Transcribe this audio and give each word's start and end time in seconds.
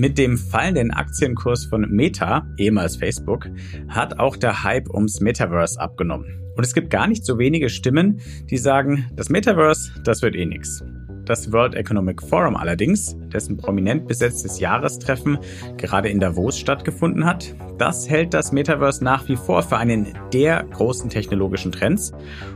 Mit 0.00 0.16
dem 0.16 0.38
fallenden 0.38 0.92
Aktienkurs 0.92 1.66
von 1.66 1.82
Meta, 1.90 2.46
ehemals 2.56 2.96
Facebook, 2.96 3.50
hat 3.88 4.18
auch 4.18 4.34
der 4.38 4.64
Hype 4.64 4.88
ums 4.88 5.20
Metaverse 5.20 5.78
abgenommen. 5.78 6.40
Und 6.56 6.64
es 6.64 6.72
gibt 6.72 6.88
gar 6.88 7.06
nicht 7.06 7.22
so 7.22 7.38
wenige 7.38 7.68
Stimmen, 7.68 8.22
die 8.48 8.56
sagen, 8.56 9.10
das 9.14 9.28
Metaverse, 9.28 9.92
das 10.02 10.22
wird 10.22 10.36
eh 10.36 10.46
nix. 10.46 10.82
Das 11.30 11.52
World 11.52 11.76
Economic 11.76 12.20
Forum 12.20 12.56
allerdings, 12.56 13.16
dessen 13.32 13.56
prominent 13.56 14.08
besetztes 14.08 14.58
Jahrestreffen 14.58 15.38
gerade 15.76 16.08
in 16.08 16.18
Davos 16.18 16.58
stattgefunden 16.58 17.24
hat, 17.24 17.54
das 17.78 18.10
hält 18.10 18.34
das 18.34 18.50
Metaverse 18.50 19.04
nach 19.04 19.28
wie 19.28 19.36
vor 19.36 19.62
für 19.62 19.76
einen 19.76 20.08
der 20.32 20.64
großen 20.64 21.08
technologischen 21.08 21.70
Trends 21.70 22.10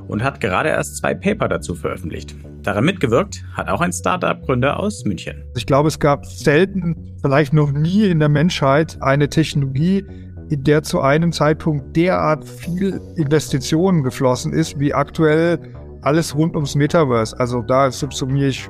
und 0.08 0.24
hat 0.24 0.40
gerade 0.40 0.70
erst 0.70 0.96
zwei 0.96 1.14
Paper 1.14 1.46
dazu 1.46 1.76
veröffentlicht. 1.76 2.34
Daran 2.64 2.84
mitgewirkt 2.84 3.44
hat 3.52 3.68
auch 3.68 3.80
ein 3.80 3.92
Startup-Gründer 3.92 4.80
aus 4.80 5.04
München. 5.04 5.44
Ich 5.54 5.66
glaube, 5.66 5.86
es 5.86 6.00
gab 6.00 6.26
selten, 6.26 7.14
vielleicht 7.22 7.52
noch 7.52 7.70
nie 7.70 8.06
in 8.06 8.18
der 8.18 8.28
Menschheit 8.28 8.98
eine 9.00 9.28
Technologie, 9.28 10.04
in 10.50 10.64
der 10.64 10.82
zu 10.82 11.00
einem 11.00 11.30
Zeitpunkt 11.30 11.96
derart 11.96 12.44
viel 12.44 13.00
Investitionen 13.14 14.02
geflossen 14.02 14.52
ist, 14.52 14.80
wie 14.80 14.92
aktuell 14.92 15.60
alles 16.04 16.34
rund 16.34 16.54
ums 16.54 16.74
Metaverse. 16.74 17.38
Also 17.38 17.62
da 17.62 17.90
subsumiere 17.90 18.48
ich 18.48 18.68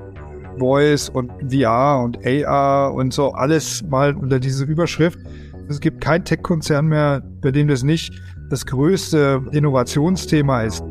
Voice 0.58 1.08
und 1.08 1.30
VR 1.50 2.00
und 2.02 2.18
AR 2.26 2.94
und 2.94 3.12
so 3.12 3.32
alles 3.32 3.82
mal 3.82 4.14
unter 4.14 4.38
diese 4.38 4.64
Überschrift. 4.64 5.18
Es 5.68 5.80
gibt 5.80 6.00
kein 6.00 6.24
Tech-Konzern 6.24 6.86
mehr, 6.86 7.22
bei 7.40 7.50
dem 7.50 7.68
das 7.68 7.82
nicht 7.82 8.12
das 8.50 8.66
größte 8.66 9.42
Innovationsthema 9.52 10.62
ist. 10.62 10.84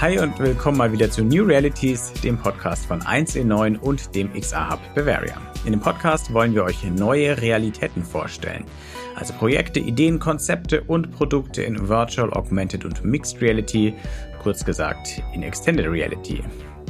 Hi 0.00 0.18
und 0.18 0.38
willkommen 0.38 0.78
mal 0.78 0.90
wieder 0.92 1.10
zu 1.10 1.22
New 1.22 1.44
Realities, 1.44 2.10
dem 2.24 2.38
Podcast 2.38 2.86
von 2.86 3.02
1 3.02 3.36
in 3.36 3.48
9 3.48 3.76
und 3.76 4.14
dem 4.14 4.32
XR 4.32 4.70
Hub 4.70 4.80
Bavaria. 4.94 5.34
In 5.66 5.72
dem 5.72 5.80
Podcast 5.80 6.32
wollen 6.32 6.54
wir 6.54 6.64
euch 6.64 6.82
neue 6.84 7.38
Realitäten 7.38 8.02
vorstellen. 8.02 8.64
Also 9.14 9.34
Projekte, 9.34 9.78
Ideen, 9.78 10.18
Konzepte 10.18 10.80
und 10.84 11.10
Produkte 11.10 11.62
in 11.64 11.86
Virtual, 11.90 12.32
Augmented 12.32 12.86
und 12.86 13.04
Mixed 13.04 13.42
Reality, 13.42 13.92
kurz 14.42 14.64
gesagt 14.64 15.22
in 15.34 15.42
Extended 15.42 15.86
Reality. 15.86 16.42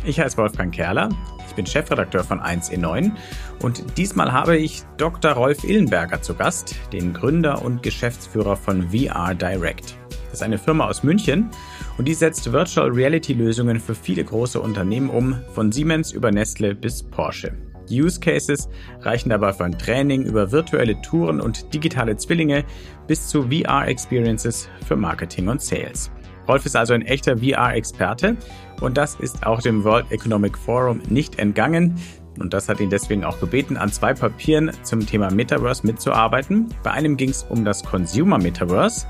Ich 0.04 0.20
heiße 0.20 0.36
Wolfgang 0.36 0.72
Kerler, 0.72 1.08
ich 1.48 1.54
bin 1.56 1.66
Chefredakteur 1.66 2.22
von 2.22 2.38
1 2.38 2.68
in 2.68 2.82
9 2.82 3.16
und 3.60 3.98
diesmal 3.98 4.30
habe 4.30 4.56
ich 4.56 4.84
Dr. 4.98 5.32
Rolf 5.32 5.64
Illenberger 5.64 6.22
zu 6.22 6.36
Gast, 6.36 6.76
den 6.92 7.12
Gründer 7.12 7.60
und 7.60 7.82
Geschäftsführer 7.82 8.54
von 8.54 8.90
VR 8.90 9.34
Direct. 9.34 9.99
Das 10.30 10.40
ist 10.40 10.42
eine 10.44 10.58
Firma 10.58 10.86
aus 10.86 11.02
München 11.02 11.50
und 11.98 12.06
die 12.06 12.14
setzt 12.14 12.52
Virtual 12.52 12.88
Reality 12.88 13.32
Lösungen 13.32 13.80
für 13.80 13.96
viele 13.96 14.22
große 14.22 14.60
Unternehmen 14.60 15.10
um, 15.10 15.40
von 15.52 15.72
Siemens 15.72 16.12
über 16.12 16.30
Nestle 16.30 16.74
bis 16.74 17.02
Porsche. 17.02 17.52
Die 17.88 18.00
Use 18.00 18.20
Cases 18.20 18.68
reichen 19.00 19.30
dabei 19.30 19.52
von 19.52 19.76
Training 19.76 20.22
über 20.22 20.52
virtuelle 20.52 21.00
Touren 21.02 21.40
und 21.40 21.74
digitale 21.74 22.16
Zwillinge 22.16 22.64
bis 23.08 23.26
zu 23.26 23.48
VR-Experiences 23.50 24.68
für 24.86 24.94
Marketing 24.94 25.48
und 25.48 25.60
Sales. 25.60 26.12
Rolf 26.46 26.64
ist 26.64 26.76
also 26.76 26.94
ein 26.94 27.02
echter 27.02 27.38
VR-Experte 27.38 28.36
und 28.80 28.96
das 28.96 29.16
ist 29.16 29.44
auch 29.44 29.60
dem 29.60 29.82
World 29.82 30.12
Economic 30.12 30.56
Forum 30.56 31.00
nicht 31.08 31.40
entgangen. 31.40 31.96
Und 32.38 32.54
das 32.54 32.68
hat 32.68 32.80
ihn 32.80 32.90
deswegen 32.90 33.24
auch 33.24 33.40
gebeten, 33.40 33.76
an 33.76 33.92
zwei 33.92 34.14
Papieren 34.14 34.70
zum 34.84 35.04
Thema 35.04 35.30
Metaverse 35.30 35.84
mitzuarbeiten. 35.86 36.72
Bei 36.84 36.92
einem 36.92 37.16
ging 37.16 37.30
es 37.30 37.42
um 37.42 37.64
das 37.64 37.82
Consumer 37.82 38.38
Metaverse 38.38 39.06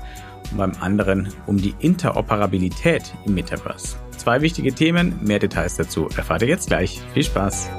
und 0.51 0.57
beim 0.57 0.73
anderen 0.79 1.29
um 1.47 1.57
die 1.57 1.73
Interoperabilität 1.79 3.13
im 3.25 3.33
Metaverse. 3.33 3.97
Zwei 4.17 4.41
wichtige 4.41 4.73
Themen, 4.73 5.19
mehr 5.21 5.39
Details 5.39 5.75
dazu 5.75 6.07
erfahrt 6.15 6.43
ihr 6.43 6.49
jetzt 6.49 6.67
gleich. 6.67 7.01
Viel 7.13 7.23
Spaß! 7.23 7.69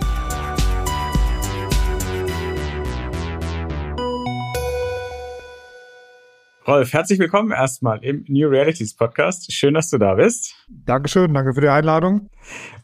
Rolf, 6.64 6.92
herzlich 6.92 7.18
willkommen 7.18 7.50
erstmal 7.50 8.04
im 8.04 8.24
New 8.28 8.48
Realities 8.48 8.94
Podcast. 8.94 9.52
Schön, 9.52 9.74
dass 9.74 9.90
du 9.90 9.98
da 9.98 10.14
bist. 10.14 10.54
Dankeschön, 10.68 11.34
danke 11.34 11.54
für 11.54 11.60
die 11.60 11.68
Einladung. 11.68 12.30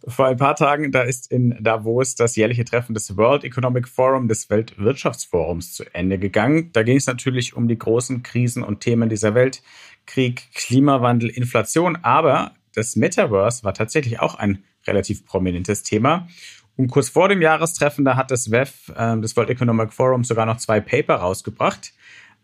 Vor 0.08 0.26
ein 0.26 0.36
paar 0.36 0.56
Tagen, 0.56 0.90
da 0.90 1.02
ist 1.02 1.30
in 1.30 1.56
Davos 1.60 2.16
das 2.16 2.34
jährliche 2.34 2.64
Treffen 2.64 2.94
des 2.94 3.16
World 3.16 3.44
Economic 3.44 3.86
Forum 3.86 4.26
des 4.26 4.50
Weltwirtschaftsforums 4.50 5.74
zu 5.74 5.84
Ende 5.94 6.18
gegangen. 6.18 6.70
Da 6.72 6.82
ging 6.82 6.96
es 6.96 7.06
natürlich 7.06 7.54
um 7.54 7.68
die 7.68 7.78
großen 7.78 8.24
Krisen 8.24 8.64
und 8.64 8.80
Themen 8.80 9.08
dieser 9.08 9.36
Welt. 9.36 9.62
Krieg, 10.06 10.48
Klimawandel, 10.54 11.30
Inflation. 11.30 11.98
Aber 12.02 12.56
das 12.74 12.96
Metaverse 12.96 13.62
war 13.62 13.74
tatsächlich 13.74 14.18
auch 14.18 14.34
ein 14.34 14.64
relativ 14.88 15.24
prominentes 15.24 15.84
Thema. 15.84 16.26
Und 16.74 16.88
kurz 16.88 17.10
vor 17.10 17.28
dem 17.28 17.42
Jahrestreffen, 17.42 18.04
da 18.04 18.16
hat 18.16 18.32
das 18.32 18.50
WEF, 18.50 18.88
äh, 18.96 19.20
das 19.20 19.36
World 19.36 19.50
Economic 19.50 19.92
Forum, 19.92 20.24
sogar 20.24 20.46
noch 20.46 20.56
zwei 20.56 20.80
Paper 20.80 21.14
rausgebracht. 21.14 21.92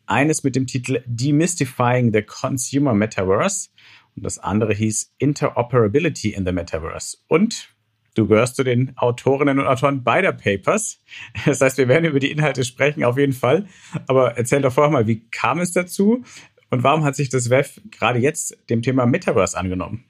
Eines 0.06 0.44
mit 0.44 0.56
dem 0.56 0.66
Titel 0.66 1.02
Demystifying 1.06 2.12
the 2.12 2.22
Consumer 2.22 2.94
Metaverse 2.94 3.70
und 4.16 4.24
das 4.24 4.38
andere 4.38 4.74
hieß 4.74 5.14
Interoperability 5.18 6.30
in 6.30 6.44
the 6.46 6.52
Metaverse. 6.52 7.18
Und 7.28 7.74
du 8.14 8.26
gehörst 8.26 8.56
zu 8.56 8.64
den 8.64 8.96
Autorinnen 8.96 9.58
und 9.58 9.66
Autoren 9.66 10.04
beider 10.04 10.32
Papers. 10.32 11.00
Das 11.44 11.60
heißt, 11.60 11.78
wir 11.78 11.88
werden 11.88 12.04
über 12.04 12.20
die 12.20 12.30
Inhalte 12.30 12.64
sprechen, 12.64 13.04
auf 13.04 13.18
jeden 13.18 13.32
Fall. 13.32 13.66
Aber 14.06 14.36
erzähl 14.36 14.62
doch 14.62 14.72
vorher 14.72 14.92
mal, 14.92 15.06
wie 15.06 15.28
kam 15.30 15.60
es 15.60 15.72
dazu 15.72 16.22
und 16.70 16.82
warum 16.82 17.04
hat 17.04 17.16
sich 17.16 17.28
das 17.28 17.50
WEF 17.50 17.80
gerade 17.90 18.18
jetzt 18.18 18.56
dem 18.70 18.82
Thema 18.82 19.06
Metaverse 19.06 19.56
angenommen? 19.56 20.04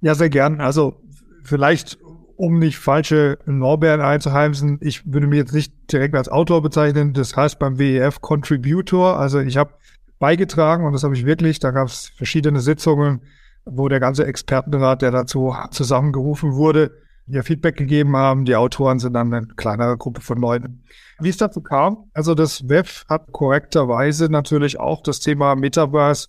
Ja, 0.00 0.14
sehr 0.14 0.30
gern. 0.30 0.60
Also 0.60 1.00
vielleicht 1.44 1.98
um 2.40 2.58
nicht 2.58 2.78
falsche 2.78 3.38
Lorbeeren 3.44 4.00
einzuheimsen, 4.00 4.78
ich 4.80 5.12
würde 5.12 5.26
mich 5.26 5.36
jetzt 5.36 5.52
nicht 5.52 5.74
direkt 5.92 6.14
als 6.14 6.30
Autor 6.30 6.62
bezeichnen, 6.62 7.12
das 7.12 7.36
heißt 7.36 7.58
beim 7.58 7.78
WEF 7.78 8.22
Contributor, 8.22 9.18
also 9.18 9.40
ich 9.40 9.58
habe 9.58 9.74
beigetragen 10.18 10.86
und 10.86 10.94
das 10.94 11.04
habe 11.04 11.14
ich 11.14 11.26
wirklich, 11.26 11.58
da 11.58 11.70
gab 11.70 11.88
es 11.88 12.08
verschiedene 12.16 12.60
Sitzungen, 12.60 13.20
wo 13.66 13.88
der 13.88 14.00
ganze 14.00 14.24
Expertenrat, 14.24 15.02
der 15.02 15.10
dazu 15.10 15.54
zusammengerufen 15.70 16.54
wurde, 16.54 16.92
ihr 17.26 17.44
Feedback 17.44 17.76
gegeben 17.76 18.16
haben. 18.16 18.46
Die 18.46 18.56
Autoren 18.56 19.00
sind 19.00 19.12
dann 19.12 19.34
eine 19.34 19.46
kleinere 19.46 19.98
Gruppe 19.98 20.22
von 20.22 20.38
Leuten. 20.38 20.82
Wie 21.20 21.28
es 21.28 21.36
dazu 21.36 21.60
kam, 21.60 22.10
also 22.14 22.34
das 22.34 22.70
WEF 22.70 23.04
hat 23.06 23.32
korrekterweise 23.32 24.30
natürlich 24.30 24.80
auch 24.80 25.02
das 25.02 25.20
Thema 25.20 25.56
Metaverse 25.56 26.28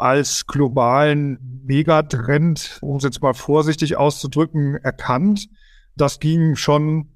als 0.00 0.46
globalen 0.46 1.60
Megatrend, 1.64 2.78
um 2.80 2.96
es 2.96 3.04
jetzt 3.04 3.22
mal 3.22 3.34
vorsichtig 3.34 3.96
auszudrücken, 3.96 4.76
erkannt. 4.76 5.48
Das 5.96 6.20
ging 6.20 6.56
schon 6.56 7.08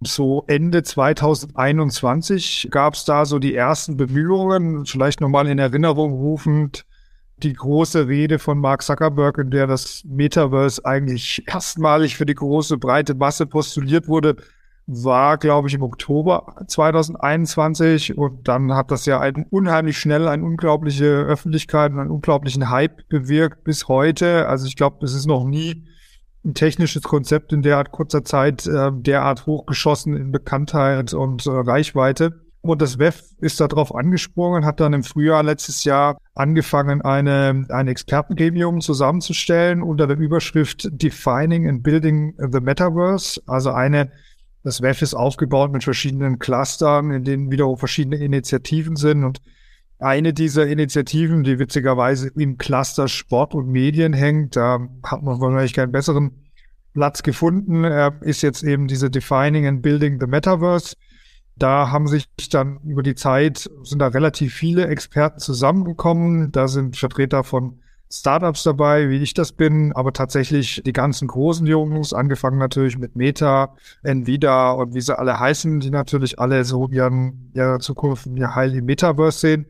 so 0.00 0.44
Ende 0.46 0.82
2021 0.82 2.68
gab 2.70 2.94
es 2.94 3.04
da 3.04 3.24
so 3.24 3.38
die 3.38 3.54
ersten 3.54 3.96
Bemühungen, 3.96 4.84
vielleicht 4.84 5.20
nochmal 5.20 5.46
in 5.46 5.58
Erinnerung 5.58 6.12
rufend, 6.12 6.84
die 7.38 7.52
große 7.52 8.08
Rede 8.08 8.38
von 8.38 8.58
Mark 8.58 8.82
Zuckerberg, 8.82 9.38
in 9.38 9.50
der 9.50 9.66
das 9.66 10.02
Metaverse 10.04 10.84
eigentlich 10.84 11.44
erstmalig 11.46 12.16
für 12.16 12.26
die 12.26 12.34
große 12.34 12.78
breite 12.78 13.14
Masse 13.14 13.46
postuliert 13.46 14.08
wurde, 14.08 14.36
war, 14.86 15.36
glaube 15.36 15.68
ich, 15.68 15.74
im 15.74 15.82
Oktober 15.82 16.54
2021 16.66 18.16
und 18.16 18.46
dann 18.46 18.72
hat 18.74 18.90
das 18.90 19.04
ja 19.04 19.18
ein, 19.18 19.46
unheimlich 19.50 19.98
schnell 19.98 20.28
eine 20.28 20.44
unglaubliche 20.44 21.06
Öffentlichkeit 21.06 21.92
und 21.92 21.98
einen 21.98 22.10
unglaublichen 22.10 22.70
Hype 22.70 23.08
bewirkt 23.08 23.64
bis 23.64 23.88
heute. 23.88 24.48
Also 24.48 24.66
ich 24.66 24.76
glaube, 24.76 25.04
es 25.04 25.12
ist 25.12 25.26
noch 25.26 25.44
nie 25.44 25.84
ein 26.44 26.54
technisches 26.54 27.02
Konzept 27.02 27.52
in 27.52 27.62
derart 27.62 27.90
kurzer 27.90 28.24
Zeit 28.24 28.66
äh, 28.66 28.92
derart 28.92 29.46
hochgeschossen 29.46 30.16
in 30.16 30.30
Bekanntheit 30.30 31.12
und 31.12 31.44
äh, 31.46 31.50
Reichweite. 31.50 32.46
Und 32.60 32.82
das 32.82 32.98
WEF 32.98 33.22
ist 33.40 33.60
darauf 33.60 33.94
angesprungen, 33.94 34.64
hat 34.64 34.80
dann 34.80 34.92
im 34.92 35.04
Frühjahr 35.04 35.42
letztes 35.42 35.84
Jahr 35.84 36.18
angefangen, 36.34 37.00
eine, 37.02 37.66
ein 37.68 37.88
Expertengremium 37.88 38.80
zusammenzustellen 38.80 39.82
unter 39.82 40.06
der 40.06 40.16
Überschrift 40.16 40.88
Defining 40.90 41.68
and 41.68 41.82
Building 41.82 42.34
the 42.38 42.60
Metaverse, 42.60 43.40
also 43.46 43.70
eine 43.70 44.10
das 44.66 44.82
WEF 44.82 45.00
ist 45.00 45.14
aufgebaut 45.14 45.72
mit 45.72 45.84
verschiedenen 45.84 46.40
Clustern, 46.40 47.12
in 47.12 47.22
denen 47.22 47.52
wiederum 47.52 47.78
verschiedene 47.78 48.16
Initiativen 48.16 48.96
sind. 48.96 49.22
Und 49.22 49.40
eine 50.00 50.34
dieser 50.34 50.66
Initiativen, 50.66 51.44
die 51.44 51.60
witzigerweise 51.60 52.32
im 52.34 52.58
Cluster 52.58 53.06
Sport 53.06 53.54
und 53.54 53.68
Medien 53.68 54.12
hängt, 54.12 54.56
da 54.56 54.80
hat 55.04 55.22
man 55.22 55.40
wahrscheinlich 55.40 55.72
keinen 55.72 55.92
besseren 55.92 56.32
Platz 56.94 57.22
gefunden, 57.22 57.84
äh, 57.84 58.10
ist 58.22 58.42
jetzt 58.42 58.64
eben 58.64 58.88
diese 58.88 59.08
Defining 59.08 59.68
and 59.68 59.82
Building 59.82 60.18
the 60.18 60.26
Metaverse. 60.26 60.96
Da 61.54 61.92
haben 61.92 62.08
sich 62.08 62.26
dann 62.50 62.80
über 62.84 63.04
die 63.04 63.14
Zeit, 63.14 63.70
sind 63.84 64.00
da 64.00 64.08
relativ 64.08 64.52
viele 64.52 64.88
Experten 64.88 65.38
zusammengekommen. 65.38 66.50
Da 66.50 66.66
sind 66.66 66.96
Vertreter 66.96 67.44
von 67.44 67.78
Startups 68.10 68.62
dabei, 68.62 69.10
wie 69.10 69.22
ich 69.22 69.34
das 69.34 69.52
bin, 69.52 69.92
aber 69.92 70.12
tatsächlich 70.12 70.82
die 70.84 70.92
ganzen 70.92 71.26
großen 71.26 71.66
Jungs, 71.66 72.12
angefangen 72.12 72.58
natürlich 72.58 72.98
mit 72.98 73.16
Meta, 73.16 73.74
Nvidia 74.04 74.70
und 74.70 74.94
wie 74.94 75.00
sie 75.00 75.18
alle 75.18 75.38
heißen, 75.38 75.80
die 75.80 75.90
natürlich 75.90 76.38
alle 76.38 76.64
so 76.64 76.88
ihren, 76.88 77.50
ihre 77.54 77.78
Zukunft, 77.80 78.26
ihr 78.26 78.54
Heil 78.54 78.74
im 78.74 78.84
Metaverse 78.84 79.38
sehen. 79.38 79.66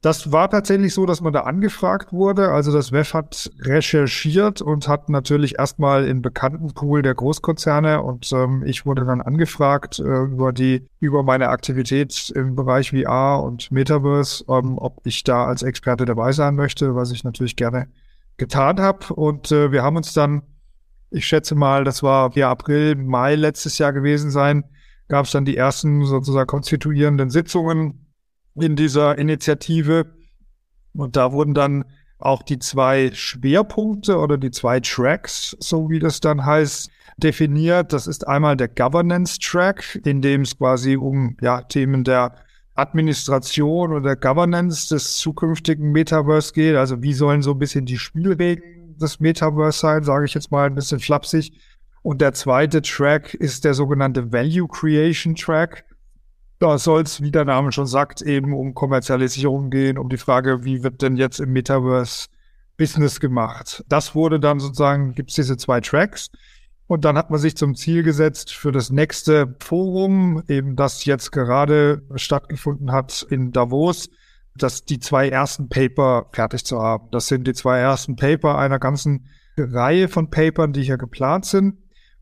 Das 0.00 0.30
war 0.30 0.48
tatsächlich 0.48 0.94
so, 0.94 1.06
dass 1.06 1.20
man 1.20 1.32
da 1.32 1.40
angefragt 1.40 2.12
wurde. 2.12 2.50
Also 2.52 2.72
das 2.72 2.92
WEF 2.92 3.14
hat 3.14 3.50
recherchiert 3.58 4.62
und 4.62 4.86
hat 4.86 5.08
natürlich 5.08 5.58
erstmal 5.58 6.06
in 6.06 6.22
bekannten 6.22 6.72
Pool 6.72 7.02
der 7.02 7.16
Großkonzerne 7.16 8.02
und 8.02 8.30
ähm, 8.32 8.62
ich 8.64 8.86
wurde 8.86 9.04
dann 9.04 9.20
angefragt 9.20 9.98
äh, 9.98 10.02
über 10.02 10.52
die 10.52 10.86
über 11.00 11.24
meine 11.24 11.48
Aktivität 11.48 12.30
im 12.30 12.54
Bereich 12.54 12.90
VR 12.90 13.42
und 13.42 13.72
Metaverse, 13.72 14.44
ähm, 14.48 14.78
ob 14.78 15.00
ich 15.04 15.24
da 15.24 15.46
als 15.46 15.64
Experte 15.64 16.04
dabei 16.04 16.30
sein 16.30 16.54
möchte, 16.54 16.94
was 16.94 17.10
ich 17.10 17.24
natürlich 17.24 17.56
gerne 17.56 17.88
getan 18.36 18.78
habe. 18.78 19.12
Und 19.14 19.50
äh, 19.50 19.72
wir 19.72 19.82
haben 19.82 19.96
uns 19.96 20.14
dann, 20.14 20.42
ich 21.10 21.26
schätze 21.26 21.56
mal, 21.56 21.82
das 21.82 22.04
war 22.04 22.30
hier 22.32 22.48
April, 22.48 22.94
Mai 22.94 23.34
letztes 23.34 23.78
Jahr 23.78 23.92
gewesen 23.92 24.30
sein, 24.30 24.62
gab 25.08 25.26
es 25.26 25.32
dann 25.32 25.44
die 25.44 25.56
ersten 25.56 26.04
sozusagen 26.04 26.46
konstituierenden 26.46 27.30
Sitzungen 27.30 28.07
in 28.62 28.76
dieser 28.76 29.18
Initiative. 29.18 30.06
Und 30.94 31.16
da 31.16 31.32
wurden 31.32 31.54
dann 31.54 31.84
auch 32.18 32.42
die 32.42 32.58
zwei 32.58 33.10
Schwerpunkte 33.12 34.18
oder 34.18 34.38
die 34.38 34.50
zwei 34.50 34.80
Tracks, 34.80 35.56
so 35.60 35.88
wie 35.88 36.00
das 36.00 36.20
dann 36.20 36.44
heißt, 36.44 36.90
definiert. 37.16 37.92
Das 37.92 38.06
ist 38.06 38.26
einmal 38.26 38.56
der 38.56 38.68
Governance 38.68 39.38
Track, 39.38 40.00
in 40.04 40.22
dem 40.22 40.42
es 40.42 40.56
quasi 40.56 40.96
um 40.96 41.36
ja, 41.40 41.62
Themen 41.62 42.04
der 42.04 42.34
Administration 42.74 43.92
oder 43.92 44.16
Governance 44.16 44.88
des 44.88 45.16
zukünftigen 45.16 45.90
Metaverse 45.90 46.52
geht. 46.52 46.76
Also 46.76 47.02
wie 47.02 47.12
sollen 47.12 47.42
so 47.42 47.52
ein 47.52 47.58
bisschen 47.58 47.86
die 47.86 47.98
Spielregeln 47.98 48.96
des 48.98 49.20
Metaverse 49.20 49.78
sein, 49.78 50.04
sage 50.04 50.26
ich 50.26 50.34
jetzt 50.34 50.50
mal 50.50 50.66
ein 50.66 50.74
bisschen 50.74 51.00
flapsig. 51.00 51.52
Und 52.02 52.20
der 52.20 52.32
zweite 52.32 52.80
Track 52.82 53.34
ist 53.34 53.64
der 53.64 53.74
sogenannte 53.74 54.32
Value 54.32 54.68
Creation 54.68 55.34
Track. 55.34 55.84
Da 56.58 56.76
soll 56.78 57.02
es, 57.02 57.22
wie 57.22 57.30
der 57.30 57.44
Name 57.44 57.70
schon 57.70 57.86
sagt, 57.86 58.20
eben 58.22 58.52
um 58.52 58.74
Kommerzialisierung 58.74 59.70
gehen, 59.70 59.96
um 59.96 60.08
die 60.08 60.16
Frage, 60.16 60.64
wie 60.64 60.82
wird 60.82 61.02
denn 61.02 61.16
jetzt 61.16 61.38
im 61.38 61.52
Metaverse 61.52 62.28
Business 62.76 63.20
gemacht. 63.20 63.84
Das 63.88 64.14
wurde 64.14 64.40
dann 64.40 64.60
sozusagen, 64.60 65.14
gibt 65.14 65.30
es 65.30 65.36
diese 65.36 65.56
zwei 65.56 65.80
Tracks. 65.80 66.30
Und 66.86 67.04
dann 67.04 67.18
hat 67.18 67.30
man 67.30 67.38
sich 67.38 67.56
zum 67.56 67.74
Ziel 67.74 68.02
gesetzt 68.02 68.54
für 68.54 68.72
das 68.72 68.90
nächste 68.90 69.54
Forum, 69.60 70.42
eben 70.48 70.74
das 70.74 71.04
jetzt 71.04 71.32
gerade 71.32 72.02
stattgefunden 72.14 72.92
hat 72.92 73.26
in 73.28 73.52
Davos, 73.52 74.08
dass 74.56 74.84
die 74.84 74.98
zwei 74.98 75.28
ersten 75.28 75.68
Paper 75.68 76.30
fertig 76.32 76.64
zu 76.64 76.80
haben. 76.80 77.08
Das 77.10 77.26
sind 77.26 77.46
die 77.46 77.52
zwei 77.52 77.78
ersten 77.78 78.16
Paper 78.16 78.56
einer 78.56 78.78
ganzen 78.78 79.26
Reihe 79.58 80.08
von 80.08 80.30
Papern, 80.30 80.72
die 80.72 80.82
hier 80.82 80.96
geplant 80.96 81.44
sind. 81.44 81.76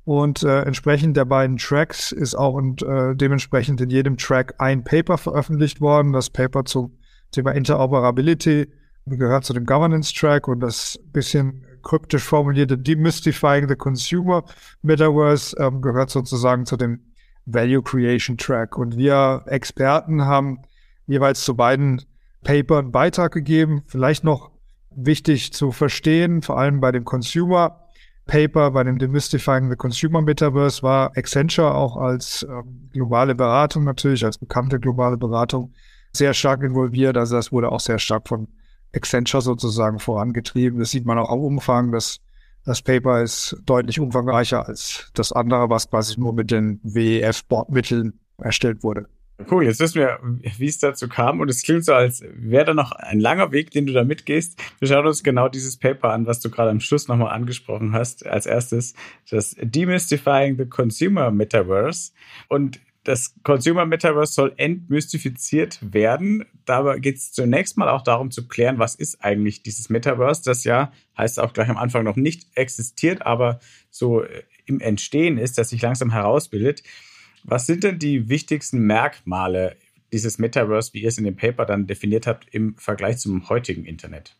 Und 0.07 0.45
äh, 0.45 0.63
entsprechend 0.63 1.17
der 1.17 1.25
beiden 1.25 1.57
Tracks 1.57 2.13
ist 2.13 2.37
auch 2.37 2.55
und 2.55 2.81
äh, 2.81 3.17
dementsprechend 3.17 3.81
in 3.81 3.91
jedem 3.91 4.17
Track 4.17 4.55
ein 4.59 4.85
Paper 4.85 5.19
veröffentlicht 5.19 5.81
worden. 5.81 6.13
Das 6.13 6.31
Paper 6.31 6.65
zum 6.65 6.97
Thema 7.33 7.51
Interoperability 7.51 8.69
gehört 9.07 9.45
zu 9.45 9.53
dem 9.53 9.67
Governance 9.67 10.15
Track 10.15 10.47
und 10.47 10.61
das 10.61 10.97
bisschen 11.13 11.65
kryptisch 11.83 12.23
formulierte 12.23 12.79
Demystifying 12.79 13.69
the 13.69 13.75
Consumer 13.75 14.45
Metaverse 14.81 15.57
ähm, 15.59 15.83
gehört 15.83 16.11
sozusagen 16.11 16.67
zu 16.67 16.77
dem 16.77 17.01
Value 17.45 17.83
Creation 17.83 18.39
Track. 18.39 18.79
Und 18.79 18.97
wir 18.97 19.43
Experten 19.47 20.25
haben 20.25 20.61
jeweils 21.09 21.43
zu 21.43 21.57
beiden 21.57 22.03
Papern 22.45 22.93
Beitrag 22.93 23.33
gegeben. 23.33 23.83
Vielleicht 23.89 24.23
noch 24.23 24.53
wichtig 24.95 25.53
zu 25.53 25.73
verstehen, 25.73 26.43
vor 26.43 26.61
allem 26.61 26.79
bei 26.81 26.93
dem 26.93 27.05
Consumer 27.05 27.86
Paper 28.27 28.73
bei 28.73 28.83
dem 28.85 28.99
Demystifying 28.99 29.71
the 29.71 29.77
Consumer 29.77 30.21
Metaverse 30.21 30.83
war 30.83 31.17
Accenture 31.17 31.75
auch 31.75 31.97
als 31.97 32.45
ähm, 32.49 32.91
globale 32.93 33.35
Beratung 33.35 33.85
natürlich, 33.85 34.25
als 34.25 34.39
bekannte 34.39 34.81
globale 34.81 35.17
Beratung 35.17 35.73
sehr 36.13 36.35
stark 36.35 36.63
involviert. 36.63 37.17
Also 37.17 37.37
das 37.37 37.53
wurde 37.53 37.71
auch 37.71 37.81
sehr 37.81 37.99
stark 37.99 38.27
von 38.27 38.49
Accenture 38.95 39.43
sozusagen 39.43 39.99
vorangetrieben. 40.01 40.81
Das 40.81 40.91
sieht 40.91 41.07
man 41.07 41.19
auch 41.19 41.31
am 41.31 41.39
Umfang. 41.39 41.93
Das, 41.93 42.19
das 42.65 42.83
Paper 42.83 43.23
ist 43.23 43.57
deutlich 43.65 44.01
umfangreicher 44.01 44.67
als 44.67 45.11
das 45.15 45.33
andere, 45.33 45.71
was 45.71 45.89
quasi 45.89 46.19
nur 46.19 46.33
mit 46.33 46.51
den 46.51 46.81
WEF-Bordmitteln 46.83 48.19
erstellt 48.39 48.83
wurde. 48.83 49.07
Cool, 49.51 49.65
jetzt 49.65 49.81
wissen 49.81 50.01
wir, 50.01 50.19
wie 50.23 50.67
es 50.67 50.79
dazu 50.79 51.09
kam 51.09 51.41
und 51.41 51.51
es 51.51 51.63
klingt 51.63 51.85
so, 51.85 51.93
als 51.93 52.25
wäre 52.35 52.65
da 52.65 52.75
noch 52.75 52.93
ein 52.93 53.21
langer 53.21 53.53
Weg, 53.53 53.71
den 53.71 53.85
du 53.85 53.93
da 53.93 54.03
mitgehst. 54.03 54.59
Wir 54.79 54.89
schauen 54.89 55.07
uns 55.07 55.23
genau 55.23 55.51
dieses 55.51 55.77
Paper 55.77 56.11
an, 56.13 56.27
was 56.27 56.41
du 56.41 56.51
gerade 56.51 56.71
am 56.71 56.81
Schluss 56.81 57.07
nochmal 57.07 57.33
angesprochen 57.35 57.93
hast. 57.93 58.25
Als 58.25 58.47
erstes 58.47 58.95
das 59.31 59.55
Demystifying 59.61 60.57
the 60.57 60.65
Consumer 60.65 61.31
Metaverse. 61.31 62.13
Und 62.49 62.81
das 63.05 63.35
Consumer 63.45 63.85
Metaverse 63.85 64.33
soll 64.33 64.55
entmystifiziert 64.57 65.79
werden. 65.93 66.45
Dabei 66.65 66.99
geht 66.99 67.17
es 67.17 67.31
zunächst 67.33 67.77
mal 67.77 67.91
auch 67.91 68.03
darum 68.03 68.31
zu 68.31 68.49
klären, 68.49 68.79
was 68.79 68.95
ist 68.95 69.23
eigentlich 69.23 69.63
dieses 69.63 69.91
Metaverse, 69.91 70.43
das 70.45 70.65
ja, 70.65 70.91
heißt 71.17 71.39
auch 71.39 71.53
gleich 71.53 71.69
am 71.69 71.77
Anfang 71.77 72.05
noch 72.05 72.17
nicht 72.17 72.49
existiert, 72.57 73.25
aber 73.25 73.61
so 73.91 74.25
im 74.65 74.81
Entstehen 74.81 75.39
ist, 75.39 75.59
das 75.59 75.69
sich 75.69 75.83
langsam 75.83 76.11
herausbildet. 76.11 76.83
Was 77.49 77.67
sind 77.67 77.85
denn 77.85 77.99
die 77.99 78.29
wichtigsten 78.29 78.81
Merkmale 78.81 79.77
dieses 80.13 80.39
Metaverse, 80.39 80.93
wie 80.95 81.03
ihr 81.03 81.09
es 81.09 81.19
in 81.19 81.25
dem 81.25 81.37
Paper 81.37 81.65
dann 81.65 81.87
definiert 81.87 82.27
habt, 82.27 82.53
im 82.53 82.77
Vergleich 82.77 83.19
zum 83.19 83.49
heutigen 83.49 83.85
Internet? 83.85 84.37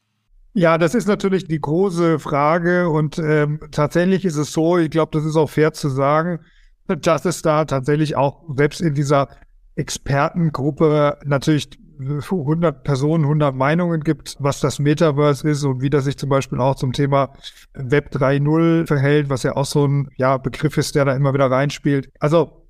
Ja, 0.55 0.77
das 0.79 0.95
ist 0.95 1.07
natürlich 1.07 1.47
die 1.47 1.61
große 1.61 2.19
Frage 2.19 2.89
und 2.89 3.19
ähm, 3.19 3.61
tatsächlich 3.71 4.25
ist 4.25 4.37
es 4.37 4.53
so, 4.53 4.79
ich 4.79 4.91
glaube, 4.91 5.11
das 5.13 5.25
ist 5.25 5.37
auch 5.37 5.51
fair 5.51 5.73
zu 5.73 5.89
sagen, 5.89 6.41
dass 6.87 7.25
es 7.25 7.43
da 7.43 7.65
tatsächlich 7.65 8.17
auch 8.17 8.43
selbst 8.57 8.81
in 8.81 8.95
dieser 8.95 9.29
Expertengruppe 9.77 11.19
natürlich 11.25 11.69
100 12.01 12.85
Personen, 12.85 13.25
100 13.25 13.55
Meinungen 13.55 14.03
gibt, 14.03 14.37
was 14.39 14.61
das 14.61 14.79
Metaverse 14.79 15.49
ist 15.49 15.65
und 15.65 15.81
wie 15.81 15.91
das 15.91 16.05
sich 16.05 16.19
zum 16.19 16.29
Beispiel 16.29 16.61
auch 16.61 16.75
zum 16.75 16.93
Thema 16.93 17.33
Web 17.75 18.15
3.0 18.15 18.87
verhält, 18.87 19.29
was 19.31 19.45
ja 19.45 19.57
auch 19.57 19.65
so 19.65 19.87
ein 19.87 20.09
ja, 20.17 20.39
Begriff 20.39 20.77
ist, 20.77 20.95
der 20.95 21.05
da 21.05 21.15
immer 21.15 21.33
wieder 21.35 21.51
reinspielt. 21.51 22.11
Also 22.19 22.66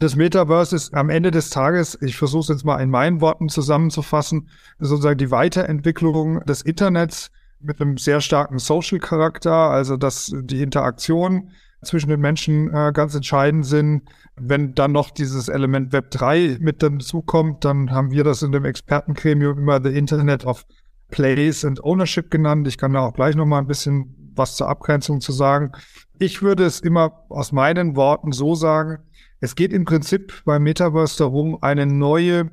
das 0.00 0.16
Metaverse 0.16 0.74
ist 0.74 0.94
am 0.94 1.10
Ende 1.10 1.30
des 1.30 1.50
Tages, 1.50 1.96
ich 2.00 2.16
versuche 2.16 2.40
es 2.40 2.48
jetzt 2.48 2.64
mal 2.64 2.78
in 2.78 2.88
meinen 2.88 3.20
Worten 3.20 3.50
zusammenzufassen, 3.50 4.48
sozusagen 4.78 5.18
die 5.18 5.30
Weiterentwicklung 5.30 6.40
des 6.46 6.62
Internets 6.62 7.30
mit 7.60 7.80
einem 7.80 7.98
sehr 7.98 8.22
starken 8.22 8.58
Social-Charakter, 8.58 9.52
also 9.52 9.98
dass 9.98 10.32
die 10.34 10.62
Interaktion 10.62 11.50
zwischen 11.82 12.08
den 12.08 12.20
Menschen 12.20 12.72
äh, 12.72 12.92
ganz 12.94 13.14
entscheidend 13.14 13.66
sind. 13.66 14.02
Wenn 14.36 14.74
dann 14.74 14.92
noch 14.92 15.10
dieses 15.10 15.48
Element 15.48 15.92
Web 15.92 16.10
3 16.10 16.56
mit 16.60 16.82
dazukommt, 16.82 17.64
dann 17.66 17.90
haben 17.90 18.10
wir 18.10 18.24
das 18.24 18.42
in 18.42 18.52
dem 18.52 18.64
Expertengremium 18.64 19.58
immer 19.58 19.82
The 19.82 19.96
Internet 19.96 20.46
of 20.46 20.64
Place 21.10 21.64
and 21.64 21.82
Ownership 21.84 22.30
genannt. 22.30 22.66
Ich 22.68 22.78
kann 22.78 22.94
da 22.94 23.00
auch 23.00 23.12
gleich 23.12 23.34
noch 23.34 23.46
mal 23.46 23.58
ein 23.58 23.66
bisschen 23.66 24.32
was 24.34 24.56
zur 24.56 24.68
Abgrenzung 24.68 25.20
zu 25.20 25.32
sagen. 25.32 25.72
Ich 26.18 26.40
würde 26.40 26.64
es 26.64 26.80
immer 26.80 27.24
aus 27.28 27.52
meinen 27.52 27.96
Worten 27.96 28.32
so 28.32 28.54
sagen, 28.54 28.98
es 29.40 29.54
geht 29.54 29.72
im 29.72 29.84
Prinzip 29.84 30.42
beim 30.44 30.62
Metaverse 30.62 31.18
darum, 31.18 31.58
eine 31.62 31.86
neue 31.86 32.50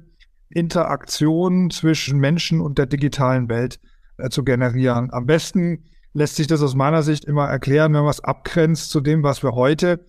Interaktion 0.50 1.70
zwischen 1.70 2.20
Menschen 2.20 2.62
und 2.62 2.78
der 2.78 2.86
digitalen 2.86 3.50
Welt 3.50 3.80
äh, 4.18 4.30
zu 4.30 4.44
generieren. 4.44 5.12
Am 5.12 5.26
besten 5.26 5.86
lässt 6.14 6.38
sich 6.38 6.48
das 6.48 6.62
aus 6.62 6.76
meiner 6.76 7.04
Sicht 7.04 7.26
immer 7.26 7.48
erklären, 7.48 7.94
wenn 7.94 8.02
man 8.02 8.10
es 8.10 8.24
abgrenzt 8.24 8.90
zu 8.90 9.02
dem, 9.02 9.24
was 9.24 9.44
wir 9.44 9.52
heute 9.52 10.06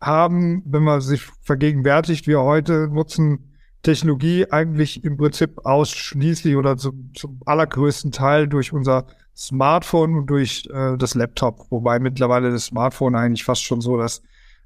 haben, 0.00 0.62
wenn 0.66 0.82
man 0.82 1.00
sich 1.00 1.22
vergegenwärtigt, 1.42 2.26
wir 2.26 2.40
heute 2.40 2.88
nutzen 2.88 3.52
Technologie 3.82 4.46
eigentlich 4.50 5.04
im 5.04 5.16
Prinzip 5.16 5.64
ausschließlich 5.64 6.56
oder 6.56 6.76
zum, 6.76 7.12
zum 7.14 7.40
allergrößten 7.44 8.12
Teil 8.12 8.48
durch 8.48 8.72
unser 8.72 9.06
Smartphone 9.36 10.16
und 10.16 10.26
durch 10.26 10.68
äh, 10.72 10.96
das 10.96 11.14
Laptop, 11.14 11.66
wobei 11.70 11.98
mittlerweile 11.98 12.50
das 12.50 12.66
Smartphone 12.66 13.14
eigentlich 13.14 13.44
fast 13.44 13.62
schon 13.62 13.80
so 13.80 13.96
das 13.96 14.22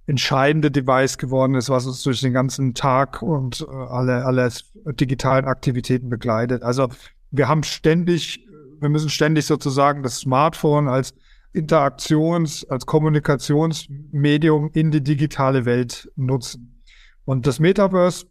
entscheidende 0.06 0.70
Device 0.70 1.18
geworden 1.18 1.54
ist, 1.54 1.68
was 1.68 1.86
uns 1.86 2.02
durch 2.02 2.20
den 2.20 2.32
ganzen 2.32 2.74
Tag 2.74 3.22
und 3.22 3.66
äh, 3.68 3.72
alle, 3.72 4.24
alle 4.24 4.48
digitalen 4.92 5.44
Aktivitäten 5.44 6.08
begleitet. 6.08 6.62
Also 6.62 6.88
wir 7.30 7.48
haben 7.48 7.64
ständig, 7.64 8.46
wir 8.80 8.88
müssen 8.88 9.10
ständig 9.10 9.46
sozusagen 9.46 10.02
das 10.02 10.18
Smartphone 10.18 10.88
als 10.88 11.14
Interaktions-, 11.52 12.64
als 12.68 12.86
Kommunikationsmedium 12.86 14.70
in 14.74 14.90
die 14.90 15.02
digitale 15.02 15.64
Welt 15.64 16.10
nutzen. 16.14 16.82
Und 17.24 17.46
das 17.46 17.58
Metaverse 17.58 18.26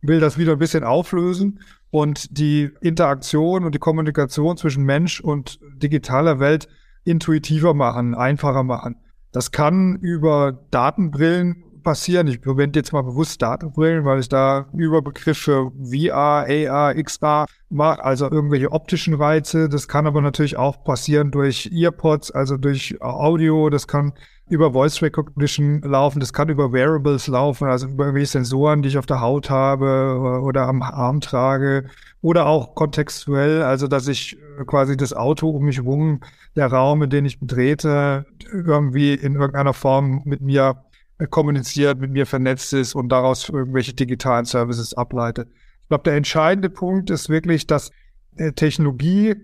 will 0.00 0.20
das 0.20 0.38
wieder 0.38 0.52
ein 0.52 0.58
bisschen 0.58 0.84
auflösen 0.84 1.60
und 1.90 2.38
die 2.38 2.70
Interaktion 2.80 3.64
und 3.64 3.74
die 3.74 3.78
Kommunikation 3.78 4.56
zwischen 4.56 4.84
Mensch 4.84 5.20
und 5.20 5.60
digitaler 5.76 6.40
Welt 6.40 6.68
intuitiver 7.04 7.74
machen, 7.74 8.14
einfacher 8.14 8.62
machen. 8.62 8.96
Das 9.32 9.50
kann 9.50 9.96
über 9.96 10.58
Datenbrillen 10.70 11.64
passieren. 11.82 12.26
Ich 12.26 12.40
verwende 12.40 12.78
jetzt 12.78 12.92
mal 12.92 13.02
bewusst 13.02 13.42
Datenbrillen, 13.42 14.04
weil 14.04 14.20
ich 14.20 14.28
da 14.28 14.66
Überbegriffe 14.74 15.72
VR, 15.82 16.46
AR, 16.48 16.94
XR 16.94 17.46
mache, 17.68 18.04
also 18.04 18.30
irgendwelche 18.30 18.70
optischen 18.72 19.14
Reize. 19.14 19.68
Das 19.68 19.88
kann 19.88 20.06
aber 20.06 20.20
natürlich 20.20 20.56
auch 20.56 20.84
passieren 20.84 21.30
durch 21.30 21.70
Earpods, 21.72 22.30
also 22.30 22.56
durch 22.56 23.00
Audio. 23.00 23.70
Das 23.70 23.88
kann 23.88 24.12
über 24.48 24.72
Voice 24.72 25.00
Recognition 25.00 25.80
laufen, 25.80 26.20
das 26.20 26.32
kann 26.32 26.50
über 26.50 26.72
Wearables 26.72 27.26
laufen, 27.26 27.68
also 27.68 27.86
über 27.86 28.04
irgendwelche 28.04 28.32
Sensoren, 28.32 28.82
die 28.82 28.88
ich 28.88 28.98
auf 28.98 29.06
der 29.06 29.20
Haut 29.20 29.48
habe 29.48 30.40
oder 30.42 30.68
am 30.68 30.82
Arm 30.82 31.20
trage 31.20 31.86
oder 32.20 32.46
auch 32.46 32.74
kontextuell, 32.74 33.62
also 33.62 33.88
dass 33.88 34.08
ich 34.08 34.36
quasi 34.66 34.96
das 34.96 35.14
Auto 35.14 35.48
um 35.48 35.64
mich 35.64 35.78
herum, 35.78 36.20
der 36.54 36.66
Raum, 36.66 37.02
in 37.02 37.10
den 37.10 37.24
ich 37.24 37.40
betrete, 37.40 38.26
irgendwie 38.52 39.14
in 39.14 39.36
irgendeiner 39.36 39.72
Form 39.72 40.20
mit 40.24 40.42
mir 40.42 40.84
kommuniziert, 41.30 42.00
mit 42.00 42.10
mir 42.10 42.26
vernetzt 42.26 42.72
ist 42.72 42.94
und 42.94 43.08
daraus 43.08 43.48
irgendwelche 43.48 43.94
digitalen 43.94 44.44
Services 44.44 44.94
ableitet. 44.94 45.48
Ich 45.82 45.88
glaube, 45.88 46.04
der 46.04 46.16
entscheidende 46.16 46.70
Punkt 46.70 47.10
ist 47.10 47.28
wirklich, 47.28 47.66
dass 47.66 47.90
Technologie 48.56 49.34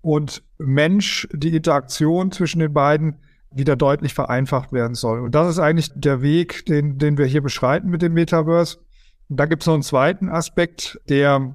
und 0.00 0.42
Mensch, 0.58 1.28
die 1.32 1.54
Interaktion 1.56 2.30
zwischen 2.30 2.60
den 2.60 2.72
beiden 2.72 3.16
wieder 3.50 3.76
deutlich 3.76 4.14
vereinfacht 4.14 4.72
werden 4.72 4.94
soll. 4.94 5.20
Und 5.20 5.34
das 5.34 5.48
ist 5.48 5.58
eigentlich 5.58 5.90
der 5.94 6.20
Weg, 6.20 6.66
den, 6.66 6.98
den 6.98 7.16
wir 7.16 7.26
hier 7.26 7.42
beschreiten 7.42 7.88
mit 7.88 8.02
dem 8.02 8.12
Metaverse. 8.12 8.78
Und 9.28 9.40
da 9.40 9.46
gibt 9.46 9.62
es 9.62 9.66
noch 9.66 9.74
einen 9.74 9.82
zweiten 9.82 10.28
Aspekt, 10.28 11.00
der 11.08 11.54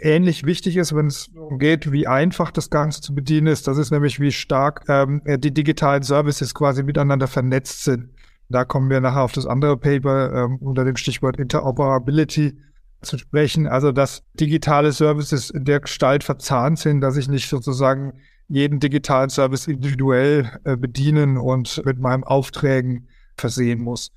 ähnlich 0.00 0.44
wichtig 0.44 0.76
ist, 0.76 0.94
wenn 0.94 1.06
es 1.06 1.30
darum 1.32 1.58
geht, 1.58 1.92
wie 1.92 2.06
einfach 2.06 2.50
das 2.50 2.70
Ganze 2.70 3.00
zu 3.00 3.14
bedienen 3.14 3.46
ist. 3.46 3.68
Das 3.68 3.78
ist 3.78 3.90
nämlich, 3.90 4.20
wie 4.20 4.32
stark 4.32 4.84
ähm, 4.88 5.22
die 5.26 5.52
digitalen 5.52 6.02
Services 6.02 6.54
quasi 6.54 6.82
miteinander 6.82 7.26
vernetzt 7.26 7.84
sind. 7.84 8.08
Da 8.52 8.64
kommen 8.64 8.90
wir 8.90 9.00
nachher 9.00 9.22
auf 9.22 9.32
das 9.32 9.46
andere 9.46 9.76
Paper 9.76 10.32
ähm, 10.32 10.58
unter 10.58 10.84
dem 10.84 10.96
Stichwort 10.96 11.38
Interoperability 11.38 12.58
zu 13.02 13.18
sprechen. 13.18 13.66
Also, 13.66 13.92
dass 13.92 14.22
digitale 14.34 14.92
Services 14.92 15.50
in 15.50 15.64
der 15.64 15.80
Gestalt 15.80 16.24
verzahnt 16.24 16.78
sind, 16.78 17.00
dass 17.00 17.16
ich 17.16 17.28
nicht 17.28 17.48
sozusagen 17.48 18.12
jeden 18.48 18.80
digitalen 18.80 19.30
Service 19.30 19.66
individuell 19.66 20.50
äh, 20.64 20.76
bedienen 20.76 21.38
und 21.38 21.84
mit 21.84 21.98
meinen 21.98 22.24
Aufträgen 22.24 23.08
versehen 23.36 23.80
muss. 23.80 24.12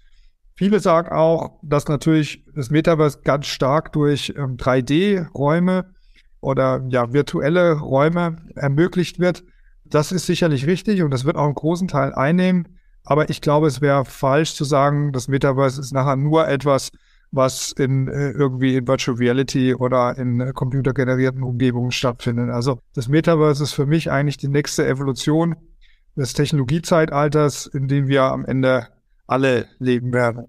Viele 0.56 0.80
sagen 0.80 1.10
auch, 1.10 1.60
dass 1.64 1.88
natürlich 1.88 2.46
das 2.54 2.70
Metaverse 2.70 3.20
ganz 3.24 3.48
stark 3.48 3.92
durch 3.92 4.34
ähm, 4.38 4.58
3D-Räume 4.58 5.94
oder 6.40 6.86
ja 6.90 7.12
virtuelle 7.12 7.74
Räume 7.74 8.38
ermöglicht 8.56 9.20
wird. 9.20 9.44
Das 9.84 10.12
ist 10.12 10.26
sicherlich 10.26 10.66
richtig 10.68 11.02
und 11.02 11.12
das 11.12 11.26
wird 11.26 11.36
auch 11.36 11.46
einen 11.46 11.56
großen 11.56 11.88
Teil 11.88 12.14
einnehmen. 12.14 12.78
Aber 13.06 13.30
ich 13.30 13.42
glaube, 13.42 13.68
es 13.68 13.82
wäre 13.82 14.04
falsch 14.06 14.56
zu 14.56 14.64
sagen, 14.64 15.12
das 15.12 15.28
Metaverse 15.28 15.80
ist 15.80 15.94
nachher 15.94 16.16
nur 16.16 16.48
etwas, 16.48 16.92
was 17.32 17.72
in 17.74 18.08
äh, 18.08 18.32
irgendwie 18.32 18.76
in 18.76 18.88
Virtual 18.88 19.18
Reality 19.18 19.76
oder 19.76 20.18
in 20.18 20.40
äh, 20.40 20.52
computergenerierten 20.54 21.44
Umgebungen 21.44 21.92
stattfindet. 21.92 22.50
Also 22.50 22.80
das 22.94 23.08
Metaverse 23.08 23.64
ist 23.64 23.74
für 23.74 23.86
mich 23.86 24.10
eigentlich 24.10 24.38
die 24.38 24.48
nächste 24.48 24.88
Evolution 24.88 25.56
des 26.16 26.34
Technologiezeitalters, 26.34 27.68
in 27.68 27.88
dem 27.88 28.08
wir 28.08 28.24
am 28.24 28.46
Ende 28.46 28.88
alle 29.28 29.68
leben 29.80 30.14
werden. 30.14 30.46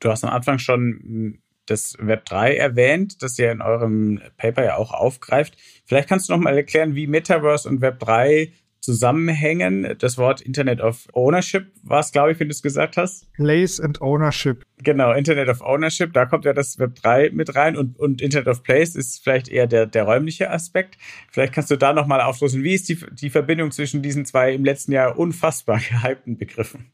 Du 0.00 0.10
hast 0.10 0.24
am 0.24 0.30
Anfang 0.30 0.58
schon 0.58 1.40
das 1.66 1.96
Web 2.00 2.24
3 2.24 2.56
erwähnt, 2.56 3.22
das 3.22 3.38
ihr 3.38 3.52
in 3.52 3.60
eurem 3.60 4.20
Paper 4.38 4.64
ja 4.64 4.76
auch 4.76 4.92
aufgreift. 4.92 5.56
Vielleicht 5.84 6.08
kannst 6.08 6.28
du 6.28 6.32
noch 6.32 6.40
mal 6.40 6.56
erklären, 6.56 6.94
wie 6.94 7.06
Metaverse 7.06 7.68
und 7.68 7.80
Web 7.80 8.00
3 8.00 8.52
zusammenhängen. 8.80 9.96
Das 9.98 10.18
Wort 10.18 10.40
Internet 10.40 10.80
of 10.80 11.06
Ownership 11.12 11.72
war 11.82 12.00
es, 12.00 12.12
glaube 12.12 12.32
ich, 12.32 12.40
wenn 12.40 12.48
du 12.48 12.52
es 12.52 12.62
gesagt 12.62 12.96
hast. 12.96 13.32
Place 13.34 13.80
and 13.80 14.00
Ownership. 14.00 14.64
Genau, 14.78 15.12
Internet 15.12 15.48
of 15.48 15.60
Ownership, 15.60 16.12
da 16.12 16.26
kommt 16.26 16.44
ja 16.44 16.52
das 16.52 16.78
Web 16.78 16.94
3 16.96 17.30
mit 17.32 17.54
rein 17.54 17.76
und, 17.76 17.98
und 17.98 18.22
Internet 18.22 18.48
of 18.48 18.62
Place 18.62 18.96
ist 18.96 19.22
vielleicht 19.22 19.48
eher 19.48 19.66
der, 19.66 19.86
der 19.86 20.04
räumliche 20.04 20.50
Aspekt. 20.50 20.96
Vielleicht 21.30 21.52
kannst 21.52 21.70
du 21.70 21.76
da 21.76 21.92
nochmal 21.92 22.20
aufschlüsseln. 22.20 22.64
Wie 22.64 22.74
ist 22.74 22.88
die, 22.88 22.98
die 23.12 23.30
Verbindung 23.30 23.70
zwischen 23.70 24.02
diesen 24.02 24.24
zwei 24.24 24.54
im 24.54 24.64
letzten 24.64 24.92
Jahr 24.92 25.18
unfassbar 25.18 25.78
gehypten 25.88 26.38
Begriffen? 26.38 26.92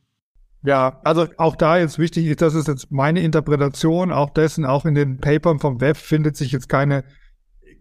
Ja, 0.62 1.00
also 1.04 1.28
auch 1.36 1.54
da 1.54 1.78
jetzt 1.78 1.98
wichtig 1.98 2.26
ist, 2.26 2.42
das 2.42 2.54
ist 2.54 2.66
jetzt 2.66 2.90
meine 2.90 3.20
Interpretation 3.20 4.10
auch 4.10 4.30
dessen, 4.30 4.64
auch 4.64 4.84
in 4.84 4.96
den 4.96 5.18
Papern 5.18 5.60
vom 5.60 5.80
Web 5.80 5.96
findet 5.96 6.36
sich 6.36 6.50
jetzt 6.50 6.68
keine 6.68 7.04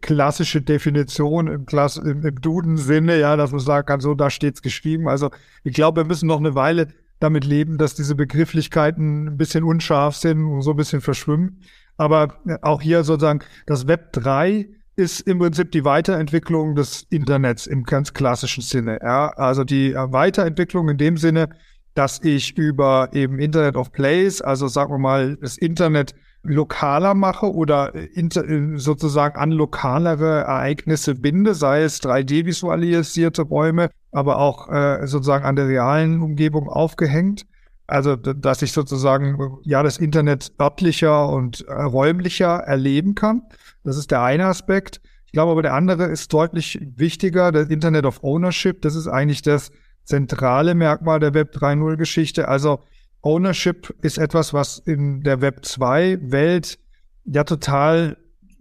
klassische 0.06 0.62
Definition 0.62 1.48
im, 1.48 1.66
Klass 1.66 1.98
im, 1.98 2.24
im 2.24 2.40
Duden-Sinne, 2.40 3.20
ja, 3.20 3.36
dass 3.36 3.50
man 3.50 3.60
sagen 3.60 3.88
kann, 3.88 4.00
so, 4.02 4.14
da 4.14 4.30
steht's 4.30 4.62
geschrieben. 4.62 5.08
Also 5.08 5.32
ich 5.64 5.74
glaube, 5.74 6.02
wir 6.02 6.06
müssen 6.06 6.28
noch 6.28 6.38
eine 6.38 6.54
Weile 6.54 6.90
damit 7.20 7.44
leben, 7.44 7.80
dass 7.80 7.96
diese 7.96 8.14
Begrifflichkeiten 8.14 9.26
ein 9.30 9.38
bisschen 9.38 9.64
unscharf 9.64 10.16
sind 10.16 10.46
und 10.46 10.62
so 10.62 10.72
ein 10.72 10.78
bisschen 10.78 11.02
verschwimmen. 11.02 11.60
Aber 11.98 12.38
auch 12.62 12.84
hier 12.84 13.04
sozusagen, 13.04 13.40
das 13.66 13.88
Web 13.88 14.14
3 14.14 14.70
ist 14.96 15.22
im 15.22 15.40
Prinzip 15.40 15.72
die 15.72 15.86
Weiterentwicklung 15.86 16.76
des 16.76 17.08
Internets 17.10 17.66
im 17.66 17.82
ganz 17.82 18.14
klassischen 18.14 18.62
Sinne. 18.62 19.00
Ja, 19.02 19.30
also 19.30 19.64
die 19.64 19.96
Weiterentwicklung 19.96 20.88
in 20.88 21.00
dem 21.00 21.18
Sinne, 21.18 21.50
dass 21.96 22.22
ich 22.24 22.56
über 22.60 23.10
eben 23.14 23.40
Internet 23.40 23.76
of 23.76 23.92
Place, 23.92 24.40
also 24.44 24.68
sagen 24.68 24.94
wir 24.94 25.00
mal, 25.00 25.36
das 25.38 25.58
Internet 25.58 26.14
lokaler 26.46 27.14
mache 27.14 27.54
oder 27.54 27.94
inter, 27.94 28.44
sozusagen 28.78 29.38
an 29.38 29.52
lokalere 29.52 30.44
Ereignisse 30.44 31.16
binde, 31.16 31.54
sei 31.54 31.84
es 31.84 32.02
3D-visualisierte 32.02 33.42
Räume, 33.42 33.90
aber 34.12 34.38
auch 34.38 34.70
äh, 34.70 35.08
sozusagen 35.08 35.46
an 35.46 35.56
der 35.56 35.68
realen 35.68 36.22
Umgebung 36.22 36.70
aufgehängt. 36.70 37.46
Also, 37.88 38.16
dass 38.16 38.62
ich 38.62 38.72
sozusagen 38.72 39.60
ja 39.64 39.84
das 39.84 39.98
Internet 39.98 40.54
örtlicher 40.60 41.30
und 41.30 41.68
äh, 41.68 41.74
räumlicher 41.74 42.58
erleben 42.66 43.14
kann. 43.14 43.44
Das 43.84 43.98
ist 43.98 44.10
der 44.10 44.24
eine 44.24 44.46
Aspekt. 44.46 45.02
Ich 45.26 45.32
glaube 45.32 45.52
aber 45.52 45.62
der 45.62 45.74
andere 45.74 46.06
ist 46.06 46.34
deutlich 46.34 46.80
wichtiger, 46.96 47.52
das 47.52 47.70
Internet 47.70 48.06
of 48.06 48.24
Ownership. 48.24 48.82
Das 48.82 48.96
ist 48.96 49.08
eigentlich 49.08 49.44
das 49.44 49.72
zentrale 50.04 50.74
Merkmal 50.74 51.20
der 51.20 51.34
Web 51.34 51.56
3.0 51.56 51.98
Geschichte. 51.98 52.48
Also 52.48 52.80
Ownership 53.26 53.94
ist 54.04 54.20
etwas, 54.20 54.54
was 54.54 54.78
in 54.78 55.22
der 55.22 55.42
Web 55.42 55.66
2 55.66 56.20
Welt 56.22 56.78
ja 57.26 57.44
total 57.44 58.18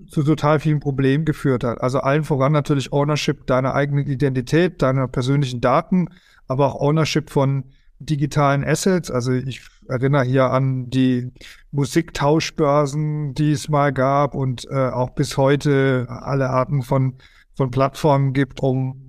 zu 0.09 0.23
total 0.23 0.59
vielen 0.59 0.81
Problemen 0.81 1.27
geführt 1.27 1.65
hat. 1.65 1.81
Also 1.81 2.01
allen 2.01 2.25
voran 2.25 2.53
natürlich 2.53 2.93
Ownership 2.93 3.47
deiner 3.47 3.75
eigenen 3.75 4.07
Identität, 4.07 4.81
deiner 4.81 5.07
persönlichen 5.07 5.61
Daten, 5.61 6.09
aber 6.49 6.67
auch 6.67 6.81
Ownership 6.81 7.31
von 7.31 7.65
digitalen 7.99 8.65
Assets. 8.65 9.11
Also 9.11 9.33
ich 9.33 9.61
erinnere 9.89 10.25
hier 10.25 10.51
an 10.51 10.89
die 10.89 11.31
Musiktauschbörsen, 11.71 13.35
die 13.35 13.53
es 13.53 13.69
mal 13.69 13.93
gab 13.93 14.35
und 14.35 14.67
äh, 14.71 14.89
auch 14.89 15.11
bis 15.11 15.37
heute 15.37 16.07
alle 16.09 16.49
Arten 16.49 16.83
von, 16.83 17.17
von 17.55 17.71
Plattformen 17.71 18.33
gibt, 18.33 18.61
um 18.63 19.04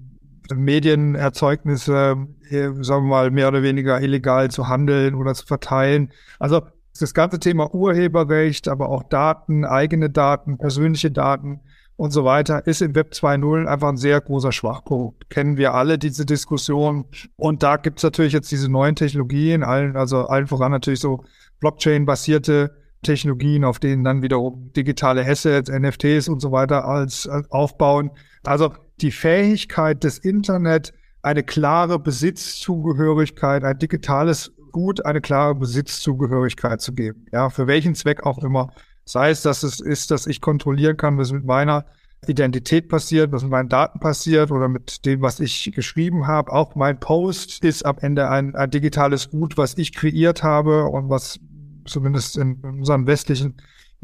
Medienerzeugnisse, 0.54 2.28
äh, 2.50 2.70
sagen 2.82 3.06
wir 3.06 3.10
mal, 3.10 3.32
mehr 3.32 3.48
oder 3.48 3.64
weniger 3.64 4.02
illegal 4.02 4.52
zu 4.52 4.68
handeln 4.68 5.16
oder 5.16 5.34
zu 5.34 5.46
verteilen. 5.46 6.12
Also 6.40 6.62
das 7.00 7.14
ganze 7.14 7.40
Thema 7.40 7.74
Urheberrecht, 7.74 8.68
aber 8.68 8.90
auch 8.90 9.04
Daten, 9.04 9.66
eigene 9.66 10.10
Daten, 10.10 10.58
persönliche 10.58 11.12
Daten 11.12 11.60
und 11.98 12.12
so 12.12 12.24
weiter, 12.26 12.66
ist 12.68 12.82
im 12.82 12.96
Web 12.96 13.12
2.0 13.14 13.66
einfach 13.66 13.90
ein 13.90 13.98
sehr 13.98 14.20
großer 14.22 14.52
Schwachpunkt. 14.52 15.30
Kennen 15.30 15.58
wir 15.58 15.74
alle 15.74 15.98
diese 15.98 16.26
Diskussion. 16.26 17.06
Und 17.36 17.64
da 17.64 17.78
gibt's 17.78 18.04
natürlich 18.04 18.34
jetzt 18.34 18.52
diese 18.52 18.70
neuen 18.70 18.96
Technologien, 18.96 19.64
allen, 19.64 19.96
also 19.96 20.28
allen 20.28 20.48
voran 20.48 20.72
natürlich 20.72 21.00
so 21.00 21.24
Blockchain-basierte 21.60 22.76
Technologien, 23.04 23.64
auf 23.64 23.80
denen 23.80 24.04
dann 24.04 24.22
wiederum 24.22 24.72
digitale 24.74 25.26
Assets, 25.26 25.70
NFTs 25.70 26.28
und 26.28 26.42
so 26.42 26.52
weiter 26.52 26.86
als, 26.86 27.28
als 27.28 27.50
aufbauen. 27.52 28.12
Also 28.44 28.74
die 29.02 29.12
Fähigkeit 29.12 30.04
des 30.04 30.18
Internet, 30.18 30.94
eine 31.22 31.44
klare 31.44 32.00
Besitzzugehörigkeit, 32.00 33.64
ein 33.64 33.80
digitales 33.80 34.52
Gut, 34.72 35.06
eine 35.06 35.22
klare 35.22 35.56
Besitzzugehörigkeit 35.56 36.82
zu 36.82 36.94
geben. 36.94 37.26
Ja, 37.32 37.50
für 37.50 37.66
welchen 37.66 37.96
Zweck 37.96 38.26
auch 38.26 38.40
immer. 38.40 38.74
Sei 39.06 39.30
es, 39.30 39.42
dass 39.42 39.64
es 39.64 39.80
ist, 39.80 40.12
dass 40.12 40.28
ich 40.28 40.42
kontrollieren 40.42 40.98
kann, 40.98 41.18
was 41.18 41.32
mit 41.32 41.46
meiner 41.46 41.86
Identität 42.28 42.90
passiert, 42.90 43.32
was 43.32 43.44
mit 43.44 43.52
meinen 43.52 43.70
Daten 43.70 44.00
passiert 44.00 44.52
oder 44.52 44.68
mit 44.68 45.06
dem, 45.06 45.22
was 45.22 45.40
ich 45.40 45.72
geschrieben 45.74 46.28
habe. 46.28 46.52
Auch 46.52 46.76
mein 46.76 47.00
Post 47.00 47.64
ist 47.64 47.86
am 47.86 47.98
Ende 48.00 48.30
ein, 48.30 48.56
ein 48.56 48.70
digitales 48.70 49.30
Gut, 49.30 49.58
was 49.58 49.78
ich 49.78 49.94
kreiert 49.94 50.44
habe 50.44 50.86
und 50.86 51.10
was 51.10 51.40
zumindest 51.86 52.38
in 52.38 52.56
unseren 52.62 53.08
westlichen 53.08 53.56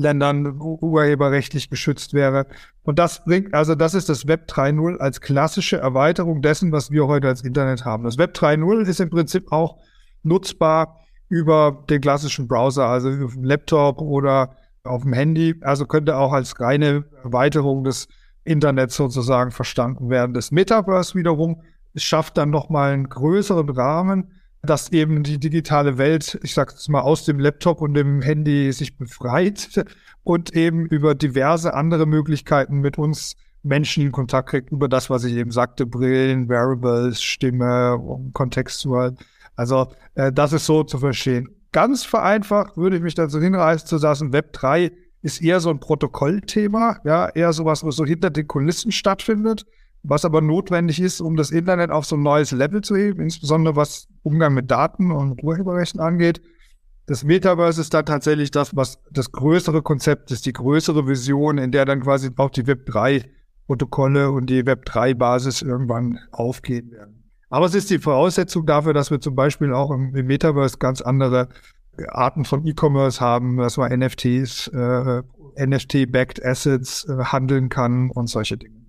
Ländern 0.01 0.60
urheberrechtlich 0.60 1.70
geschützt 1.70 2.13
wäre. 2.13 2.48
Und 2.84 3.00
das 3.00 3.24
bringt, 3.24 3.53
also 3.53 3.75
das 3.75 3.93
ist 3.93 4.10
das 4.10 4.27
Web 4.27 4.50
3.0 4.50 4.98
als 4.98 5.22
klassische 5.22 5.77
Erweiterung 5.77 6.41
dessen, 6.41 6.72
was 6.72 6.91
wir 6.91 7.08
heute 7.08 7.27
als 7.27 7.43
Internet 7.43 7.86
haben. 7.86 8.03
Das 8.03 8.17
Web 8.17 8.36
3.0 8.36 8.81
ist 8.81 9.00
im 9.00 9.10
Prinzip 9.10 9.51
auch 9.51 9.77
nutzbar 10.24 11.00
über 11.29 11.86
den 11.89 12.01
klassischen 12.01 12.48
Browser, 12.48 12.88
also 12.88 13.10
auf 13.10 13.34
dem 13.34 13.43
Laptop 13.43 14.01
oder 14.01 14.55
auf 14.84 15.03
dem 15.03 15.13
Handy. 15.13 15.55
Also 15.62 15.86
könnte 15.86 16.17
auch 16.17 16.34
als 16.34 16.60
reine 16.60 17.05
Erweiterung 17.24 17.84
des 17.84 18.08
Internets 18.43 18.96
sozusagen 18.96 19.51
verstanden 19.51 20.10
werden. 20.10 20.34
Das 20.34 20.51
Metaverse 20.51 21.15
wiederum 21.15 21.62
schafft 21.96 22.38
dann 22.38 22.50
nochmal 22.50 22.93
einen 22.93 23.10
größeren 23.10 23.70
Rahmen, 23.70 24.31
dass 24.63 24.91
eben 24.91 25.24
die 25.24 25.39
digitale 25.39 25.98
Welt, 25.98 26.39
ich 26.44 26.53
sage 26.53 26.74
es 26.75 26.88
mal, 26.88 27.01
aus 27.01 27.25
dem 27.25 27.39
Laptop 27.39 27.82
und 27.82 27.94
dem 27.94 28.22
Handy 28.22 28.72
sich 28.72 28.98
befreit 28.98 29.86
und 30.24 30.56
eben 30.56 30.86
über 30.86 31.15
diverse 31.15 31.74
andere 31.74 32.06
Möglichkeiten 32.06 32.80
mit 32.80 32.98
uns 32.98 33.36
Menschen 33.63 34.03
in 34.03 34.12
Kontakt 34.12 34.50
kriegt, 34.50 34.72
über 34.72 34.88
das, 34.88 35.10
was 35.10 35.24
ich 35.24 35.34
eben 35.34 35.51
sagte, 35.51 35.86
Brillen, 35.86 36.50
Variables, 36.50 37.22
Stimme, 37.22 38.00
kontextual. 38.34 39.15
Also 39.56 39.91
äh, 40.15 40.32
das 40.32 40.53
ist 40.53 40.65
so 40.65 40.84
zu 40.84 40.98
verstehen. 40.98 41.50
Ganz 41.72 42.03
vereinfacht 42.03 42.77
würde 42.77 42.98
ich 42.98 43.01
mich 43.01 43.15
dazu 43.15 43.39
hinreißen 43.39 43.88
zu 43.88 43.98
sagen, 43.98 44.34
Web 44.34 44.53
3 44.53 44.91
ist 45.22 45.41
eher 45.41 45.60
so 45.60 45.70
ein 45.70 45.80
Protokollthema, 45.80 47.00
ja, 47.03 47.30
eher 47.30 47.53
sowas, 47.53 47.84
was 47.84 47.96
so 47.96 48.06
hinter 48.06 48.32
den 48.32 48.48
Kulissen 48.48 48.91
stattfindet 48.91 49.65
was 50.03 50.25
aber 50.25 50.41
notwendig 50.41 51.00
ist, 51.00 51.22
um 51.22 51.36
das 51.36 51.51
Internet 51.51 51.91
auf 51.91 52.05
so 52.05 52.15
ein 52.15 52.24
neues 52.24 52.51
Level 52.51 52.81
zu 52.81 52.96
heben, 52.96 53.22
insbesondere 53.22 53.75
was 53.75 54.08
Umgang 54.24 54.53
mit 54.53 54.72
Daten 54.72 55.12
und 55.12 55.43
Urheberrechten 55.43 56.00
angeht. 56.00 56.41
Das 57.05 57.24
Metaverse 57.24 57.81
ist 57.81 57.93
dann 57.93 58.05
tatsächlich 58.05 58.51
das, 58.51 58.75
was 58.75 59.00
das 59.12 59.31
größere 59.31 59.81
Konzept 59.81 60.31
ist, 60.31 60.46
die 60.46 60.53
größere 60.53 61.08
Vision, 61.08 61.58
in 61.58 61.72
der 61.72 61.86
dann 61.86 62.01
quasi 62.01 62.29
auch 62.38 62.50
die 62.50 62.63
Web3-Protokolle 62.63 64.31
und 64.31 64.50
die 64.50 64.63
Web3-Basis 64.63 65.62
irgendwann 65.62 66.20
aufgehen 66.31 66.91
werden. 66.91 67.24
Aber 67.50 67.65
es 67.65 67.75
ist 67.75 67.89
die 67.89 68.00
Voraussetzung 68.00 68.65
dafür, 68.65 68.93
dass 68.93 69.12
wir 69.12 69.20
zum 69.20 69.36
Beispiel 69.36 69.74
auch 69.74 69.91
im, 69.91 70.12
Metaverse 70.12 70.77
ganz 70.77 71.01
andere 71.01 71.50
Arten 72.08 72.46
von 72.46 72.65
E-Commerce 72.65 73.20
haben, 73.20 73.58
dass 73.58 73.77
man 73.77 73.91
NFTs, 73.91 74.67
äh, 74.67 75.22
NFT-backed 75.60 76.43
Assets 76.46 77.05
äh, 77.10 77.25
handeln 77.25 77.67
kann 77.67 78.10
und 78.10 78.27
solche 78.27 78.58
Dinge. 78.58 78.80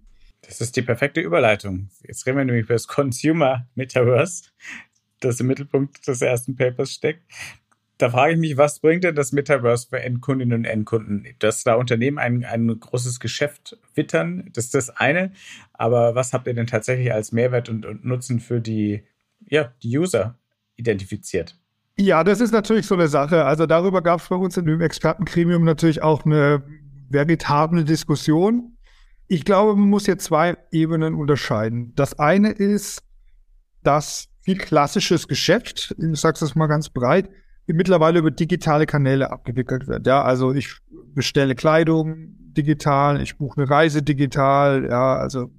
Das 0.52 0.61
ist 0.61 0.76
die 0.76 0.82
perfekte 0.82 1.23
Überleitung. 1.23 1.88
Jetzt 2.06 2.26
reden 2.26 2.37
wir 2.37 2.44
nämlich 2.44 2.64
über 2.64 2.75
das 2.75 2.87
Consumer 2.87 3.66
Metaverse, 3.75 4.50
das 5.21 5.40
im 5.40 5.47
Mittelpunkt 5.47 6.06
des 6.06 6.21
ersten 6.21 6.56
Papers 6.56 6.92
steckt. 6.92 7.23
Da 7.97 8.11
frage 8.11 8.35
ich 8.35 8.38
mich, 8.38 8.59
was 8.59 8.78
bringt 8.78 9.04
denn 9.04 9.14
das 9.14 9.32
Metaverse 9.32 9.88
für 9.88 10.00
Endkundinnen 10.00 10.59
und 10.59 10.64
Endkunden? 10.66 11.26
Dass 11.38 11.64
da 11.64 11.76
Unternehmen 11.76 12.18
ein, 12.18 12.44
ein 12.44 12.68
großes 12.68 13.18
Geschäft 13.18 13.78
wittern, 13.94 14.50
das 14.52 14.66
ist 14.66 14.75
das 14.75 14.90
eine. 14.90 15.32
Aber 15.73 16.14
was 16.14 16.35
habt 16.35 16.47
ihr 16.47 16.52
denn 16.52 16.66
tatsächlich 16.66 17.11
als 17.14 17.32
Mehrwert 17.32 17.71
und, 17.71 17.87
und 17.87 18.04
Nutzen 18.04 18.38
für 18.38 18.61
die, 18.61 19.04
ja, 19.49 19.73
die 19.82 19.97
User 19.97 20.37
identifiziert? 20.76 21.56
Ja, 21.97 22.25
das 22.25 22.42
ist 22.42 22.52
natürlich 22.52 22.85
so 22.85 22.94
eine 22.94 23.09
Sache. 23.09 23.47
Also 23.47 23.64
darüber 23.64 24.02
gab 24.02 24.21
es 24.21 24.28
bei 24.28 24.37
uns 24.37 24.59
in 24.59 24.66
dem 24.66 24.82
Expertengremium 24.82 25.64
natürlich 25.64 26.02
auch 26.02 26.26
eine 26.26 26.62
veritable 27.09 27.85
Diskussion. 27.85 28.72
Ich 29.32 29.46
glaube, 29.46 29.74
man 29.76 29.88
muss 29.88 30.04
hier 30.04 30.18
zwei 30.18 30.58
Ebenen 30.72 31.14
unterscheiden. 31.14 31.94
Das 31.96 32.18
eine 32.18 32.50
ist, 32.50 33.02
dass 33.82 34.28
viel 34.42 34.58
klassisches 34.58 35.26
Geschäft, 35.26 35.96
ich 35.96 36.20
sage 36.20 36.44
es 36.44 36.54
mal 36.54 36.66
ganz 36.66 36.90
breit, 36.90 37.30
mittlerweile 37.66 38.18
über 38.18 38.30
digitale 38.30 38.84
Kanäle 38.84 39.30
abgewickelt 39.30 39.86
wird. 39.88 40.06
Ja, 40.06 40.22
also 40.22 40.52
ich 40.52 40.76
bestelle 41.14 41.54
Kleidung 41.54 42.34
digital, 42.54 43.22
ich 43.22 43.38
buche 43.38 43.62
eine 43.62 43.70
Reise 43.70 44.02
digital, 44.02 44.86
ja, 44.90 45.16
also 45.16 45.50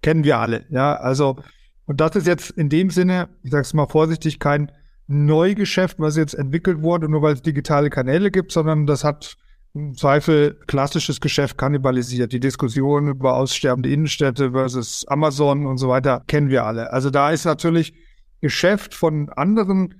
kennen 0.00 0.24
wir 0.24 0.38
alle, 0.38 0.64
ja, 0.70 0.96
also 0.96 1.36
und 1.84 2.00
das 2.00 2.16
ist 2.16 2.26
jetzt 2.26 2.52
in 2.52 2.70
dem 2.70 2.88
Sinne, 2.88 3.28
ich 3.42 3.50
sage 3.50 3.60
es 3.60 3.74
mal 3.74 3.88
vorsichtig, 3.88 4.40
kein 4.40 4.72
Neugeschäft, 5.06 6.00
was 6.00 6.16
jetzt 6.16 6.32
entwickelt 6.32 6.80
wurde, 6.80 7.10
nur 7.10 7.20
weil 7.20 7.34
es 7.34 7.42
digitale 7.42 7.90
Kanäle 7.90 8.30
gibt, 8.30 8.52
sondern 8.52 8.86
das 8.86 9.04
hat 9.04 9.36
im 9.74 9.94
Zweifel 9.94 10.58
klassisches 10.66 11.20
Geschäft 11.20 11.58
kannibalisiert. 11.58 12.32
Die 12.32 12.40
Diskussion 12.40 13.08
über 13.08 13.36
aussterbende 13.36 13.90
Innenstädte 13.90 14.52
versus 14.52 15.06
Amazon 15.08 15.66
und 15.66 15.78
so 15.78 15.88
weiter 15.88 16.22
kennen 16.26 16.48
wir 16.48 16.64
alle. 16.64 16.92
Also 16.92 17.10
da 17.10 17.30
ist 17.30 17.44
natürlich 17.44 17.94
Geschäft 18.40 18.94
von 18.94 19.28
anderen 19.30 19.94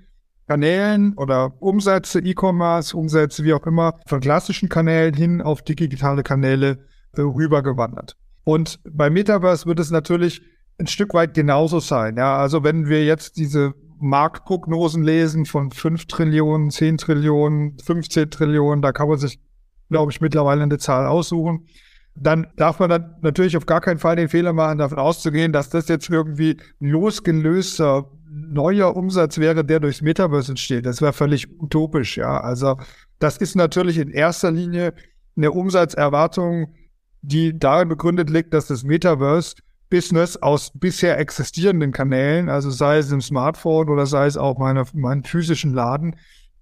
Kanälen 0.46 1.12
oder 1.14 1.52
Umsätze, 1.60 2.20
E-Commerce, 2.20 2.96
Umsätze, 2.96 3.44
wie 3.44 3.52
auch 3.52 3.66
immer, 3.66 4.00
von 4.06 4.20
klassischen 4.20 4.68
Kanälen 4.68 5.14
hin 5.14 5.42
auf 5.42 5.62
digitale 5.62 6.22
Kanäle 6.22 6.78
äh, 7.12 7.20
rübergewandert. 7.20 8.16
Und 8.44 8.80
bei 8.88 9.10
Metaverse 9.10 9.66
wird 9.66 9.78
es 9.78 9.90
natürlich 9.90 10.40
ein 10.78 10.86
Stück 10.86 11.12
weit 11.12 11.34
genauso 11.34 11.80
sein. 11.80 12.16
Ja, 12.16 12.38
also 12.38 12.64
wenn 12.64 12.88
wir 12.88 13.04
jetzt 13.04 13.36
diese 13.36 13.74
Marktprognosen 14.00 15.02
lesen 15.02 15.44
von 15.44 15.70
5 15.70 16.06
Trillionen, 16.06 16.70
10 16.70 16.96
Trillionen, 16.98 17.76
15 17.78 18.30
Trillionen, 18.30 18.80
da 18.80 18.92
kann 18.92 19.08
man 19.08 19.18
sich 19.18 19.40
glaube 19.88 20.12
ich, 20.12 20.20
mittlerweile 20.20 20.62
eine 20.62 20.78
Zahl 20.78 21.06
aussuchen. 21.06 21.66
Dann 22.14 22.48
darf 22.56 22.80
man 22.80 22.90
dann 22.90 23.14
natürlich 23.22 23.56
auf 23.56 23.66
gar 23.66 23.80
keinen 23.80 23.98
Fall 23.98 24.16
den 24.16 24.28
Fehler 24.28 24.52
machen, 24.52 24.78
davon 24.78 24.98
auszugehen, 24.98 25.52
dass 25.52 25.70
das 25.70 25.88
jetzt 25.88 26.10
irgendwie 26.10 26.56
losgelöster 26.80 28.10
neuer 28.30 28.96
Umsatz 28.96 29.38
wäre, 29.38 29.64
der 29.64 29.80
durchs 29.80 30.02
Metaverse 30.02 30.52
entsteht. 30.52 30.86
Das 30.86 31.00
wäre 31.00 31.12
völlig 31.12 31.48
utopisch, 31.60 32.16
ja. 32.16 32.40
Also 32.40 32.76
das 33.18 33.36
ist 33.38 33.56
natürlich 33.56 33.98
in 33.98 34.10
erster 34.10 34.50
Linie 34.50 34.94
eine 35.36 35.52
Umsatzerwartung, 35.52 36.74
die 37.22 37.58
darin 37.58 37.88
begründet 37.88 38.30
liegt, 38.30 38.52
dass 38.52 38.66
das 38.66 38.84
Metaverse 38.84 39.56
Business 39.90 40.36
aus 40.36 40.72
bisher 40.74 41.18
existierenden 41.18 41.92
Kanälen, 41.92 42.48
also 42.48 42.70
sei 42.70 42.98
es 42.98 43.10
im 43.10 43.22
Smartphone 43.22 43.88
oder 43.88 44.04
sei 44.04 44.26
es 44.26 44.36
auch 44.36 44.58
meine, 44.58 44.84
meinen 44.92 45.24
physischen 45.24 45.72
Laden, 45.72 46.16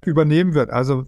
übernehmen 0.05 0.55
wird. 0.55 0.71
Also 0.71 1.07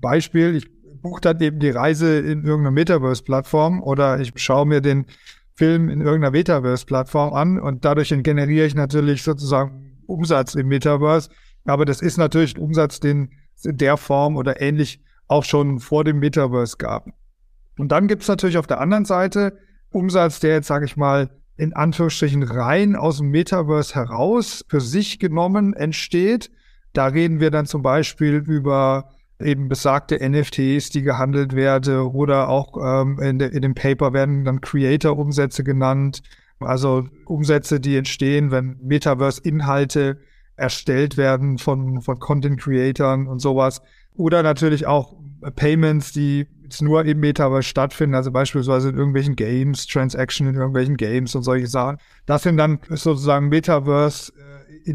Beispiel, 0.00 0.56
ich 0.56 0.70
buche 1.00 1.20
dann 1.20 1.40
eben 1.40 1.58
die 1.58 1.70
Reise 1.70 2.18
in 2.18 2.44
irgendeiner 2.44 2.70
Metaverse-Plattform 2.70 3.82
oder 3.82 4.20
ich 4.20 4.32
schaue 4.36 4.66
mir 4.66 4.80
den 4.80 5.06
Film 5.54 5.88
in 5.88 6.00
irgendeiner 6.00 6.30
Metaverse-Plattform 6.30 7.32
an 7.32 7.60
und 7.60 7.84
dadurch 7.84 8.14
generiere 8.22 8.66
ich 8.66 8.74
natürlich 8.74 9.22
sozusagen 9.22 9.98
Umsatz 10.06 10.54
im 10.54 10.68
Metaverse. 10.68 11.30
Aber 11.64 11.84
das 11.84 12.00
ist 12.00 12.16
natürlich 12.16 12.56
ein 12.56 12.62
Umsatz, 12.62 13.00
den 13.00 13.30
es 13.56 13.64
in 13.64 13.76
der 13.76 13.96
Form 13.96 14.36
oder 14.36 14.60
ähnlich 14.60 15.02
auch 15.26 15.44
schon 15.44 15.80
vor 15.80 16.04
dem 16.04 16.18
Metaverse 16.18 16.76
gab. 16.78 17.06
Und 17.76 17.92
dann 17.92 18.08
gibt 18.08 18.22
es 18.22 18.28
natürlich 18.28 18.58
auf 18.58 18.66
der 18.66 18.80
anderen 18.80 19.04
Seite 19.04 19.58
Umsatz, 19.90 20.40
der 20.40 20.54
jetzt, 20.54 20.66
sage 20.66 20.84
ich 20.84 20.96
mal, 20.96 21.30
in 21.56 21.72
Anführungsstrichen 21.72 22.44
rein 22.44 22.96
aus 22.96 23.18
dem 23.18 23.30
Metaverse 23.30 23.94
heraus 23.94 24.64
für 24.68 24.80
sich 24.80 25.18
genommen 25.18 25.74
entsteht. 25.74 26.50
Da 26.92 27.06
reden 27.06 27.40
wir 27.40 27.50
dann 27.50 27.66
zum 27.66 27.82
Beispiel 27.82 28.36
über 28.36 29.12
eben 29.40 29.68
besagte 29.68 30.16
NFTs, 30.16 30.90
die 30.90 31.02
gehandelt 31.02 31.54
werden 31.54 31.98
oder 31.98 32.48
auch 32.48 32.76
ähm, 32.76 33.20
in, 33.20 33.38
de, 33.38 33.54
in 33.54 33.62
dem 33.62 33.74
Paper 33.74 34.12
werden 34.12 34.44
dann 34.44 34.60
Creator-Umsätze 34.60 35.62
genannt, 35.64 36.22
also 36.60 37.06
Umsätze, 37.24 37.78
die 37.78 37.96
entstehen, 37.96 38.50
wenn 38.50 38.78
Metaverse-Inhalte 38.82 40.18
erstellt 40.56 41.16
werden 41.16 41.58
von, 41.58 42.02
von 42.02 42.18
Content-Creatern 42.18 43.28
und 43.28 43.38
sowas. 43.38 43.80
Oder 44.16 44.42
natürlich 44.42 44.86
auch 44.86 45.14
Payments, 45.54 46.12
die 46.12 46.48
jetzt 46.64 46.82
nur 46.82 47.04
im 47.04 47.20
Metaverse 47.20 47.62
stattfinden, 47.62 48.16
also 48.16 48.32
beispielsweise 48.32 48.90
in 48.90 48.96
irgendwelchen 48.96 49.36
Games, 49.36 49.86
Transaction 49.86 50.48
in 50.48 50.56
irgendwelchen 50.56 50.96
Games 50.96 51.34
und 51.34 51.42
solche 51.44 51.68
Sachen. 51.68 51.98
Das 52.26 52.42
sind 52.42 52.56
dann 52.56 52.80
sozusagen 52.90 53.48
Metaverse 53.48 54.32
äh, 54.32 54.90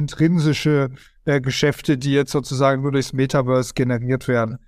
äh, 1.25 1.41
Geschäfte, 1.41 1.97
die 1.97 2.13
jetzt 2.13 2.31
sozusagen 2.31 2.81
nur 2.81 2.91
durchs 2.91 3.13
Metaverse 3.13 3.73
generiert 3.73 4.27
werden. 4.27 4.59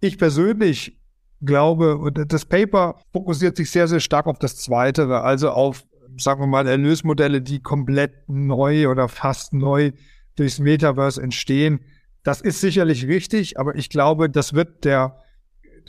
Ich 0.00 0.18
persönlich 0.18 0.98
glaube, 1.40 1.98
und 1.98 2.32
das 2.32 2.44
Paper 2.44 3.00
fokussiert 3.12 3.56
sich 3.56 3.70
sehr, 3.70 3.88
sehr 3.88 4.00
stark 4.00 4.26
auf 4.26 4.38
das 4.38 4.56
Zweite, 4.56 5.08
also 5.20 5.50
auf, 5.50 5.84
sagen 6.16 6.40
wir 6.40 6.46
mal, 6.46 6.66
Erlösmodelle, 6.66 7.42
die 7.42 7.60
komplett 7.60 8.28
neu 8.28 8.88
oder 8.88 9.08
fast 9.08 9.52
neu 9.52 9.92
durchs 10.36 10.58
Metaverse 10.58 11.22
entstehen. 11.22 11.80
Das 12.22 12.40
ist 12.40 12.60
sicherlich 12.60 13.06
richtig, 13.06 13.58
aber 13.58 13.76
ich 13.76 13.90
glaube, 13.90 14.28
das 14.28 14.52
wird 14.52 14.84
der, 14.84 15.18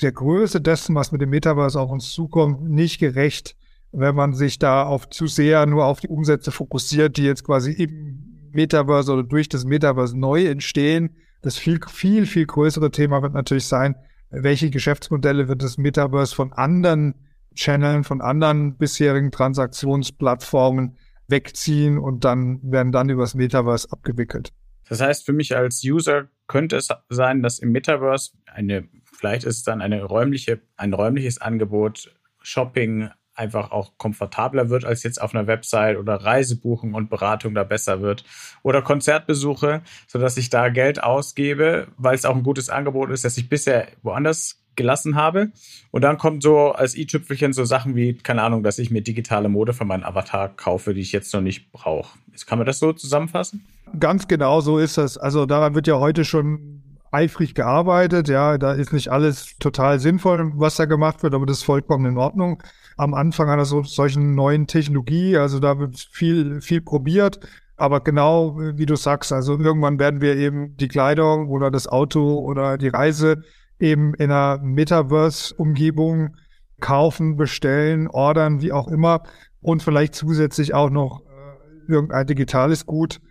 der 0.02 0.12
Größe 0.12 0.62
dessen, 0.62 0.96
was 0.96 1.12
mit 1.12 1.22
dem 1.22 1.30
Metaverse 1.30 1.80
auf 1.80 1.92
uns 1.92 2.12
zukommt, 2.12 2.70
nicht 2.70 3.00
gerecht, 3.00 3.56
wenn 3.92 4.16
man 4.16 4.34
sich 4.34 4.60
da 4.60 4.84
auf 4.84 5.10
zu 5.10 5.28
sehr 5.28 5.66
nur 5.66 5.86
auf 5.86 6.00
die 6.00 6.08
Umsätze 6.08 6.52
fokussiert, 6.52 7.18
die 7.18 7.24
jetzt 7.24 7.44
quasi 7.44 7.72
im 7.72 8.39
Metaverse 8.54 9.12
oder 9.12 9.24
durch 9.24 9.50
das 9.50 9.66
Metaverse 9.66 10.18
neu 10.18 10.46
entstehen. 10.46 11.18
Das 11.42 11.58
viel, 11.58 11.80
viel, 11.88 12.26
viel 12.26 12.46
größere 12.46 12.92
Thema 12.92 13.22
wird 13.22 13.34
natürlich 13.34 13.66
sein, 13.66 13.96
welche 14.30 14.70
Geschäftsmodelle 14.70 15.48
wird 15.48 15.64
das 15.64 15.78
Metaverse 15.78 16.36
von 16.36 16.54
anderen 16.54 17.16
Channeln, 17.56 18.04
von 18.04 18.22
anderen 18.22 18.78
bisherigen 18.78 19.32
Transaktionsplattformen 19.32 20.98
wegziehen 21.28 21.98
und 21.98 22.26
dann 22.26 22.60
werden 22.64 22.92
dann 22.92 23.10
übers 23.10 23.36
Metaverse 23.36 23.92
abgewickelt. 23.92 24.52
Das 24.88 25.02
heißt, 25.02 25.26
für 25.26 25.34
mich 25.34 25.56
als 25.56 25.84
User 25.84 26.30
könnte 26.48 26.78
es 26.78 26.88
sein, 27.10 27.44
dass 27.44 27.60
im 27.60 27.72
Metaverse 27.72 28.32
eine, 28.48 28.88
vielleicht 29.04 29.44
ist 29.44 29.58
es 29.58 29.64
dann 29.64 29.82
eine 29.82 30.04
räumliche, 30.04 30.62
ein 30.78 30.94
räumliches 30.94 31.40
Angebot, 31.40 32.16
Shopping, 32.42 33.10
einfach 33.40 33.72
auch 33.72 33.94
komfortabler 33.98 34.70
wird 34.70 34.86
als 34.86 35.04
jetzt 35.04 35.22
auf 35.22 35.34
einer 35.34 35.48
Website 35.48 35.98
oder 35.98 36.16
Reisebuchung 36.16 36.94
und 36.94 37.10
Beratung 37.10 37.56
da 37.56 37.64
besser 37.64 38.02
wird 38.02 38.24
oder 38.62 38.82
Konzertbesuche, 38.82 39.82
so 40.08 40.20
dass 40.20 40.38
ich 40.38 40.50
da 40.50 40.70
Geld 40.70 41.02
ausgebe, 41.02 41.88
weil 41.98 42.16
es 42.16 42.26
auch 42.26 42.36
ein 42.36 42.44
gutes 42.44 42.70
Angebot 42.70 43.10
ist, 43.10 43.26
das 43.26 43.38
ich 43.38 43.50
bisher 43.50 43.88
woanders 44.04 44.60
gelassen 44.76 45.16
habe. 45.16 45.52
Und 45.92 46.04
dann 46.04 46.18
kommt 46.18 46.42
so 46.42 46.72
als 46.72 46.96
i-Tüpfelchen 46.96 47.54
so 47.54 47.66
Sachen 47.66 47.96
wie, 47.96 48.14
keine 48.14 48.44
Ahnung, 48.44 48.64
dass 48.64 48.80
ich 48.80 48.92
mir 48.92 49.02
digitale 49.02 49.50
Mode 49.50 49.74
für 49.74 49.86
meinen 49.86 50.04
Avatar 50.04 50.50
kaufe, 50.50 50.94
die 50.94 51.02
ich 51.02 51.12
jetzt 51.12 51.34
noch 51.34 51.42
nicht 51.42 51.72
brauche. 51.72 52.18
Kann 52.46 52.58
man 52.58 52.66
das 52.66 52.80
so 52.80 52.94
zusammenfassen? 52.94 53.66
Ganz 54.00 54.28
genau 54.28 54.62
so 54.62 54.78
ist 54.78 54.98
das. 54.98 55.18
Also 55.18 55.46
daran 55.46 55.76
wird 55.76 55.88
ja 55.88 56.00
heute 56.00 56.24
schon 56.24 56.82
eifrig 57.12 57.56
gearbeitet. 57.56 58.30
Ja, 58.30 58.58
da 58.58 58.74
ist 58.74 58.94
nicht 58.94 59.10
alles 59.10 59.58
total 59.60 60.00
sinnvoll, 60.00 60.52
was 60.56 60.76
da 60.78 60.86
gemacht 60.86 61.24
wird, 61.24 61.34
aber 61.34 61.46
das 61.46 61.58
ist 61.58 61.64
vollkommen 61.64 62.06
in 62.06 62.18
Ordnung. 62.18 62.64
Am 63.00 63.14
Anfang 63.14 63.50
einer 63.50 63.66
so, 63.66 63.84
solchen 63.84 64.36
neuen 64.36 64.68
Technologie, 64.68 65.38
also 65.38 65.60
da 65.60 65.80
wird 65.80 65.98
viel, 65.98 66.62
viel 66.62 66.82
probiert. 66.82 67.40
Aber 67.78 68.02
genau 68.02 68.58
wie 68.58 68.86
du 68.86 68.96
sagst, 68.98 69.32
also 69.32 69.58
irgendwann 69.58 70.00
werden 70.00 70.20
wir 70.20 70.36
eben 70.36 70.76
die 70.76 70.90
Kleidung 70.90 71.48
oder 71.48 71.72
das 71.72 71.88
Auto 71.88 72.40
oder 72.40 72.78
die 72.78 72.90
Reise 72.90 73.42
eben 73.80 74.14
in 74.16 74.32
einer 74.32 74.62
Metaverse-Umgebung 74.62 76.36
kaufen, 76.82 77.38
bestellen, 77.38 78.08
ordern, 78.10 78.62
wie 78.62 78.74
auch 78.74 78.90
immer 78.90 79.24
und 79.62 79.82
vielleicht 79.82 80.14
zusätzlich 80.14 80.74
auch 80.74 80.90
noch 80.90 81.22
äh, 81.22 81.92
irgendein 81.92 82.28
digitales 82.28 82.86
Gut 82.86 83.22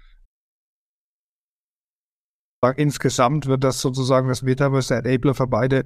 Insgesamt 2.77 3.47
wird 3.47 3.63
das 3.63 3.81
sozusagen 3.81 4.29
das 4.29 4.43
Metaverse 4.43 5.01
der 5.01 5.13
Enabler 5.13 5.35
für 5.35 5.47
beide 5.47 5.85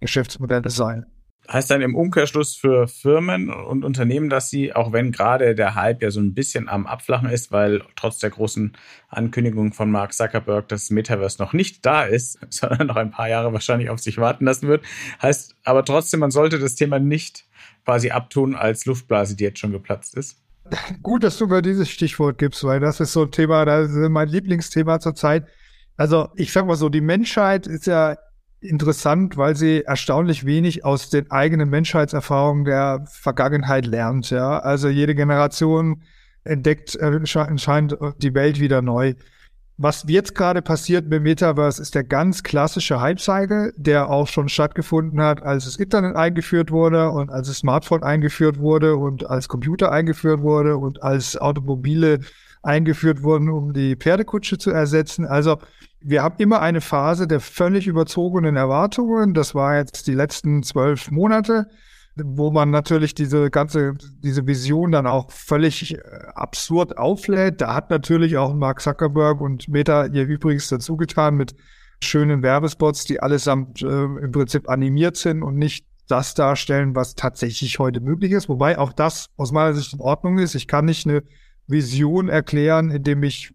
Geschäftsmodelle 0.00 0.70
sein. 0.70 1.06
Heißt 1.50 1.70
dann 1.70 1.82
im 1.82 1.96
Umkehrschluss 1.96 2.54
für 2.54 2.86
Firmen 2.86 3.50
und 3.50 3.84
Unternehmen, 3.84 4.30
dass 4.30 4.48
sie, 4.48 4.72
auch 4.74 4.92
wenn 4.92 5.10
gerade 5.10 5.54
der 5.56 5.74
Hype 5.74 6.00
ja 6.00 6.10
so 6.10 6.20
ein 6.20 6.34
bisschen 6.34 6.68
am 6.68 6.86
Abflachen 6.86 7.28
ist, 7.28 7.50
weil 7.50 7.82
trotz 7.96 8.18
der 8.20 8.30
großen 8.30 8.76
Ankündigung 9.08 9.72
von 9.72 9.90
Mark 9.90 10.12
Zuckerberg 10.12 10.68
das 10.68 10.90
Metaverse 10.90 11.42
noch 11.42 11.52
nicht 11.52 11.84
da 11.84 12.04
ist, 12.04 12.38
sondern 12.48 12.86
noch 12.86 12.96
ein 12.96 13.10
paar 13.10 13.28
Jahre 13.28 13.52
wahrscheinlich 13.52 13.90
auf 13.90 13.98
sich 13.98 14.18
warten 14.18 14.44
lassen 14.44 14.68
wird, 14.68 14.84
heißt 15.20 15.56
aber 15.64 15.84
trotzdem, 15.84 16.20
man 16.20 16.30
sollte 16.30 16.58
das 16.58 16.76
Thema 16.76 16.98
nicht 16.98 17.44
quasi 17.84 18.10
abtun 18.10 18.54
als 18.54 18.86
Luftblase, 18.86 19.36
die 19.36 19.44
jetzt 19.44 19.58
schon 19.58 19.72
geplatzt 19.72 20.16
ist. 20.16 20.38
Gut, 21.02 21.24
dass 21.24 21.38
du 21.38 21.46
mir 21.46 21.62
dieses 21.62 21.90
Stichwort 21.90 22.38
gibst, 22.38 22.62
weil 22.64 22.80
das 22.80 23.00
ist 23.00 23.12
so 23.12 23.22
ein 23.22 23.30
Thema, 23.30 23.64
das 23.64 23.90
ist 23.90 24.08
mein 24.08 24.28
Lieblingsthema 24.28 25.00
zurzeit. 25.00 25.46
Also 25.96 26.28
ich 26.36 26.52
sag 26.52 26.66
mal 26.66 26.76
so, 26.76 26.88
die 26.88 27.00
Menschheit 27.00 27.66
ist 27.66 27.86
ja 27.86 28.16
interessant, 28.62 29.36
weil 29.36 29.56
sie 29.56 29.82
erstaunlich 29.82 30.44
wenig 30.46 30.84
aus 30.84 31.10
den 31.10 31.30
eigenen 31.30 31.68
Menschheitserfahrungen 31.68 32.64
der 32.64 33.04
Vergangenheit 33.06 33.86
lernt. 33.86 34.30
Ja, 34.30 34.58
also 34.58 34.88
jede 34.88 35.14
Generation 35.14 36.02
entdeckt 36.44 36.98
anscheinend 37.00 37.96
die 38.18 38.34
Welt 38.34 38.60
wieder 38.60 38.82
neu. 38.82 39.14
Was 39.78 40.04
jetzt 40.06 40.34
gerade 40.34 40.60
passiert 40.62 41.08
mit 41.08 41.22
Metaverse 41.22 41.80
ist 41.80 41.94
der 41.94 42.04
ganz 42.04 42.42
klassische 42.42 43.00
Hype-Cycle, 43.00 43.72
der 43.76 44.10
auch 44.10 44.28
schon 44.28 44.48
stattgefunden 44.48 45.20
hat, 45.20 45.42
als 45.42 45.64
das 45.64 45.76
Internet 45.76 46.14
eingeführt 46.14 46.70
wurde 46.70 47.10
und 47.10 47.30
als 47.30 47.48
das 47.48 47.58
Smartphone 47.58 48.02
eingeführt 48.02 48.58
wurde 48.58 48.96
und 48.96 49.28
als 49.28 49.48
Computer 49.48 49.90
eingeführt 49.90 50.42
wurde 50.42 50.76
und 50.76 51.02
als 51.02 51.36
Automobile 51.36 52.20
eingeführt 52.62 53.22
wurden, 53.22 53.48
um 53.48 53.72
die 53.72 53.96
Pferdekutsche 53.96 54.58
zu 54.58 54.70
ersetzen. 54.70 55.24
Also 55.24 55.58
wir 56.04 56.22
haben 56.22 56.36
immer 56.38 56.60
eine 56.60 56.80
Phase 56.80 57.26
der 57.26 57.40
völlig 57.40 57.86
überzogenen 57.86 58.56
Erwartungen. 58.56 59.34
Das 59.34 59.54
war 59.54 59.76
jetzt 59.76 60.06
die 60.06 60.14
letzten 60.14 60.62
zwölf 60.62 61.10
Monate, 61.10 61.68
wo 62.16 62.50
man 62.50 62.70
natürlich 62.70 63.14
diese 63.14 63.50
ganze, 63.50 63.94
diese 64.22 64.46
Vision 64.46 64.92
dann 64.92 65.06
auch 65.06 65.30
völlig 65.30 65.94
äh, 65.94 66.00
absurd 66.34 66.98
auflädt. 66.98 67.60
Da 67.60 67.74
hat 67.74 67.90
natürlich 67.90 68.36
auch 68.36 68.54
Mark 68.54 68.80
Zuckerberg 68.80 69.40
und 69.40 69.68
Meta 69.68 70.06
ihr 70.06 70.24
übrigens 70.24 70.68
dazu 70.68 70.96
getan 70.96 71.36
mit 71.36 71.54
schönen 72.02 72.42
Werbespots, 72.42 73.04
die 73.04 73.20
allesamt 73.20 73.82
äh, 73.82 73.86
im 73.86 74.32
Prinzip 74.32 74.68
animiert 74.68 75.16
sind 75.16 75.42
und 75.42 75.56
nicht 75.56 75.86
das 76.08 76.34
darstellen, 76.34 76.94
was 76.94 77.14
tatsächlich 77.14 77.78
heute 77.78 78.00
möglich 78.00 78.32
ist. 78.32 78.48
Wobei 78.48 78.78
auch 78.78 78.92
das 78.92 79.28
aus 79.36 79.52
meiner 79.52 79.72
Sicht 79.72 79.94
in 79.94 80.00
Ordnung 80.00 80.38
ist. 80.38 80.54
Ich 80.54 80.66
kann 80.66 80.84
nicht 80.84 81.06
eine 81.06 81.22
Vision 81.68 82.28
erklären, 82.28 82.90
indem 82.90 83.22
ich 83.22 83.54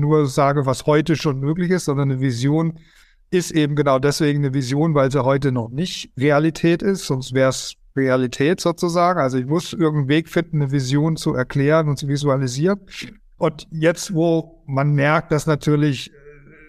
nur 0.00 0.26
sage, 0.26 0.66
was 0.66 0.86
heute 0.86 1.16
schon 1.16 1.40
möglich 1.40 1.70
ist, 1.70 1.86
sondern 1.86 2.10
eine 2.10 2.20
Vision 2.20 2.78
ist 3.30 3.50
eben 3.50 3.74
genau 3.74 3.98
deswegen 3.98 4.44
eine 4.44 4.54
Vision, 4.54 4.94
weil 4.94 5.10
sie 5.10 5.24
heute 5.24 5.52
noch 5.52 5.68
nicht 5.68 6.12
Realität 6.16 6.82
ist, 6.82 7.06
sonst 7.06 7.34
wäre 7.34 7.50
es 7.50 7.74
Realität 7.96 8.60
sozusagen. 8.60 9.18
Also 9.18 9.38
ich 9.38 9.46
muss 9.46 9.72
irgendeinen 9.72 10.08
Weg 10.08 10.28
finden, 10.28 10.62
eine 10.62 10.70
Vision 10.70 11.16
zu 11.16 11.34
erklären 11.34 11.88
und 11.88 11.98
zu 11.98 12.08
visualisieren. 12.08 12.80
Und 13.38 13.66
jetzt, 13.70 14.14
wo 14.14 14.62
man 14.66 14.92
merkt, 14.92 15.32
dass 15.32 15.46
natürlich 15.46 16.12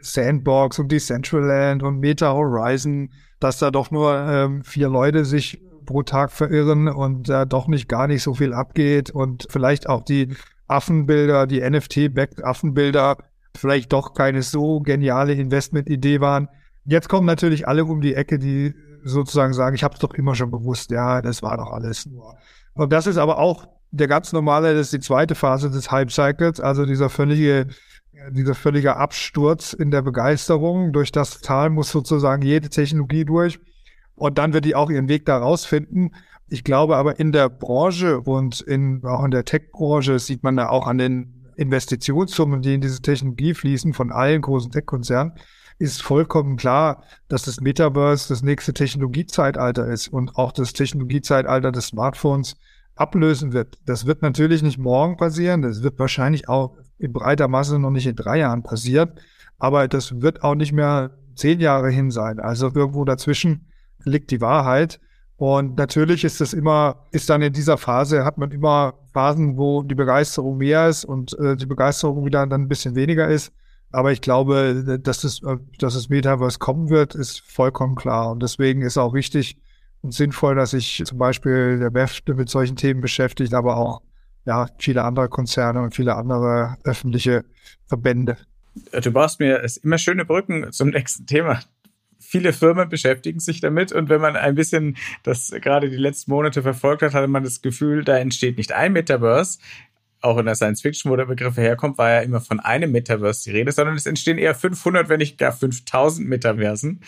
Sandbox 0.01 0.79
und 0.79 0.91
Decentraland 0.91 1.83
und 1.83 1.99
Meta 1.99 2.33
Horizon, 2.33 3.09
dass 3.39 3.59
da 3.59 3.71
doch 3.71 3.91
nur 3.91 4.15
ähm, 4.15 4.63
vier 4.63 4.89
Leute 4.89 5.25
sich 5.25 5.61
pro 5.85 6.03
Tag 6.03 6.31
verirren 6.31 6.87
und 6.87 7.29
da 7.29 7.43
äh, 7.43 7.47
doch 7.47 7.67
nicht 7.67 7.87
gar 7.87 8.07
nicht 8.07 8.21
so 8.21 8.33
viel 8.33 8.53
abgeht 8.53 9.09
und 9.09 9.47
vielleicht 9.49 9.89
auch 9.89 10.03
die 10.03 10.35
Affenbilder, 10.67 11.47
die 11.47 11.62
NFT-backed 11.62 12.43
Affenbilder 12.43 13.17
vielleicht 13.56 13.93
doch 13.93 14.13
keine 14.13 14.41
so 14.43 14.80
geniale 14.80 15.34
Investmentidee 15.34 16.21
waren. 16.21 16.49
Jetzt 16.86 17.10
kommen 17.10 17.25
natürlich 17.25 17.67
alle 17.67 17.86
um 17.86 18.01
die 18.01 18.13
Ecke, 18.13 18.39
die 18.39 18.73
sozusagen 19.03 19.53
sagen, 19.53 19.75
ich 19.75 19.84
habe 19.84 19.95
es 19.95 19.99
doch 19.99 20.13
immer 20.13 20.36
schon 20.36 20.51
bewusst, 20.51 20.91
ja, 20.91 21.21
das 21.21 21.41
war 21.41 21.58
doch 21.58 21.71
alles 21.71 22.06
nur. 22.06 22.36
Und 22.73 22.93
das 22.93 23.08
ist 23.08 23.17
aber 23.17 23.39
auch 23.39 23.67
der 23.91 24.08
ganz 24.08 24.34
normale, 24.34 24.73
das 24.73 24.88
ist 24.88 24.93
die 24.93 24.99
zweite 24.99 25.36
Phase 25.36 25.69
des 25.69 25.91
Hype-Cycles, 25.91 26.60
also 26.60 26.86
dieser 26.86 27.10
völlige, 27.10 27.67
dieser 28.32 28.56
völlige 28.56 28.97
Absturz 28.97 29.73
in 29.73 29.91
der 29.91 30.01
Begeisterung. 30.01 30.91
Durch 30.91 31.12
das 31.12 31.41
Tal 31.41 31.69
muss 31.69 31.89
sozusagen 31.89 32.41
jede 32.41 32.69
Technologie 32.69 33.25
durch. 33.25 33.60
Und 34.15 34.38
dann 34.38 34.53
wird 34.53 34.65
die 34.65 34.75
auch 34.75 34.89
ihren 34.89 35.10
Weg 35.10 35.25
da 35.25 35.38
rausfinden. 35.38 36.15
Ich 36.49 36.63
glaube 36.63 36.95
aber 36.95 37.19
in 37.19 37.31
der 37.31 37.49
Branche 37.49 38.21
und 38.21 38.62
in, 38.62 39.03
auch 39.03 39.23
in 39.23 39.31
der 39.31 39.45
Tech-Branche 39.45 40.19
sieht 40.19 40.43
man 40.43 40.55
da 40.55 40.69
auch 40.69 40.88
an 40.88 40.97
den 40.97 41.51
Investitionssummen, 41.57 42.62
die 42.62 42.75
in 42.75 42.81
diese 42.81 43.01
Technologie 43.01 43.53
fließen 43.53 43.93
von 43.93 44.12
allen 44.12 44.41
großen 44.41 44.71
Tech-Konzernen, 44.71 45.33
ist 45.79 46.01
vollkommen 46.01 46.57
klar, 46.57 47.03
dass 47.27 47.43
das 47.43 47.62
Metaverse 47.62 48.29
das 48.29 48.41
nächste 48.41 48.73
Technologiezeitalter 48.73 49.88
ist 49.88 50.07
und 50.07 50.36
auch 50.36 50.51
das 50.51 50.73
Technologiezeitalter 50.73 51.71
des 51.71 51.88
Smartphones 51.88 52.55
ablösen 52.95 53.53
wird. 53.53 53.77
Das 53.86 54.05
wird 54.05 54.21
natürlich 54.21 54.63
nicht 54.63 54.79
morgen 54.79 55.17
passieren, 55.17 55.62
das 55.62 55.83
wird 55.83 55.99
wahrscheinlich 55.99 56.49
auch 56.49 56.77
in 56.97 57.13
breiter 57.13 57.47
Masse 57.47 57.77
noch 57.77 57.91
nicht 57.91 58.07
in 58.07 58.15
drei 58.15 58.39
Jahren 58.39 58.63
passieren, 58.63 59.12
aber 59.60 59.88
das 59.88 60.21
wird 60.21 60.43
auch 60.43 60.55
nicht 60.55 60.73
mehr 60.73 61.12
zehn 61.36 61.60
Jahre 61.60 61.89
hin 61.89 62.10
sein. 62.10 62.39
Also 62.39 62.71
irgendwo 62.73 63.05
dazwischen 63.05 63.67
liegt 64.03 64.31
die 64.31 64.41
Wahrheit. 64.41 64.99
Und 65.38 65.78
natürlich 65.78 66.23
ist 66.23 66.41
es 66.41 66.54
immer, 66.54 67.06
ist 67.12 67.30
dann 67.30 67.43
in 67.43 67.54
dieser 67.54 67.78
Phase, 67.78 68.26
hat 68.26 68.39
man 68.39 68.52
immer 68.52 68.95
Phasen, 69.13 69.56
wo 69.56 69.84
die 69.84 69.93
Begeisterung 69.93 70.58
mehr 70.58 70.89
ist 70.89 71.06
und 71.06 71.38
äh, 71.38 71.56
die 71.56 71.67
Begeisterung 71.67 72.26
wieder 72.26 72.45
dann 72.47 72.63
ein 72.63 72.67
bisschen 72.67 72.95
weniger 72.95 73.28
ist. 73.28 73.54
Aber 73.91 74.12
ich 74.12 74.21
glaube, 74.21 75.00
dass 75.02 75.23
es, 75.23 75.43
äh, 75.43 75.58
dass 75.78 75.93
das 75.93 76.10
Metaverse 76.10 76.58
kommen 76.58 76.89
wird, 76.89 77.13
ist 77.13 77.41
vollkommen 77.41 77.95
klar. 77.95 78.32
Und 78.32 78.41
deswegen 78.41 78.82
ist 78.82 78.97
auch 78.97 79.13
wichtig 79.13 79.58
und 80.02 80.12
sinnvoll, 80.12 80.56
dass 80.56 80.71
sich 80.71 81.04
zum 81.06 81.19
Beispiel 81.19 81.78
der 81.80 81.91
BEF 81.91 82.21
mit 82.26 82.50
solchen 82.50 82.76
Themen 82.76 83.02
beschäftigt, 83.02 83.54
aber 83.54 83.78
auch 83.78 84.02
ja, 84.45 84.67
viele 84.80 85.04
andere 85.04 85.30
Konzerne 85.30 85.82
und 85.82 85.93
viele 85.93 86.15
andere 86.15 86.78
öffentliche 86.84 87.45
Verbände. 87.86 88.38
Du 89.02 89.12
baust 89.12 89.39
mir 89.39 89.63
immer 89.84 89.97
schöne 89.97 90.26
Brücken 90.26 90.71
zum 90.71 90.89
nächsten 90.89 91.26
Thema 91.26 91.60
viele 92.27 92.51
Firmen 92.51 92.89
beschäftigen 92.89 93.39
sich 93.39 93.61
damit 93.61 93.93
und 93.93 94.09
wenn 94.09 94.19
man 94.19 94.35
ein 94.35 94.55
bisschen 94.55 94.97
das 95.23 95.51
gerade 95.61 95.89
die 95.89 95.95
letzten 95.95 96.31
Monate 96.31 96.61
verfolgt 96.61 97.01
hat, 97.01 97.13
hatte 97.13 97.27
man 97.27 97.43
das 97.43 97.61
Gefühl, 97.61 98.03
da 98.03 98.17
entsteht 98.17 98.57
nicht 98.57 98.73
ein 98.73 98.91
Metaverse. 98.91 99.59
Auch 100.19 100.37
in 100.37 100.45
der 100.45 100.55
Science 100.55 100.81
Fiction, 100.81 101.09
wo 101.11 101.15
der 101.15 101.25
Begriff 101.25 101.55
herkommt, 101.55 101.97
war 101.97 102.09
ja 102.09 102.19
immer 102.21 102.41
von 102.41 102.59
einem 102.59 102.91
Metaverse 102.91 103.45
die 103.45 103.55
Rede, 103.55 103.71
sondern 103.71 103.95
es 103.95 104.05
entstehen 104.05 104.37
eher 104.37 104.55
500, 104.55 105.07
wenn 105.07 105.19
nicht 105.19 105.37
gar 105.37 105.53
5000 105.53 106.27
Metaversen. 106.27 107.01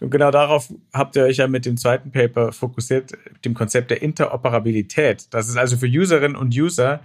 Und 0.00 0.10
genau 0.10 0.30
darauf 0.30 0.72
habt 0.92 1.14
ihr 1.16 1.24
euch 1.24 1.36
ja 1.36 1.46
mit 1.46 1.64
dem 1.64 1.76
zweiten 1.76 2.10
Paper 2.10 2.52
fokussiert, 2.52 3.12
dem 3.44 3.54
Konzept 3.54 3.90
der 3.90 4.02
Interoperabilität. 4.02 5.32
Dass 5.32 5.48
es 5.48 5.56
also 5.56 5.76
für 5.76 5.86
Userinnen 5.86 6.36
und 6.36 6.56
User 6.56 7.02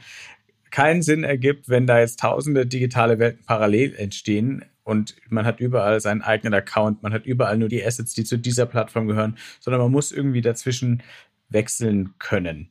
keinen 0.72 1.02
Sinn 1.04 1.24
ergibt, 1.24 1.70
wenn 1.70 1.86
da 1.86 2.00
jetzt 2.00 2.20
tausende 2.20 2.66
digitale 2.66 3.20
Welten 3.20 3.46
parallel 3.46 3.94
entstehen, 3.96 4.66
und 4.84 5.16
man 5.30 5.46
hat 5.46 5.60
überall 5.60 6.00
seinen 6.00 6.22
eigenen 6.22 6.54
Account, 6.54 7.04
man 7.04 7.14
hat 7.14 7.26
überall 7.26 7.58
nur 7.58 7.70
die 7.70 7.86
Assets, 7.86 8.14
die 8.14 8.24
zu 8.24 8.38
dieser 8.38 8.66
Plattform 8.66 9.08
gehören, 9.08 9.38
sondern 9.60 9.82
man 9.82 9.92
muss 9.92 10.12
irgendwie 10.12 10.42
dazwischen 10.42 11.04
wechseln 11.50 12.14
können. 12.20 12.70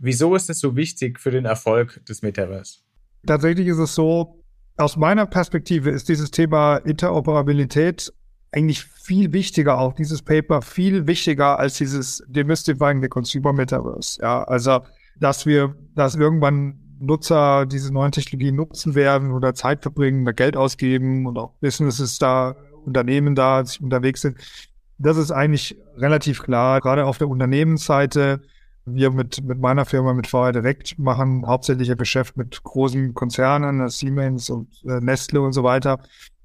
Wieso 0.00 0.34
ist 0.34 0.48
es 0.50 0.60
so 0.60 0.76
wichtig 0.76 1.18
für 1.18 1.30
den 1.30 1.44
Erfolg 1.44 2.04
des 2.06 2.22
Metaverse? 2.22 2.78
Tatsächlich 3.26 3.66
ist 3.66 3.78
es 3.78 3.94
so, 3.94 4.44
aus 4.76 4.96
meiner 4.96 5.26
Perspektive 5.26 5.90
ist 5.90 6.08
dieses 6.08 6.30
Thema 6.30 6.76
Interoperabilität 6.76 8.12
eigentlich 8.52 8.84
viel 8.84 9.32
wichtiger, 9.32 9.78
auch 9.78 9.92
dieses 9.92 10.22
Paper 10.22 10.62
viel 10.62 11.06
wichtiger 11.06 11.58
als 11.58 11.76
dieses 11.78 12.22
Demystifying 12.28 13.02
the 13.02 13.08
Consumer 13.08 13.52
Metaverse. 13.52 14.20
Ja, 14.22 14.44
also, 14.44 14.80
dass 15.18 15.44
wir, 15.46 15.74
dass 15.94 16.14
irgendwann 16.14 16.78
Nutzer 17.00 17.66
diese 17.66 17.92
neuen 17.92 18.12
Technologien 18.12 18.56
nutzen 18.56 18.94
werden 18.94 19.32
oder 19.32 19.54
Zeit 19.54 19.82
verbringen, 19.82 20.24
da 20.24 20.32
Geld 20.32 20.56
ausgeben 20.56 21.26
und 21.26 21.38
auch 21.38 21.52
Businesses 21.60 22.18
da, 22.18 22.56
Unternehmen 22.84 23.34
da 23.34 23.64
sich 23.64 23.80
unterwegs 23.80 24.22
sind. 24.22 24.38
Das 24.98 25.16
ist 25.16 25.30
eigentlich 25.30 25.76
relativ 25.96 26.42
klar. 26.42 26.80
Gerade 26.80 27.06
auf 27.06 27.18
der 27.18 27.28
Unternehmensseite 27.28 28.40
Wir 28.84 29.10
mit, 29.10 29.44
mit 29.44 29.60
meiner 29.60 29.84
Firma, 29.84 30.14
mit 30.14 30.26
VR 30.26 30.52
Direkt, 30.52 30.98
machen 30.98 31.46
hauptsächlich 31.46 31.94
Geschäft 31.98 32.38
mit 32.38 32.62
großen 32.64 33.12
Konzernen, 33.12 33.80
äh, 33.80 33.90
Siemens 33.90 34.48
und 34.48 34.68
äh, 34.84 35.00
Nestle 35.00 35.42
und 35.42 35.52
so 35.52 35.62
weiter. 35.62 36.00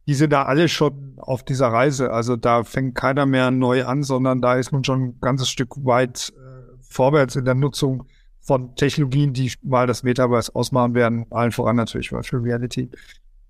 Die 0.08 0.13
sind 0.13 0.34
da 0.34 0.44
alle 0.44 0.68
schon 0.68 1.13
auf 1.18 1.44
dieser 1.44 1.70
Reise. 1.70 2.12
Also 2.12 2.36
da 2.36 2.66
fängt 2.66 2.96
keiner 2.96 3.26
mehr 3.26 3.50
neu 3.50 3.86
an, 3.86 4.04
sondern 4.04 4.42
da 4.42 4.56
ist 4.56 4.74
man 4.74 4.84
schon 4.84 5.04
ein 5.04 5.20
ganzes 5.22 5.50
Stück 5.50 5.86
weit 5.86 6.34
äh, 6.36 6.76
vorwärts 6.82 7.38
in 7.38 7.46
der 7.46 7.56
Nutzung 7.56 8.04
von 8.43 8.75
Technologien, 8.75 9.34
die 9.34 9.51
mal 9.63 9.88
das 9.88 10.03
Metaverse 10.03 10.53
ausmachen 10.53 10.93
werden, 10.93 11.25
allen 11.32 11.51
voran 11.51 11.77
natürlich 11.77 12.12
Virtual 12.12 12.41
Reality. 12.41 12.89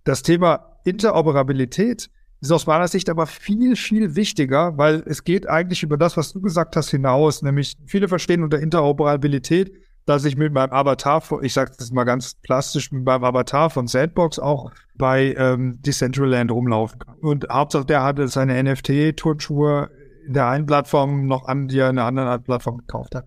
Das 0.04 0.22
Thema 0.22 0.78
Interoperabilität 0.86 2.10
ist 2.42 2.52
aus 2.52 2.68
meiner 2.68 2.88
Sicht 2.88 3.10
aber 3.10 3.26
viel, 3.26 3.76
viel 3.76 4.16
wichtiger, 4.16 4.78
weil 4.78 5.02
es 5.06 5.24
geht 5.24 5.50
eigentlich 5.50 5.82
über 5.82 5.98
das, 5.98 6.18
was 6.18 6.34
du 6.34 6.42
gesagt 6.42 6.76
hast, 6.76 6.90
hinaus. 6.92 7.42
Nämlich 7.42 7.78
viele 7.86 8.08
verstehen 8.08 8.44
unter 8.44 8.60
Interoperabilität, 8.60 9.72
dass 10.06 10.26
ich 10.26 10.36
mit 10.36 10.52
meinem 10.52 10.74
Avatar, 10.74 11.24
ich 11.42 11.54
sage 11.54 11.72
das 11.78 11.92
mal 11.92 12.04
ganz 12.04 12.36
plastisch, 12.36 12.92
mit 12.92 13.06
meinem 13.06 13.24
Avatar 13.24 13.70
von 13.70 13.88
Sandbox 13.88 14.40
auch 14.40 14.72
bei 14.96 15.34
ähm, 15.38 15.82
Decentraland 15.82 16.52
rumlaufen 16.52 17.00
kann. 17.00 17.16
Und 17.20 17.48
Hauptsache 17.50 17.86
der 17.86 18.04
hatte 18.04 18.28
seine 18.28 18.62
NFT-Turnschuhe 18.62 19.90
in 20.28 20.34
der 20.34 20.48
einen 20.48 20.66
Plattform 20.66 21.26
noch 21.26 21.46
an, 21.48 21.70
die 21.70 21.80
er 21.80 21.90
in 21.90 21.98
einer 21.98 22.08
anderen 22.08 22.44
Plattform 22.44 22.78
gekauft 22.80 23.16
hat. 23.16 23.26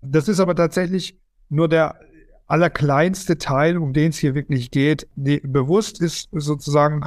Das 0.00 0.28
ist 0.28 0.40
aber 0.40 0.54
tatsächlich 0.54 1.18
nur 1.48 1.68
der 1.68 1.98
allerkleinste 2.46 3.38
Teil, 3.38 3.76
um 3.76 3.92
den 3.92 4.10
es 4.10 4.18
hier 4.18 4.34
wirklich 4.34 4.70
geht. 4.70 5.06
Die, 5.16 5.40
bewusst 5.40 6.00
ist 6.00 6.28
sozusagen 6.32 7.04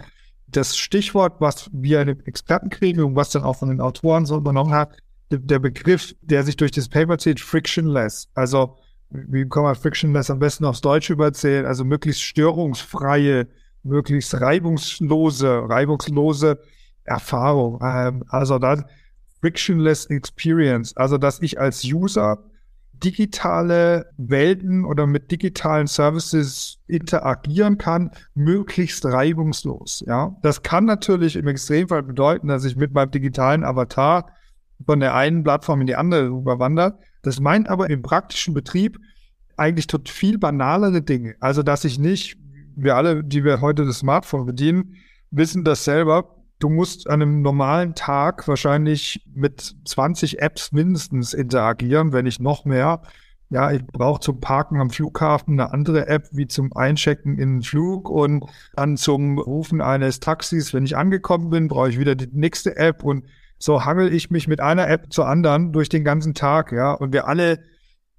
das 0.47 0.77
Stichwort, 0.77 1.39
was 1.39 1.69
wir 1.73 2.01
in 2.01 2.08
den 2.08 2.25
Experten 2.25 2.69
kriegen 2.69 3.01
und 3.01 3.15
was 3.15 3.32
dann 3.32 3.43
auch 3.43 3.56
von 3.56 3.69
den 3.69 3.82
Autoren 3.82 4.25
so 4.25 4.38
übernommen 4.38 4.73
hat, 4.73 4.97
der 5.32 5.60
Begriff, 5.60 6.13
der 6.21 6.43
sich 6.43 6.58
durch 6.58 6.71
das 6.71 6.89
Paper 6.89 7.17
zieht, 7.17 7.39
frictionless. 7.39 8.27
Also, 8.34 8.77
wie 9.10 9.47
kann 9.47 9.63
man 9.63 9.75
frictionless 9.75 10.30
am 10.30 10.39
besten 10.39 10.65
aufs 10.65 10.82
Deutsche 10.82 11.13
überzählen? 11.13 11.65
Also 11.65 11.86
möglichst 11.86 12.21
störungsfreie, 12.21 13.47
möglichst 13.84 14.39
reibungslose, 14.39 15.69
reibungslose 15.69 16.60
Erfahrung. 17.04 17.80
Ähm, 17.82 18.23
also 18.27 18.60
dann 18.60 18.86
frictionless 19.39 20.06
experience. 20.06 20.95
Also, 20.97 21.17
dass 21.17 21.41
ich 21.41 21.60
als 21.60 21.84
User 21.84 22.43
digitale 23.04 24.12
Welten 24.18 24.86
oder 24.86 25.08
mit 25.08 25.32
digitalen 25.32 25.88
Services 25.88 26.80
interagieren 26.88 27.78
kann, 27.78 28.12
möglichst 28.34 29.06
reibungslos. 29.06 30.04
Ja, 30.08 30.36
das 30.42 30.64
kann 30.64 30.86
natürlich 30.86 31.36
im 31.36 31.48
Extremfall 31.48 32.04
bedeuten, 32.04 32.48
dass 32.48 32.66
ich 32.66 32.76
mit 32.76 32.94
meinem 32.94 33.12
digitalen 33.12 33.64
Avatar 33.64 34.32
von 34.86 35.00
der 35.00 35.16
einen 35.16 35.44
Plattform 35.44 35.82
in 35.82 35.88
die 35.88 35.96
andere 35.96 36.28
überwandert. 36.28 37.00
Das 37.22 37.40
meint 37.40 37.70
aber 37.70 37.90
im 37.90 38.02
praktischen 38.02 38.54
Betrieb 38.54 38.98
eigentlich 39.58 39.88
tot 39.88 40.10
viel 40.10 40.38
banalere 40.38 41.02
Dinge. 41.02 41.36
Also, 41.40 41.64
dass 41.64 41.84
ich 41.86 42.00
nicht, 42.00 42.38
wir 42.76 42.96
alle, 42.96 43.24
die 43.24 43.44
wir 43.44 43.62
heute 43.62 43.86
das 43.86 44.00
Smartphone 44.00 44.46
bedienen, 44.46 44.96
wissen 45.30 45.64
das 45.64 45.84
selber, 45.84 46.40
du 46.62 46.69
musst 46.69 47.10
an 47.10 47.21
einem 47.21 47.41
normalen 47.41 47.95
Tag 47.95 48.47
wahrscheinlich 48.47 49.26
mit 49.34 49.76
20 49.86 50.41
Apps 50.41 50.71
mindestens 50.71 51.34
interagieren, 51.34 52.13
wenn 52.13 52.26
nicht 52.26 52.39
noch 52.39 52.65
mehr. 52.65 53.02
Ja, 53.50 53.71
ich 53.71 53.86
brauche 53.86 54.21
zum 54.21 54.39
Parken 54.39 54.80
am 54.80 54.91
Flughafen 54.91 55.60
eine 55.60 55.74
andere 55.74 56.08
App 56.08 56.30
wie 56.32 56.47
zum 56.47 56.71
Einchecken 56.74 57.38
in 57.38 57.58
den 57.58 57.62
Flug 57.63 58.10
und 58.10 58.45
dann 58.76 58.95
zum 58.95 59.39
Rufen 59.39 59.82
eines 59.82 60.21
Taxis, 60.21 60.74
wenn 60.74 60.86
ich 60.86 60.95
angekommen 60.95 61.50
bin, 61.50 61.67
brauche 61.67 61.89
ich 61.89 62.00
wieder 62.00 62.15
die 62.15 62.30
nächste 62.32 62.78
App 62.78 63.04
und 63.04 63.26
so 63.58 63.84
hangel 63.84 64.13
ich 64.13 64.32
mich 64.32 64.47
mit 64.47 64.62
einer 64.62 64.88
App 64.88 65.12
zur 65.12 65.28
anderen 65.28 65.74
durch 65.74 65.89
den 65.89 66.04
ganzen 66.04 66.34
Tag, 66.34 66.71
ja. 66.71 66.93
Und 66.93 67.12
wir 67.12 67.28
alle, 67.28 67.60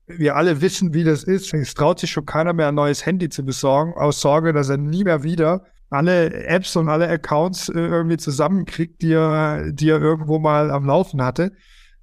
wir 0.07 0.37
alle 0.37 0.61
wissen, 0.61 0.93
wie 0.93 1.03
das 1.03 1.25
ist. 1.25 1.55
Es 1.55 1.75
traut 1.75 1.99
sich 1.99 2.11
schon 2.11 2.27
keiner 2.27 2.53
mehr 2.53 2.69
ein 2.69 2.75
neues 2.75 3.07
Handy 3.07 3.29
zu 3.29 3.43
besorgen, 3.43 3.95
aus 3.95 4.21
Sorge, 4.21 4.53
dass 4.53 4.69
er 4.69 4.77
nie 4.77 5.03
mehr 5.03 5.23
wieder 5.23 5.65
alle 5.93 6.33
Apps 6.45 6.77
und 6.77 6.89
alle 6.89 7.09
Accounts 7.09 7.69
äh, 7.69 7.79
irgendwie 7.79 8.17
zusammenkriegt, 8.17 9.03
die 9.03 9.13
er, 9.13 9.73
die 9.73 9.91
er 9.91 10.01
irgendwo 10.01 10.39
mal 10.39 10.71
am 10.71 10.87
Laufen 10.87 11.23
hatte. 11.23 11.53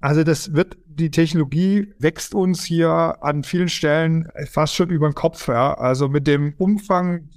Also 0.00 0.24
das 0.24 0.54
wird, 0.54 0.78
die 0.86 1.10
Technologie 1.10 1.92
wächst 1.98 2.34
uns 2.34 2.64
hier 2.64 3.16
an 3.20 3.42
vielen 3.44 3.68
Stellen 3.68 4.28
fast 4.50 4.74
schon 4.74 4.90
über 4.90 5.08
den 5.08 5.14
Kopf, 5.14 5.48
ja. 5.48 5.74
Also 5.74 6.08
mit 6.08 6.26
dem 6.26 6.54
Umfang, 6.56 7.28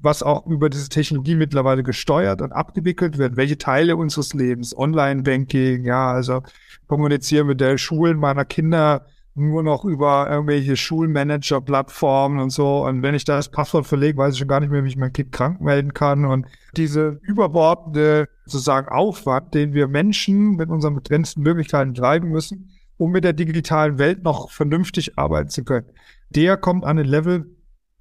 was 0.00 0.22
auch 0.22 0.46
über 0.46 0.68
diese 0.68 0.88
Technologie 0.88 1.34
mittlerweile 1.34 1.82
gesteuert 1.82 2.42
und 2.42 2.52
abgewickelt 2.52 3.18
wird, 3.18 3.36
welche 3.36 3.58
Teile 3.58 3.96
unseres 3.96 4.34
Lebens, 4.34 4.76
Online-Banking, 4.76 5.84
ja, 5.84 6.12
also 6.12 6.42
kommunizieren 6.86 7.46
mit 7.46 7.60
der 7.60 7.78
Schulen 7.78 8.18
meiner 8.18 8.44
Kinder, 8.44 9.06
nur 9.34 9.62
noch 9.62 9.84
über 9.84 10.28
irgendwelche 10.28 10.76
Schulmanager-Plattformen 10.76 12.38
und 12.38 12.50
so. 12.50 12.84
Und 12.84 13.02
wenn 13.02 13.14
ich 13.14 13.24
da 13.24 13.36
das 13.36 13.50
Passwort 13.50 13.86
verlege, 13.86 14.18
weiß 14.18 14.34
ich 14.34 14.38
schon 14.38 14.48
gar 14.48 14.60
nicht 14.60 14.70
mehr, 14.70 14.84
wie 14.84 14.88
ich 14.88 14.96
mein 14.96 15.12
Kind 15.12 15.32
krank 15.32 15.60
melden 15.60 15.94
kann. 15.94 16.26
Und 16.26 16.46
diese 16.76 17.18
überbordende 17.22 18.28
sozusagen 18.44 18.88
Aufwand, 18.88 19.54
den 19.54 19.72
wir 19.72 19.88
Menschen 19.88 20.56
mit 20.56 20.68
unseren 20.68 20.94
begrenzten 20.94 21.42
Möglichkeiten 21.42 21.94
treiben 21.94 22.28
müssen, 22.28 22.70
um 22.98 23.10
mit 23.10 23.24
der 23.24 23.32
digitalen 23.32 23.98
Welt 23.98 24.22
noch 24.22 24.50
vernünftig 24.50 25.18
arbeiten 25.18 25.48
zu 25.48 25.64
können, 25.64 25.86
der 26.30 26.58
kommt 26.58 26.84
an 26.84 26.98
ein 26.98 27.06
Level, 27.06 27.46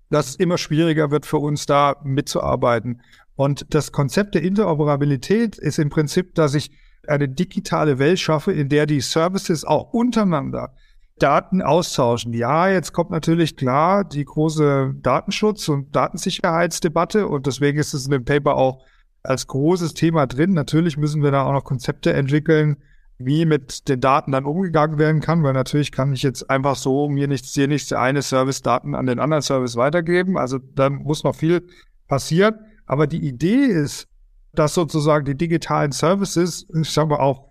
das 0.10 0.36
immer 0.36 0.58
schwieriger 0.58 1.12
wird 1.12 1.26
für 1.26 1.38
uns 1.38 1.66
da 1.66 1.96
mitzuarbeiten. 2.04 3.02
Und 3.36 3.74
das 3.74 3.94
Konzept 3.94 4.36
der 4.36 4.44
Interoperabilität 4.44 5.58
ist 5.58 5.80
im 5.80 5.90
Prinzip, 5.90 6.36
dass 6.36 6.54
ich 6.54 6.72
eine 7.08 7.30
digitale 7.30 7.98
Welt 7.98 8.20
schaffe, 8.20 8.52
in 8.52 8.68
der 8.68 8.86
die 8.86 9.02
Services 9.02 9.64
auch 9.64 9.94
untereinander 9.94 10.74
Daten 11.22 11.62
austauschen. 11.62 12.34
Ja, 12.34 12.68
jetzt 12.68 12.94
kommt 12.94 13.12
natürlich 13.12 13.56
klar 13.56 14.04
die 14.04 14.26
große 14.26 14.96
Datenschutz- 15.02 15.70
und 15.70 15.96
Datensicherheitsdebatte 15.96 17.28
und 17.28 17.48
deswegen 17.48 17.80
ist 17.80 17.94
es 17.94 18.06
in 18.06 18.12
dem 18.12 18.26
Paper 18.26 18.56
auch 18.56 18.84
als 19.24 19.48
großes 19.48 19.94
Thema 19.94 20.26
drin. 20.26 20.54
Natürlich 20.54 20.98
müssen 20.98 21.22
wir 21.22 21.32
da 21.32 21.44
auch 21.44 21.54
noch 21.54 21.64
Konzepte 21.64 22.14
entwickeln, 22.14 22.78
wie 23.20 23.46
mit 23.46 23.88
den 23.88 24.00
Daten 24.00 24.32
dann 24.32 24.46
umgegangen 24.46 24.98
werden 24.98 25.22
kann, 25.22 25.44
weil 25.44 25.54
natürlich 25.54 25.92
kann 25.92 26.12
ich 26.14 26.24
jetzt 26.24 26.50
einfach 26.50 26.76
so 26.76 27.08
mir 27.08 27.28
nichts, 27.28 27.54
hier 27.54 27.68
nichts 27.68 27.94
eine 27.94 28.24
Service-Daten 28.24 28.96
an 28.96 29.06
den 29.06 29.20
anderen 29.20 29.44
Service 29.44 29.76
weitergeben. 29.76 30.38
Also 30.38 30.58
da 30.58 30.90
muss 30.90 31.24
noch 31.24 31.36
viel 31.36 31.68
passieren. 32.08 32.56
Aber 32.88 33.06
die 33.06 33.26
Idee 33.26 33.66
ist, 33.66 34.08
dass 34.54 34.74
sozusagen 34.74 35.26
die 35.26 35.38
digitalen 35.38 35.92
Services, 35.92 36.66
ich 36.74 36.90
sage 36.90 37.10
mal 37.10 37.20
auch 37.20 37.51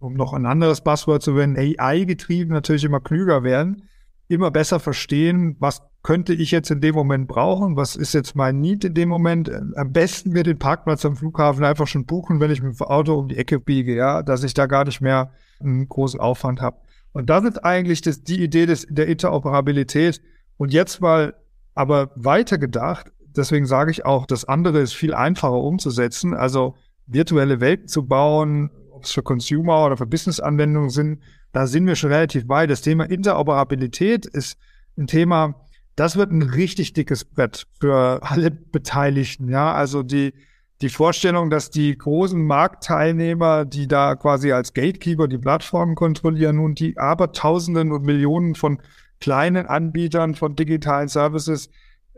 um 0.00 0.14
noch 0.14 0.32
ein 0.32 0.46
anderes 0.46 0.80
Buzzword 0.80 1.22
zu 1.22 1.36
werden, 1.36 1.56
AI-getrieben 1.56 2.52
natürlich 2.52 2.84
immer 2.84 3.00
klüger 3.00 3.42
werden, 3.42 3.88
immer 4.28 4.50
besser 4.50 4.80
verstehen, 4.80 5.56
was 5.58 5.82
könnte 6.02 6.34
ich 6.34 6.50
jetzt 6.50 6.70
in 6.70 6.80
dem 6.80 6.94
Moment 6.94 7.28
brauchen, 7.28 7.76
was 7.76 7.94
ist 7.94 8.12
jetzt 8.12 8.34
mein 8.34 8.60
Need 8.60 8.84
in 8.84 8.94
dem 8.94 9.08
Moment. 9.08 9.50
Am 9.76 9.92
besten 9.92 10.30
mir 10.30 10.42
den 10.42 10.58
Parkplatz 10.58 11.04
am 11.04 11.16
Flughafen 11.16 11.64
einfach 11.64 11.86
schon 11.86 12.06
buchen, 12.06 12.40
wenn 12.40 12.50
ich 12.50 12.62
mit 12.62 12.78
dem 12.78 12.86
Auto 12.86 13.14
um 13.14 13.28
die 13.28 13.36
Ecke 13.36 13.60
biege, 13.60 13.94
ja, 13.94 14.22
dass 14.22 14.42
ich 14.42 14.54
da 14.54 14.66
gar 14.66 14.84
nicht 14.84 15.00
mehr 15.00 15.32
einen 15.60 15.88
großen 15.88 16.18
Aufwand 16.18 16.60
habe. 16.60 16.78
Und 17.12 17.30
das 17.30 17.44
ist 17.44 17.64
eigentlich 17.64 18.00
das, 18.00 18.22
die 18.22 18.42
Idee 18.42 18.66
des, 18.66 18.86
der 18.88 19.06
Interoperabilität. 19.06 20.20
Und 20.56 20.72
jetzt 20.72 21.00
mal 21.00 21.34
aber 21.74 22.10
weiter 22.16 22.58
gedacht, 22.58 23.12
deswegen 23.20 23.66
sage 23.66 23.90
ich 23.90 24.04
auch, 24.04 24.26
das 24.26 24.44
andere 24.44 24.80
ist 24.80 24.94
viel 24.94 25.14
einfacher 25.14 25.62
umzusetzen. 25.62 26.34
Also 26.34 26.74
virtuelle 27.06 27.60
Welten 27.60 27.88
zu 27.88 28.06
bauen, 28.06 28.70
ob 29.02 29.06
es 29.06 29.12
für 29.12 29.22
Consumer 29.22 29.84
oder 29.84 29.96
für 29.96 30.06
Business-Anwendungen 30.06 30.90
sind, 30.90 31.22
da 31.50 31.66
sind 31.66 31.86
wir 31.86 31.96
schon 31.96 32.12
relativ 32.12 32.48
weit. 32.48 32.70
Das 32.70 32.82
Thema 32.82 33.04
Interoperabilität 33.04 34.26
ist 34.26 34.56
ein 34.96 35.08
Thema, 35.08 35.66
das 35.96 36.16
wird 36.16 36.30
ein 36.30 36.42
richtig 36.42 36.92
dickes 36.92 37.24
Brett 37.24 37.66
für 37.80 38.20
alle 38.22 38.52
Beteiligten. 38.52 39.48
Ja, 39.48 39.74
also 39.74 40.04
die, 40.04 40.34
die 40.82 40.88
Vorstellung, 40.88 41.50
dass 41.50 41.70
die 41.70 41.98
großen 41.98 42.40
Marktteilnehmer, 42.46 43.64
die 43.64 43.88
da 43.88 44.14
quasi 44.14 44.52
als 44.52 44.72
Gatekeeper 44.72 45.26
die 45.26 45.38
Plattformen 45.38 45.96
kontrollieren 45.96 46.60
und 46.60 46.78
die 46.78 46.96
Abertausenden 46.96 47.90
und 47.90 48.04
Millionen 48.04 48.54
von 48.54 48.80
kleinen 49.18 49.66
Anbietern 49.66 50.36
von 50.36 50.54
digitalen 50.54 51.08
Services 51.08 51.70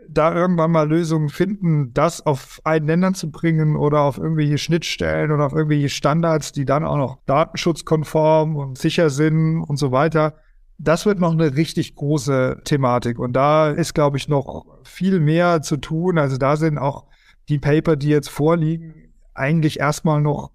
da 0.09 0.35
irgendwann 0.35 0.71
mal 0.71 0.89
Lösungen 0.89 1.29
finden, 1.29 1.93
das 1.95 2.25
auf 2.25 2.61
einen 2.65 2.87
Ländern 2.87 3.15
zu 3.15 3.31
bringen 3.31 3.77
oder 3.77 4.01
auf 4.01 4.19
irgendwelche 4.19 4.59
Schnittstellen 4.59 5.31
oder 5.31 5.47
auf 5.47 5.53
irgendwelche 5.53 5.89
Standards, 5.89 6.53
die 6.53 6.65
dann 6.65 6.85
auch 6.85 6.97
noch 6.97 7.19
datenschutzkonform 7.27 8.57
und 8.57 8.79
sicher 8.79 9.11
sind 9.11 9.63
und 9.63 9.77
so 9.77 9.93
weiter. 9.93 10.35
Das 10.79 11.07
wird 11.07 11.21
noch 11.21 11.33
eine 11.33 11.57
richtig 11.57 11.95
große 11.95 12.63
Thematik. 12.65 13.19
Und 13.19 13.35
da 13.35 13.71
ist, 13.71 13.95
glaube 13.95 14.17
ich, 14.17 14.29
noch 14.29 14.67
viel 14.85 15.21
mehr 15.21 15.63
zu 15.63 15.77
tun. 15.77 16.19
Also 16.19 16.37
da 16.37 16.57
sind 16.57 16.79
auch 16.79 17.07
die 17.49 17.59
Paper, 17.59 17.97
die 17.97 18.09
jetzt 18.09 18.29
vorliegen, 18.29 19.13
eigentlich 19.35 19.81
erstmal 19.81 20.21
noch 20.21 20.51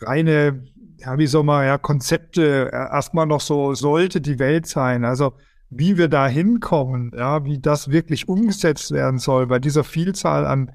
reine, 0.00 0.64
ja, 0.98 1.18
wie 1.18 1.26
soll 1.26 1.44
man, 1.44 1.64
ja, 1.66 1.78
Konzepte, 1.78 2.70
erstmal 2.72 3.26
noch 3.26 3.40
so 3.40 3.74
sollte 3.74 4.20
die 4.20 4.38
Welt 4.38 4.66
sein. 4.66 5.04
Also 5.04 5.34
wie 5.70 5.98
wir 5.98 6.08
da 6.08 6.28
hinkommen, 6.28 7.12
ja, 7.16 7.44
wie 7.44 7.58
das 7.58 7.90
wirklich 7.90 8.28
umgesetzt 8.28 8.92
werden 8.92 9.18
soll 9.18 9.46
bei 9.46 9.58
dieser 9.58 9.84
Vielzahl 9.84 10.46
an 10.46 10.72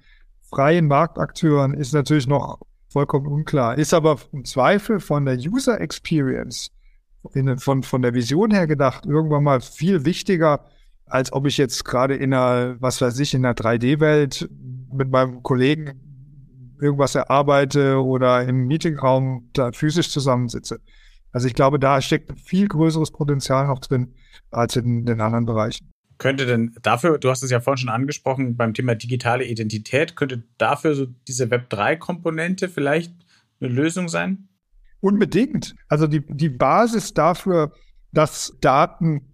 freien 0.49 0.88
Marktakteuren 0.88 1.73
ist 1.73 1.93
natürlich 1.93 2.27
noch 2.27 2.60
vollkommen 2.89 3.27
unklar. 3.27 3.77
Ist 3.77 3.93
aber 3.93 4.17
im 4.34 4.43
Zweifel 4.43 4.99
von 4.99 5.25
der 5.25 5.38
User 5.38 5.80
Experience 5.80 6.71
in, 7.34 7.58
von, 7.58 7.84
von 7.84 8.01
der 8.01 8.13
Vision 8.13 8.51
her 8.51 8.67
gedacht, 8.67 9.06
irgendwann 9.06 9.43
mal 9.43 9.62
viel 9.62 10.06
wichtiger, 10.06 10.65
als 11.06 11.32
ob 11.32 11.45
ich 11.45 11.58
jetzt 11.58 11.86
gerade 11.86 12.15
in 12.15 12.34
einer, 12.34 12.82
was 12.82 13.01
weiß 13.01 13.19
ich, 13.19 13.34
in 13.34 13.45
einer 13.45 13.56
3D-Welt 13.56 14.49
mit 14.91 15.10
meinem 15.10 15.41
Kollegen 15.41 16.75
irgendwas 16.82 17.15
erarbeite 17.15 18.04
oder 18.04 18.43
im 18.43 18.65
Meetingraum 18.65 19.49
da 19.54 19.71
physisch 19.71 20.10
zusammensitze. 20.10 20.82
Also 21.31 21.47
ich 21.47 21.53
glaube, 21.53 21.79
da 21.79 22.01
steckt 22.01 22.39
viel 22.39 22.67
größeres 22.67 23.11
Potenzial 23.11 23.67
noch 23.67 23.79
drin 23.79 24.13
als 24.49 24.75
in 24.75 25.05
den 25.05 25.21
anderen 25.21 25.45
Bereichen. 25.45 25.91
Könnte 26.17 26.45
denn 26.45 26.75
dafür, 26.83 27.17
du 27.17 27.29
hast 27.29 27.41
es 27.41 27.49
ja 27.49 27.61
vorhin 27.61 27.79
schon 27.79 27.89
angesprochen, 27.89 28.55
beim 28.55 28.73
Thema 28.73 28.93
digitale 28.95 29.43
Identität, 29.43 30.15
könnte 30.15 30.43
dafür 30.57 30.93
so 30.93 31.07
diese 31.27 31.45
Web3-Komponente 31.45 32.69
vielleicht 32.69 33.13
eine 33.59 33.71
Lösung 33.71 34.07
sein? 34.07 34.49
Unbedingt. 34.99 35.75
Also 35.87 36.05
die, 36.05 36.21
die 36.27 36.49
Basis 36.49 37.13
dafür, 37.13 37.71
dass 38.11 38.55
Daten 38.61 39.30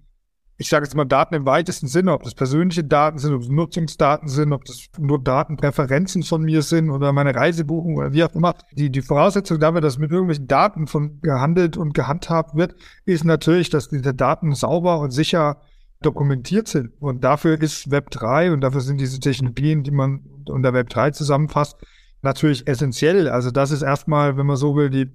ich 0.60 0.70
sage 0.70 0.86
jetzt 0.86 0.96
mal 0.96 1.06
Daten 1.06 1.36
im 1.36 1.46
weitesten 1.46 1.88
Sinne, 1.88 2.14
ob 2.14 2.24
das 2.24 2.34
persönliche 2.34 2.84
Daten 2.84 3.20
sind, 3.20 3.34
ob 3.34 3.42
das 3.42 3.50
Nutzungsdaten 3.50 4.28
sind, 4.28 4.54
ob 4.54 4.66
das 4.66 4.88
nur 4.98 5.22
Datenpräferenzen 5.22 6.24
von 6.24 6.42
mir 6.42 6.64
sind 6.64 6.90
oder 6.90 7.14
meine 7.14 7.36
Reisebuchung 7.36 7.96
oder 7.98 8.12
wie 8.12 8.24
auch 8.24 8.34
immer. 8.34 8.56
Die, 8.72 8.90
die 8.90 9.04
Voraussetzung 9.04 9.60
dafür, 9.60 9.82
dass 9.82 10.00
mit 10.00 10.12
irgendwelchen 10.12 10.48
Daten 10.48 10.88
von 10.88 11.22
gehandelt 11.22 11.78
und 11.78 11.94
gehandhabt 11.94 12.56
wird, 12.56 12.76
ist 13.06 13.24
natürlich, 13.24 13.70
dass 13.70 13.90
diese 13.90 14.16
Daten 14.16 14.56
sauber 14.56 15.00
und 15.00 15.12
sicher 15.12 15.62
dokumentiert 16.02 16.68
sind. 16.68 16.92
Und 17.00 17.24
dafür 17.24 17.62
ist 17.62 17.92
Web 17.92 18.10
3 18.10 18.52
und 18.52 18.62
dafür 18.62 18.82
sind 18.82 19.00
diese 19.00 19.20
Technologien, 19.20 19.84
die 19.84 19.92
man 19.92 20.22
unter 20.50 20.74
Web 20.74 20.90
3 20.90 21.12
zusammenfasst, 21.12 21.78
natürlich 22.24 22.68
essentiell. 22.68 23.30
Also 23.30 23.52
das 23.52 23.70
ist 23.70 23.84
erstmal, 23.84 24.38
wenn 24.38 24.46
man 24.48 24.58
so 24.58 24.76
will, 24.76 24.90
die, 24.90 25.12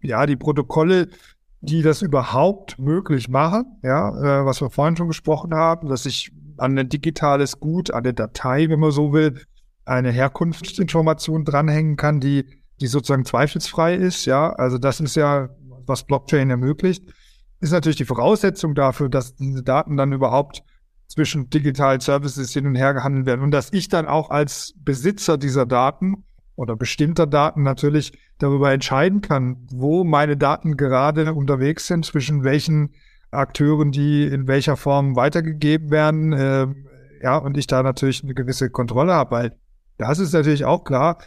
ja, 0.00 0.24
die 0.24 0.36
Protokolle, 0.36 1.08
die 1.62 1.82
das 1.82 2.02
überhaupt 2.02 2.78
möglich 2.78 3.28
machen, 3.28 3.78
ja, 3.82 4.08
äh, 4.40 4.44
was 4.44 4.60
wir 4.60 4.68
vorhin 4.68 4.96
schon 4.96 5.08
gesprochen 5.08 5.54
haben, 5.54 5.88
dass 5.88 6.06
ich 6.06 6.32
an 6.58 6.76
ein 6.76 6.88
digitales 6.88 7.60
Gut, 7.60 7.92
an 7.92 8.02
der 8.02 8.12
Datei, 8.12 8.68
wenn 8.68 8.80
man 8.80 8.90
so 8.90 9.12
will, 9.12 9.40
eine 9.84 10.10
Herkunftsinformation 10.10 11.44
dranhängen 11.44 11.96
kann, 11.96 12.20
die, 12.20 12.44
die 12.80 12.88
sozusagen 12.88 13.24
zweifelsfrei 13.24 13.94
ist, 13.94 14.26
ja. 14.26 14.50
Also 14.50 14.78
das 14.78 15.00
ist 15.00 15.14
ja, 15.14 15.50
was 15.86 16.04
Blockchain 16.04 16.50
ermöglicht, 16.50 17.04
ist 17.60 17.70
natürlich 17.70 17.96
die 17.96 18.04
Voraussetzung 18.04 18.74
dafür, 18.74 19.08
dass 19.08 19.36
diese 19.36 19.62
Daten 19.62 19.96
dann 19.96 20.12
überhaupt 20.12 20.64
zwischen 21.06 21.48
digitalen 21.48 22.00
Services 22.00 22.52
hin 22.52 22.66
und 22.66 22.74
her 22.74 22.92
gehandelt 22.92 23.26
werden 23.26 23.42
und 23.42 23.52
dass 23.52 23.72
ich 23.72 23.88
dann 23.88 24.06
auch 24.06 24.30
als 24.30 24.74
Besitzer 24.78 25.38
dieser 25.38 25.64
Daten 25.64 26.24
oder 26.56 26.76
bestimmter 26.76 27.26
Daten 27.26 27.62
natürlich 27.62 28.12
darüber 28.38 28.72
entscheiden 28.72 29.20
kann, 29.20 29.66
wo 29.70 30.04
meine 30.04 30.36
Daten 30.36 30.76
gerade 30.76 31.32
unterwegs 31.34 31.86
sind, 31.86 32.04
zwischen 32.04 32.44
welchen 32.44 32.94
Akteuren, 33.30 33.92
die 33.92 34.24
in 34.24 34.46
welcher 34.46 34.76
Form 34.76 35.16
weitergegeben 35.16 35.90
werden. 35.90 36.32
Äh, 36.32 36.66
ja, 37.22 37.36
und 37.36 37.56
ich 37.56 37.66
da 37.66 37.82
natürlich 37.82 38.22
eine 38.22 38.34
gewisse 38.34 38.70
Kontrolle 38.70 39.12
habe. 39.12 39.30
Weil 39.30 39.56
das 39.96 40.18
ist 40.18 40.32
natürlich 40.32 40.64
auch 40.64 40.84
klar. 40.84 41.18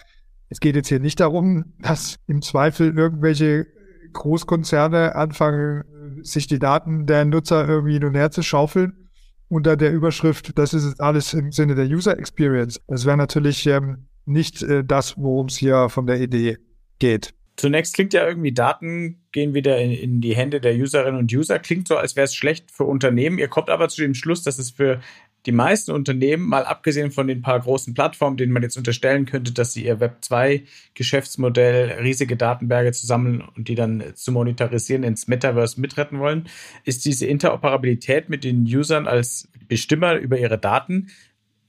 Es 0.49 0.59
geht 0.59 0.75
jetzt 0.75 0.89
hier 0.89 0.99
nicht 0.99 1.19
darum, 1.19 1.73
dass 1.79 2.17
im 2.27 2.41
Zweifel 2.41 2.95
irgendwelche 2.95 3.65
Großkonzerne 4.13 5.15
anfangen, 5.15 5.83
sich 6.21 6.47
die 6.47 6.59
Daten 6.59 7.07
der 7.07 7.25
Nutzer 7.25 7.67
irgendwie 7.67 7.93
hin 7.93 8.05
und 8.05 8.15
her 8.15 8.31
zu 8.31 8.43
schaufeln 8.43 9.05
unter 9.47 9.77
der 9.77 9.91
Überschrift, 9.91 10.57
das 10.57 10.73
ist 10.73 10.99
alles 10.99 11.33
im 11.33 11.51
Sinne 11.51 11.75
der 11.75 11.85
User 11.85 12.17
Experience. 12.17 12.81
Das 12.88 13.05
wäre 13.05 13.17
natürlich 13.17 13.65
ähm, 13.67 14.07
nicht 14.25 14.61
äh, 14.63 14.83
das, 14.83 15.17
worum 15.17 15.47
es 15.47 15.57
hier 15.57 15.89
von 15.89 16.07
der 16.07 16.19
Idee 16.19 16.57
geht. 16.99 17.33
Zunächst 17.57 17.93
klingt 17.93 18.13
ja 18.13 18.27
irgendwie, 18.27 18.51
Daten 18.51 19.23
gehen 19.31 19.53
wieder 19.53 19.79
in, 19.79 19.91
in 19.91 20.21
die 20.21 20.35
Hände 20.35 20.59
der 20.59 20.75
Userinnen 20.75 21.19
und 21.19 21.33
User. 21.33 21.57
Klingt 21.59 21.88
so, 21.88 21.95
als 21.95 22.15
wäre 22.15 22.25
es 22.25 22.35
schlecht 22.35 22.69
für 22.69 22.83
Unternehmen. 22.83 23.38
Ihr 23.38 23.47
kommt 23.47 23.69
aber 23.69 23.88
zu 23.88 24.01
dem 24.01 24.13
Schluss, 24.13 24.43
dass 24.43 24.59
es 24.59 24.71
für 24.71 24.99
die 25.45 25.51
meisten 25.51 25.91
Unternehmen, 25.91 26.47
mal 26.47 26.65
abgesehen 26.65 27.11
von 27.11 27.27
den 27.27 27.41
paar 27.41 27.59
großen 27.59 27.93
Plattformen, 27.93 28.35
denen 28.35 28.51
man 28.51 28.63
jetzt 28.63 28.77
unterstellen 28.77 29.25
könnte, 29.25 29.51
dass 29.51 29.73
sie 29.73 29.85
ihr 29.85 29.99
Web 29.99 30.17
2 30.21 30.63
Geschäftsmodell, 30.95 31.99
riesige 32.01 32.35
Datenberge 32.35 32.91
zu 32.91 33.05
sammeln 33.05 33.43
und 33.55 33.67
die 33.67 33.75
dann 33.75 34.03
zu 34.15 34.31
monetarisieren 34.31 35.03
ins 35.03 35.27
Metaverse 35.27 35.79
mitretten 35.79 36.19
wollen, 36.19 36.49
ist 36.83 37.05
diese 37.05 37.27
Interoperabilität 37.27 38.27
mit 38.27 38.43
den 38.43 38.63
Usern 38.63 39.07
als 39.07 39.47
Bestimmer 39.67 40.15
über 40.15 40.38
ihre 40.38 40.57
Daten 40.57 41.07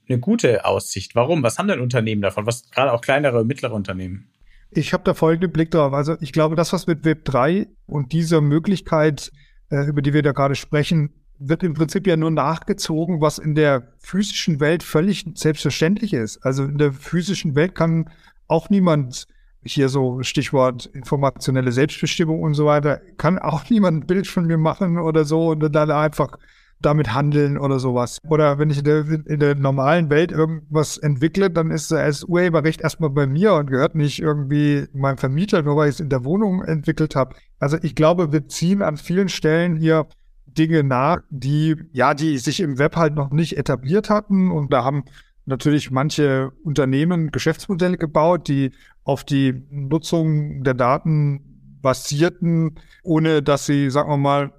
eine 0.09 0.19
gute 0.19 0.65
Aussicht. 0.65 1.15
Warum? 1.15 1.43
Was 1.43 1.57
haben 1.57 1.67
denn 1.67 1.79
Unternehmen 1.79 2.21
davon? 2.21 2.45
Was 2.45 2.69
gerade 2.69 2.91
auch 2.91 3.01
kleinere 3.01 3.41
und 3.41 3.47
mittlere 3.47 3.73
Unternehmen? 3.73 4.29
Ich 4.71 4.93
habe 4.93 5.03
da 5.03 5.13
folgenden 5.13 5.51
Blick 5.51 5.71
drauf. 5.71 5.93
Also 5.93 6.15
ich 6.19 6.33
glaube, 6.33 6.55
das, 6.55 6.73
was 6.73 6.87
mit 6.87 7.05
Web 7.05 7.25
3 7.25 7.67
und 7.85 8.11
dieser 8.11 8.41
Möglichkeit, 8.41 9.31
äh, 9.69 9.85
über 9.87 10.01
die 10.01 10.13
wir 10.13 10.23
da 10.23 10.33
gerade 10.33 10.55
sprechen, 10.55 11.11
wird 11.39 11.63
im 11.63 11.73
Prinzip 11.73 12.07
ja 12.07 12.17
nur 12.17 12.31
nachgezogen, 12.31 13.21
was 13.21 13.37
in 13.37 13.55
der 13.55 13.93
physischen 13.99 14.59
Welt 14.59 14.83
völlig 14.83 15.25
selbstverständlich 15.35 16.13
ist. 16.13 16.43
Also 16.43 16.63
in 16.63 16.77
der 16.77 16.93
physischen 16.93 17.55
Welt 17.55 17.75
kann 17.75 18.09
auch 18.47 18.69
niemand 18.69 19.27
hier 19.63 19.89
so 19.89 20.23
Stichwort 20.23 20.85
informationelle 20.87 21.71
Selbstbestimmung 21.71 22.41
und 22.41 22.53
so 22.53 22.65
weiter, 22.65 23.01
kann 23.17 23.37
auch 23.37 23.69
niemand 23.69 24.03
ein 24.03 24.07
Bild 24.07 24.27
von 24.27 24.45
mir 24.45 24.57
machen 24.57 24.97
oder 24.97 25.25
so 25.25 25.49
und 25.49 25.59
dann 25.75 25.91
einfach 25.91 26.37
damit 26.79 27.13
handeln 27.13 27.57
oder 27.57 27.79
sowas. 27.79 28.19
Oder 28.27 28.59
wenn 28.59 28.69
ich 28.69 28.79
in 28.79 28.83
der, 28.83 29.05
in 29.25 29.39
der 29.39 29.55
normalen 29.55 30.09
Welt 30.09 30.31
irgendwas 30.31 30.97
entwickle, 30.97 31.49
dann 31.49 31.71
ist 31.71 31.91
das 31.91 32.23
Urheberrecht 32.23 32.81
erstmal 32.81 33.09
bei 33.09 33.25
mir 33.25 33.53
und 33.55 33.71
gehört 33.71 33.95
nicht 33.95 34.19
irgendwie 34.19 34.85
meinem 34.93 35.17
Vermieter, 35.17 35.63
nur 35.63 35.75
weil 35.75 35.89
ich 35.89 35.95
es 35.95 35.99
in 35.99 36.09
der 36.09 36.23
Wohnung 36.23 36.63
entwickelt 36.63 37.15
habe. 37.15 37.35
Also 37.59 37.77
ich 37.81 37.95
glaube, 37.95 38.31
wir 38.31 38.47
ziehen 38.47 38.81
an 38.81 38.97
vielen 38.97 39.29
Stellen 39.29 39.75
hier 39.75 40.07
Dinge 40.45 40.83
nach, 40.83 41.19
die, 41.29 41.75
ja, 41.93 42.13
die 42.13 42.37
sich 42.37 42.59
im 42.59 42.77
Web 42.77 42.95
halt 42.95 43.15
noch 43.15 43.31
nicht 43.31 43.57
etabliert 43.57 44.09
hatten. 44.09 44.51
Und 44.51 44.71
da 44.71 44.83
haben 44.83 45.03
natürlich 45.45 45.91
manche 45.91 46.51
Unternehmen 46.63 47.31
Geschäftsmodelle 47.31 47.97
gebaut, 47.97 48.47
die 48.47 48.71
auf 49.03 49.23
die 49.23 49.65
Nutzung 49.71 50.63
der 50.63 50.73
Daten 50.73 51.79
basierten, 51.81 52.79
ohne 53.03 53.41
dass 53.41 53.65
sie, 53.65 53.89
sagen 53.89 54.09
wir 54.09 54.17
mal, 54.17 54.51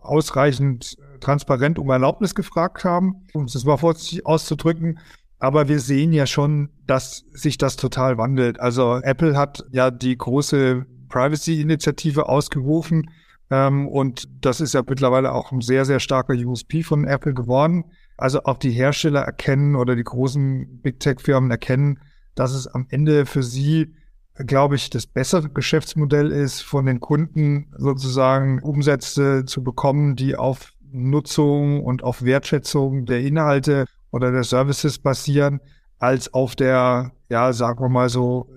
ausreichend 0.00 0.96
transparent 1.20 1.78
um 1.78 1.90
Erlaubnis 1.90 2.34
gefragt 2.34 2.84
haben, 2.84 3.26
um 3.32 3.44
es 3.44 3.64
mal 3.64 3.76
vorsichtig 3.76 4.26
auszudrücken. 4.26 4.98
Aber 5.38 5.68
wir 5.68 5.80
sehen 5.80 6.12
ja 6.12 6.26
schon, 6.26 6.68
dass 6.86 7.24
sich 7.32 7.56
das 7.56 7.76
total 7.76 8.18
wandelt. 8.18 8.60
Also 8.60 8.96
Apple 8.96 9.36
hat 9.36 9.64
ja 9.72 9.90
die 9.90 10.16
große 10.16 10.84
Privacy-Initiative 11.08 12.28
ausgerufen. 12.28 13.10
Ähm, 13.50 13.88
und 13.88 14.28
das 14.40 14.60
ist 14.60 14.74
ja 14.74 14.82
mittlerweile 14.86 15.32
auch 15.32 15.52
ein 15.52 15.60
sehr, 15.60 15.84
sehr 15.84 16.00
starker 16.00 16.34
USP 16.34 16.82
von 16.82 17.04
Apple 17.04 17.34
geworden. 17.34 17.84
Also 18.16 18.44
auch 18.44 18.58
die 18.58 18.70
Hersteller 18.70 19.20
erkennen 19.20 19.76
oder 19.76 19.96
die 19.96 20.04
großen 20.04 20.80
Big 20.82 21.00
Tech-Firmen 21.00 21.50
erkennen, 21.50 22.00
dass 22.34 22.52
es 22.52 22.66
am 22.66 22.86
Ende 22.90 23.24
für 23.24 23.42
sie, 23.42 23.94
glaube 24.34 24.76
ich, 24.76 24.90
das 24.90 25.06
bessere 25.06 25.48
Geschäftsmodell 25.48 26.30
ist, 26.30 26.60
von 26.60 26.86
den 26.86 27.00
Kunden 27.00 27.72
sozusagen 27.78 28.62
Umsätze 28.62 29.44
zu 29.46 29.64
bekommen, 29.64 30.16
die 30.16 30.36
auf 30.36 30.72
Nutzung 30.92 31.82
und 31.84 32.02
auf 32.02 32.22
Wertschätzung 32.24 33.06
der 33.06 33.20
Inhalte 33.20 33.86
oder 34.10 34.32
der 34.32 34.44
Services 34.44 34.98
basieren, 34.98 35.60
als 35.98 36.32
auf 36.32 36.56
der, 36.56 37.12
ja, 37.28 37.52
sagen 37.52 37.80
wir 37.82 37.88
mal 37.88 38.08
so, 38.08 38.48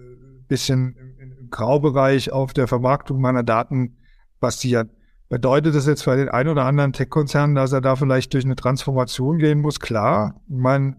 bisschen 0.47 0.95
im 1.39 1.49
Graubereich 1.49 2.31
auf 2.31 2.53
der 2.53 2.67
Vermarktung 2.67 3.19
meiner 3.21 3.43
Daten 3.43 3.97
basieren. 4.39 4.89
Bedeutet 5.29 5.73
das 5.73 5.87
jetzt 5.87 6.03
für 6.03 6.15
den 6.15 6.29
einen 6.29 6.49
oder 6.49 6.65
anderen 6.65 6.93
Tech-Konzern, 6.93 7.55
dass 7.55 7.71
er 7.71 7.81
da 7.81 7.95
vielleicht 7.95 8.33
durch 8.33 8.45
eine 8.45 8.55
Transformation 8.55 9.39
gehen 9.39 9.61
muss? 9.61 9.79
Klar. 9.79 10.41
Ich 10.47 10.55
meine, 10.55 10.95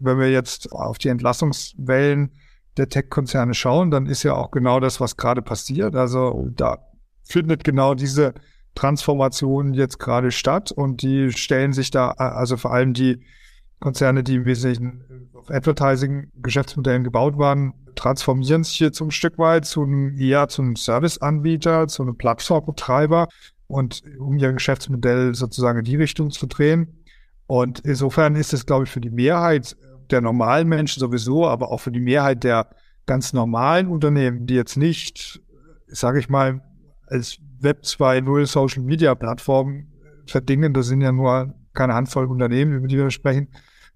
wenn 0.00 0.18
wir 0.18 0.30
jetzt 0.30 0.72
auf 0.72 0.98
die 0.98 1.08
Entlassungswellen 1.08 2.32
der 2.76 2.88
Tech-Konzerne 2.88 3.54
schauen, 3.54 3.90
dann 3.90 4.06
ist 4.06 4.22
ja 4.22 4.34
auch 4.34 4.50
genau 4.50 4.80
das, 4.80 5.00
was 5.00 5.16
gerade 5.16 5.40
passiert. 5.40 5.94
Also 5.94 6.48
da 6.56 6.78
findet 7.22 7.64
genau 7.64 7.94
diese 7.94 8.34
Transformation 8.76 9.74
jetzt 9.74 9.98
gerade 9.98 10.30
statt 10.30 10.70
und 10.70 11.02
die 11.02 11.32
stellen 11.32 11.72
sich 11.72 11.90
da, 11.90 12.10
also 12.10 12.56
vor 12.56 12.72
allem 12.72 12.92
die 12.94 13.20
Konzerne, 13.80 14.22
die 14.22 14.36
im 14.36 14.44
Wesentlichen 14.44 15.30
auf 15.34 15.50
Advertising-Geschäftsmodellen 15.50 17.02
gebaut 17.02 17.36
waren, 17.36 17.74
transformieren 17.94 18.62
sich 18.62 18.76
hier 18.76 18.92
zum 18.92 19.10
Stück 19.10 19.38
weit 19.38 19.64
zu 19.64 19.82
einem, 19.82 20.16
eher 20.18 20.48
zu 20.48 20.62
einem 20.62 20.76
Serviceanbieter, 20.76 21.88
zu 21.88 22.02
einem 22.02 22.16
Plattformbetreiber 22.16 23.28
und 23.66 24.02
um 24.18 24.38
ihr 24.38 24.52
Geschäftsmodell 24.52 25.34
sozusagen 25.34 25.80
in 25.80 25.84
die 25.84 25.96
Richtung 25.96 26.30
zu 26.30 26.46
drehen. 26.46 27.04
Und 27.46 27.80
insofern 27.80 28.36
ist 28.36 28.52
es, 28.52 28.66
glaube 28.66 28.84
ich, 28.84 28.90
für 28.90 29.00
die 29.00 29.10
Mehrheit 29.10 29.76
der 30.10 30.20
normalen 30.20 30.68
Menschen 30.68 31.00
sowieso, 31.00 31.46
aber 31.46 31.70
auch 31.70 31.80
für 31.80 31.92
die 31.92 32.00
Mehrheit 32.00 32.44
der 32.44 32.68
ganz 33.06 33.32
normalen 33.32 33.88
Unternehmen, 33.88 34.46
die 34.46 34.54
jetzt 34.54 34.76
nicht, 34.76 35.40
sage 35.86 36.18
ich 36.18 36.28
mal, 36.28 36.62
als 37.06 37.38
Web 37.60 37.82
2.0 37.82 38.46
Social 38.46 38.82
Media 38.82 39.14
Plattform 39.14 39.86
verdingen. 40.26 40.72
Das 40.72 40.86
sind 40.86 41.00
ja 41.00 41.12
nur 41.12 41.54
keine 41.74 41.94
Handvoll 41.94 42.26
Unternehmen, 42.26 42.72
über 42.72 42.88
die 42.88 42.96
wir 42.96 43.10
sprechen. 43.10 43.48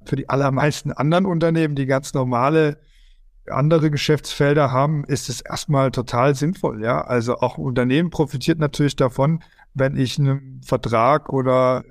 Für 0.05 0.17
die 0.17 0.29
allermeisten 0.29 0.93
anderen 0.93 1.27
Unternehmen, 1.27 1.75
die 1.75 1.87
ganz 1.87 2.15
normale 2.15 2.79
andere 3.49 3.91
Geschäftsfelder 3.91 4.71
haben, 4.71 5.05
ist 5.05 5.29
es 5.29 5.41
erstmal 5.41 5.91
total 5.91 6.35
sinnvoll. 6.35 6.83
Ja, 6.83 7.01
also 7.03 7.39
auch 7.39 7.59
Unternehmen 7.59 8.11
profitiert 8.11 8.59
natürlich 8.59 8.97
davon, 8.97 9.43
wenn 9.75 9.97
ich 9.97 10.19
einen 10.19 10.61
Vertrag 10.63 11.33
oder 11.33 11.85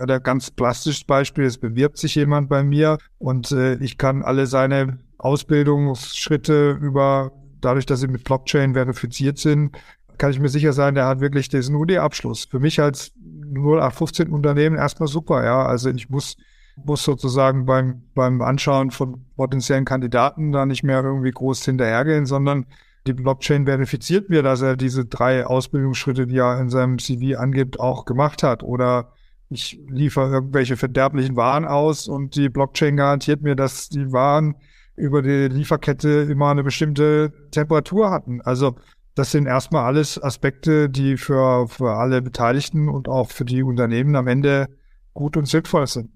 oder 0.00 0.20
ganz 0.20 0.50
plastisches 0.50 1.04
Beispiel, 1.04 1.44
es 1.44 1.58
bewirbt 1.58 1.98
sich 1.98 2.14
jemand 2.14 2.48
bei 2.48 2.62
mir 2.62 2.98
und 3.18 3.52
äh, 3.52 3.74
ich 3.76 3.98
kann 3.98 4.22
alle 4.22 4.46
seine 4.46 4.98
Ausbildungsschritte 5.18 6.72
über, 6.72 7.32
dadurch, 7.60 7.86
dass 7.86 8.00
sie 8.00 8.08
mit 8.08 8.24
Blockchain 8.24 8.74
verifiziert 8.74 9.38
sind, 9.38 9.76
kann 10.18 10.30
ich 10.30 10.40
mir 10.40 10.48
sicher 10.48 10.72
sein, 10.72 10.94
der 10.94 11.06
hat 11.06 11.20
wirklich 11.20 11.48
diesen 11.48 11.74
UD-Abschluss. 11.74 12.46
Für 12.46 12.60
mich 12.60 12.80
als 12.80 13.12
0815 13.54 14.28
Unternehmen 14.30 14.76
erstmal 14.76 15.08
super, 15.08 15.44
ja. 15.44 15.64
Also 15.64 15.90
ich 15.90 16.10
muss, 16.10 16.36
muss 16.84 17.04
sozusagen 17.04 17.66
beim, 17.66 18.02
beim 18.14 18.42
Anschauen 18.42 18.90
von 18.90 19.24
potenziellen 19.36 19.84
Kandidaten 19.84 20.52
da 20.52 20.66
nicht 20.66 20.82
mehr 20.82 21.02
irgendwie 21.02 21.30
groß 21.30 21.64
hinterhergehen, 21.64 22.26
sondern 22.26 22.66
die 23.06 23.12
Blockchain 23.12 23.66
verifiziert 23.66 24.30
mir, 24.30 24.42
dass 24.42 24.62
er 24.62 24.76
diese 24.76 25.04
drei 25.04 25.46
Ausbildungsschritte, 25.46 26.26
die 26.26 26.38
er 26.38 26.58
in 26.60 26.70
seinem 26.70 26.98
CV 26.98 27.38
angibt, 27.38 27.78
auch 27.78 28.06
gemacht 28.06 28.42
hat. 28.42 28.62
Oder 28.62 29.12
ich 29.50 29.78
liefere 29.88 30.30
irgendwelche 30.32 30.76
verderblichen 30.76 31.36
Waren 31.36 31.66
aus 31.66 32.08
und 32.08 32.34
die 32.34 32.48
Blockchain 32.48 32.96
garantiert 32.96 33.42
mir, 33.42 33.56
dass 33.56 33.88
die 33.88 34.12
Waren 34.12 34.56
über 34.96 35.22
die 35.22 35.48
Lieferkette 35.48 36.28
immer 36.30 36.50
eine 36.50 36.62
bestimmte 36.62 37.32
Temperatur 37.50 38.10
hatten. 38.10 38.40
Also 38.40 38.76
das 39.14 39.30
sind 39.30 39.46
erstmal 39.46 39.84
alles 39.84 40.22
Aspekte, 40.22 40.88
die 40.90 41.16
für, 41.16 41.68
für 41.68 41.94
alle 41.94 42.20
Beteiligten 42.20 42.88
und 42.88 43.08
auch 43.08 43.30
für 43.30 43.44
die 43.44 43.62
Unternehmen 43.62 44.16
am 44.16 44.26
Ende 44.26 44.68
gut 45.12 45.36
und 45.36 45.46
sinnvoll 45.46 45.86
sind. 45.86 46.10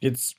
Jetzt 0.00 0.36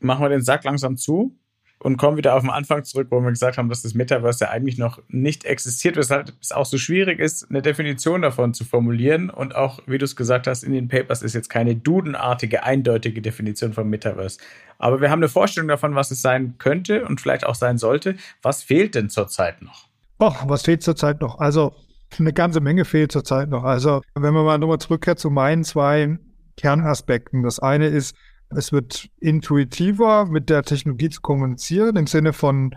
machen 0.00 0.22
wir 0.22 0.28
den 0.30 0.42
Sack 0.42 0.64
langsam 0.64 0.96
zu 0.96 1.38
und 1.78 1.98
kommen 1.98 2.16
wieder 2.16 2.34
auf 2.34 2.42
den 2.42 2.50
Anfang 2.50 2.84
zurück, 2.84 3.08
wo 3.10 3.20
wir 3.20 3.30
gesagt 3.30 3.58
haben, 3.58 3.68
dass 3.68 3.82
das 3.82 3.92
Metaverse 3.92 4.46
ja 4.46 4.50
eigentlich 4.50 4.78
noch 4.78 5.00
nicht 5.08 5.44
existiert, 5.44 5.96
weshalb 5.96 6.32
es 6.40 6.52
auch 6.52 6.64
so 6.64 6.78
schwierig 6.78 7.20
ist, 7.20 7.50
eine 7.50 7.60
Definition 7.60 8.22
davon 8.22 8.54
zu 8.54 8.64
formulieren. 8.64 9.28
Und 9.28 9.54
auch, 9.54 9.80
wie 9.86 9.98
du 9.98 10.06
es 10.06 10.16
gesagt 10.16 10.46
hast, 10.46 10.64
in 10.64 10.72
den 10.72 10.88
Papers 10.88 11.22
ist 11.22 11.34
jetzt 11.34 11.50
keine 11.50 11.76
dudenartige, 11.76 12.62
eindeutige 12.64 13.20
Definition 13.20 13.74
von 13.74 13.88
Metaverse. 13.88 14.38
Aber 14.78 15.02
wir 15.02 15.10
haben 15.10 15.18
eine 15.18 15.28
Vorstellung 15.28 15.68
davon, 15.68 15.94
was 15.94 16.10
es 16.10 16.22
sein 16.22 16.54
könnte 16.56 17.04
und 17.04 17.20
vielleicht 17.20 17.44
auch 17.44 17.54
sein 17.54 17.76
sollte. 17.76 18.16
Was 18.40 18.62
fehlt 18.62 18.94
denn 18.94 19.10
zurzeit 19.10 19.60
noch? 19.60 19.86
Oh, 20.18 20.34
was 20.46 20.62
fehlt 20.62 20.82
zurzeit 20.82 21.20
noch? 21.20 21.38
Also, 21.38 21.74
eine 22.18 22.32
ganze 22.32 22.60
Menge 22.60 22.84
fehlt 22.84 23.12
zurzeit 23.12 23.48
noch. 23.48 23.64
Also, 23.64 24.00
wenn 24.14 24.32
man 24.32 24.44
mal 24.44 24.58
nochmal 24.58 24.78
zurückkehrt 24.78 25.18
zu 25.18 25.30
meinen 25.30 25.64
zwei 25.64 26.18
Kernaspekten. 26.56 27.42
Das 27.42 27.58
eine 27.58 27.86
ist, 27.86 28.16
es 28.50 28.72
wird 28.72 29.08
intuitiver 29.20 30.26
mit 30.26 30.48
der 30.48 30.62
Technologie 30.62 31.10
zu 31.10 31.20
kommunizieren 31.20 31.96
im 31.96 32.06
Sinne 32.06 32.32
von, 32.32 32.74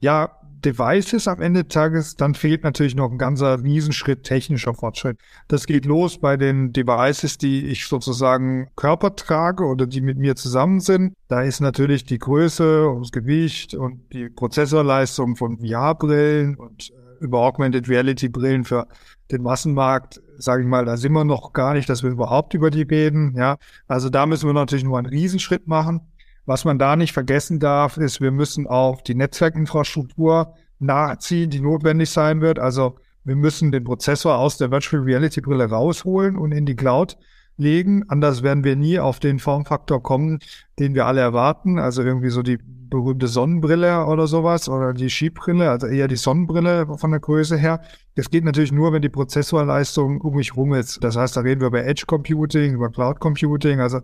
ja, 0.00 0.38
Devices 0.64 1.28
am 1.28 1.40
Ende 1.40 1.64
des 1.64 1.72
Tages, 1.72 2.16
dann 2.16 2.34
fehlt 2.34 2.64
natürlich 2.64 2.94
noch 2.94 3.10
ein 3.10 3.18
ganzer 3.18 3.62
Riesenschritt 3.62 4.24
technischer 4.24 4.74
Fortschritt. 4.74 5.18
Das 5.48 5.66
geht 5.66 5.84
los 5.84 6.18
bei 6.18 6.36
den 6.36 6.72
Devices, 6.72 7.38
die 7.38 7.66
ich 7.66 7.86
sozusagen 7.86 8.68
Körper 8.76 9.16
trage 9.16 9.64
oder 9.64 9.86
die 9.86 10.00
mit 10.00 10.18
mir 10.18 10.36
zusammen 10.36 10.80
sind. 10.80 11.14
Da 11.28 11.42
ist 11.42 11.60
natürlich 11.60 12.04
die 12.04 12.18
Größe 12.18 12.88
und 12.88 13.02
das 13.02 13.12
Gewicht 13.12 13.74
und 13.74 14.12
die 14.12 14.28
Prozessorleistung 14.28 15.36
von 15.36 15.58
VR-Brillen 15.58 16.56
und 16.56 16.90
äh, 16.90 17.24
über 17.24 17.40
Augmented 17.40 17.88
Reality 17.88 18.28
Brillen 18.28 18.64
für 18.64 18.86
den 19.30 19.42
Massenmarkt, 19.42 20.20
sage 20.36 20.62
ich 20.62 20.68
mal, 20.68 20.84
da 20.84 20.96
sind 20.96 21.12
wir 21.12 21.24
noch 21.24 21.52
gar 21.52 21.74
nicht, 21.74 21.88
dass 21.88 22.02
wir 22.02 22.10
überhaupt 22.10 22.54
über 22.54 22.70
die 22.70 22.82
reden. 22.82 23.34
Ja, 23.36 23.56
also 23.86 24.10
da 24.10 24.26
müssen 24.26 24.48
wir 24.48 24.52
natürlich 24.52 24.84
nur 24.84 24.98
einen 24.98 25.06
Riesenschritt 25.06 25.66
machen. 25.66 26.00
Was 26.44 26.64
man 26.64 26.78
da 26.78 26.96
nicht 26.96 27.12
vergessen 27.12 27.60
darf, 27.60 27.96
ist, 27.96 28.20
wir 28.20 28.32
müssen 28.32 28.66
auf 28.66 29.02
die 29.02 29.14
Netzwerkinfrastruktur 29.14 30.54
nachziehen, 30.78 31.50
die 31.50 31.60
notwendig 31.60 32.10
sein 32.10 32.40
wird. 32.40 32.58
Also 32.58 32.96
wir 33.24 33.36
müssen 33.36 33.70
den 33.70 33.84
Prozessor 33.84 34.36
aus 34.38 34.56
der 34.56 34.70
Virtual 34.70 35.02
Reality 35.02 35.40
Brille 35.40 35.70
rausholen 35.70 36.36
und 36.36 36.52
in 36.52 36.66
die 36.66 36.74
Cloud 36.74 37.16
legen. 37.56 38.04
Anders 38.08 38.42
werden 38.42 38.64
wir 38.64 38.76
nie 38.76 38.98
auf 38.98 39.20
den 39.20 39.38
Formfaktor 39.38 40.02
kommen, 40.02 40.40
den 40.78 40.94
wir 40.94 41.06
alle 41.06 41.20
erwarten. 41.20 41.78
Also 41.78 42.02
irgendwie 42.02 42.30
so 42.30 42.42
die 42.42 42.58
berühmte 42.92 43.26
Sonnenbrille 43.26 44.04
oder 44.04 44.26
sowas 44.26 44.68
oder 44.68 44.92
die 44.92 45.08
Skibrille, 45.08 45.70
also 45.70 45.86
eher 45.86 46.08
die 46.08 46.16
Sonnenbrille 46.16 46.86
von 46.98 47.10
der 47.10 47.20
Größe 47.20 47.56
her. 47.56 47.80
Das 48.16 48.28
geht 48.28 48.44
natürlich 48.44 48.72
nur, 48.72 48.92
wenn 48.92 49.00
die 49.00 49.08
Prozessorleistung 49.08 50.20
um 50.20 50.34
mich 50.36 50.54
rum 50.56 50.74
ist. 50.74 51.02
Das 51.02 51.16
heißt, 51.16 51.36
da 51.36 51.40
reden 51.40 51.60
wir 51.62 51.68
über 51.68 51.84
Edge 51.84 52.04
Computing, 52.06 52.74
über 52.74 52.90
Cloud 52.90 53.18
Computing, 53.18 53.80
also 53.80 54.00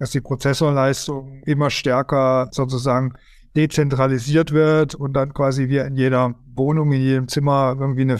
dass 0.00 0.10
die 0.10 0.20
Prozessorleistung 0.20 1.42
immer 1.44 1.70
stärker 1.70 2.48
sozusagen 2.50 3.12
dezentralisiert 3.54 4.50
wird 4.50 4.96
und 4.96 5.12
dann 5.12 5.34
quasi 5.34 5.68
wir 5.68 5.84
in 5.84 5.94
jeder 5.94 6.34
Wohnung, 6.56 6.90
in 6.92 7.02
jedem 7.02 7.28
Zimmer 7.28 7.76
irgendwie 7.78 8.02
eine 8.02 8.18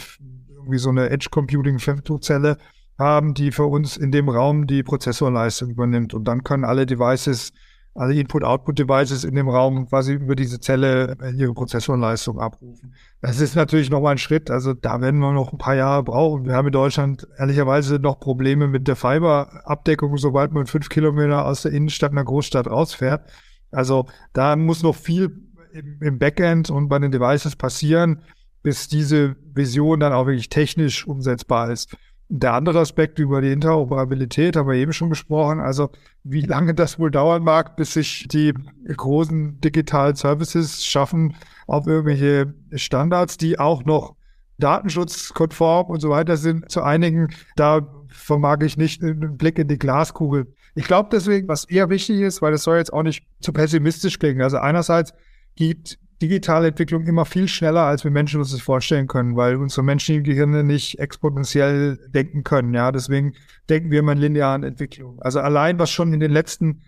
irgendwie 0.61 0.77
so 0.77 0.89
eine 0.89 1.09
Edge 1.09 1.27
Computing 1.31 1.79
Femtozelle 1.79 2.57
haben, 2.99 3.33
die 3.33 3.51
für 3.51 3.65
uns 3.65 3.97
in 3.97 4.11
dem 4.11 4.29
Raum 4.29 4.67
die 4.67 4.83
Prozessorleistung 4.83 5.71
übernimmt. 5.71 6.13
Und 6.13 6.25
dann 6.25 6.43
können 6.43 6.63
alle 6.63 6.85
Devices 6.85 7.51
alle 7.93 8.13
Input-Output-Devices 8.15 9.23
in 9.23 9.35
dem 9.35 9.49
Raum 9.49 9.87
quasi 9.87 10.13
über 10.13 10.35
diese 10.35 10.59
Zelle 10.59 11.17
äh, 11.21 11.31
ihre 11.31 11.53
Prozessorleistung 11.53 12.39
abrufen. 12.39 12.95
Das 13.21 13.41
ist 13.41 13.55
natürlich 13.55 13.89
nochmal 13.89 14.13
ein 14.13 14.17
Schritt. 14.17 14.49
Also 14.49 14.73
da 14.73 15.01
werden 15.01 15.19
wir 15.19 15.33
noch 15.33 15.51
ein 15.51 15.57
paar 15.57 15.75
Jahre 15.75 16.03
brauchen. 16.03 16.45
Wir 16.45 16.53
haben 16.53 16.67
in 16.67 16.73
Deutschland 16.73 17.27
ehrlicherweise 17.37 17.99
noch 17.99 18.19
Probleme 18.19 18.67
mit 18.67 18.87
der 18.87 18.95
Fiber-Abdeckung, 18.95 20.15
sobald 20.17 20.53
man 20.53 20.67
fünf 20.67 20.89
Kilometer 20.89 21.45
aus 21.45 21.63
der 21.63 21.73
Innenstadt 21.73 22.11
einer 22.11 22.23
Großstadt 22.23 22.67
rausfährt. 22.67 23.29
Also 23.71 24.07
da 24.33 24.55
muss 24.55 24.83
noch 24.83 24.95
viel 24.95 25.35
im 25.73 26.19
Backend 26.19 26.69
und 26.69 26.89
bei 26.89 26.99
den 26.99 27.11
Devices 27.11 27.55
passieren, 27.55 28.21
bis 28.63 28.87
diese 28.87 29.35
Vision 29.53 29.99
dann 29.99 30.13
auch 30.13 30.27
wirklich 30.27 30.49
technisch 30.49 31.07
umsetzbar 31.07 31.71
ist. 31.71 31.95
Der 32.33 32.53
andere 32.53 32.79
Aspekt 32.79 33.19
über 33.19 33.41
die 33.41 33.51
Interoperabilität 33.51 34.55
haben 34.55 34.69
wir 34.69 34.75
eben 34.75 34.93
schon 34.93 35.09
besprochen. 35.09 35.59
Also 35.59 35.89
wie 36.23 36.39
lange 36.39 36.73
das 36.73 36.97
wohl 36.97 37.11
dauern 37.11 37.43
mag, 37.43 37.75
bis 37.75 37.91
sich 37.91 38.25
die 38.29 38.53
großen 38.87 39.59
digitalen 39.59 40.15
Services 40.15 40.85
schaffen 40.85 41.35
auf 41.67 41.87
irgendwelche 41.87 42.53
Standards, 42.73 43.35
die 43.35 43.59
auch 43.59 43.83
noch 43.83 44.15
datenschutzkonform 44.59 45.87
und 45.87 45.99
so 45.99 46.09
weiter 46.09 46.37
sind, 46.37 46.71
zu 46.71 46.83
einigen, 46.83 47.33
da 47.57 47.85
vermag 48.07 48.59
ich 48.61 48.77
nicht 48.77 49.03
einen 49.03 49.35
Blick 49.35 49.59
in 49.59 49.67
die 49.67 49.77
Glaskugel. 49.77 50.53
Ich 50.73 50.85
glaube 50.85 51.09
deswegen, 51.11 51.49
was 51.49 51.65
eher 51.65 51.89
wichtig 51.89 52.21
ist, 52.21 52.41
weil 52.41 52.53
das 52.53 52.63
soll 52.63 52.77
jetzt 52.77 52.93
auch 52.93 53.03
nicht 53.03 53.25
zu 53.41 53.51
pessimistisch 53.51 54.19
klingen. 54.19 54.41
Also 54.41 54.55
einerseits 54.57 55.13
gibt 55.57 55.99
digitale 56.21 56.67
Entwicklung 56.67 57.05
immer 57.07 57.25
viel 57.25 57.47
schneller, 57.47 57.81
als 57.81 58.03
wir 58.03 58.11
Menschen 58.11 58.39
uns 58.39 58.51
das 58.51 58.61
vorstellen 58.61 59.07
können, 59.07 59.35
weil 59.35 59.55
unsere 59.55 59.83
menschlichen 59.83 60.23
Gehirne 60.23 60.63
nicht 60.63 60.99
exponentiell 60.99 61.97
denken 62.09 62.43
können. 62.43 62.73
Ja, 62.73 62.91
deswegen 62.91 63.33
denken 63.69 63.91
wir 63.91 63.99
immer 63.99 64.11
in 64.13 64.19
linearen 64.19 64.63
Entwicklungen. 64.63 65.19
Also 65.21 65.39
allein, 65.39 65.79
was 65.79 65.89
schon 65.89 66.13
in 66.13 66.19
den 66.19 66.31
letzten 66.31 66.81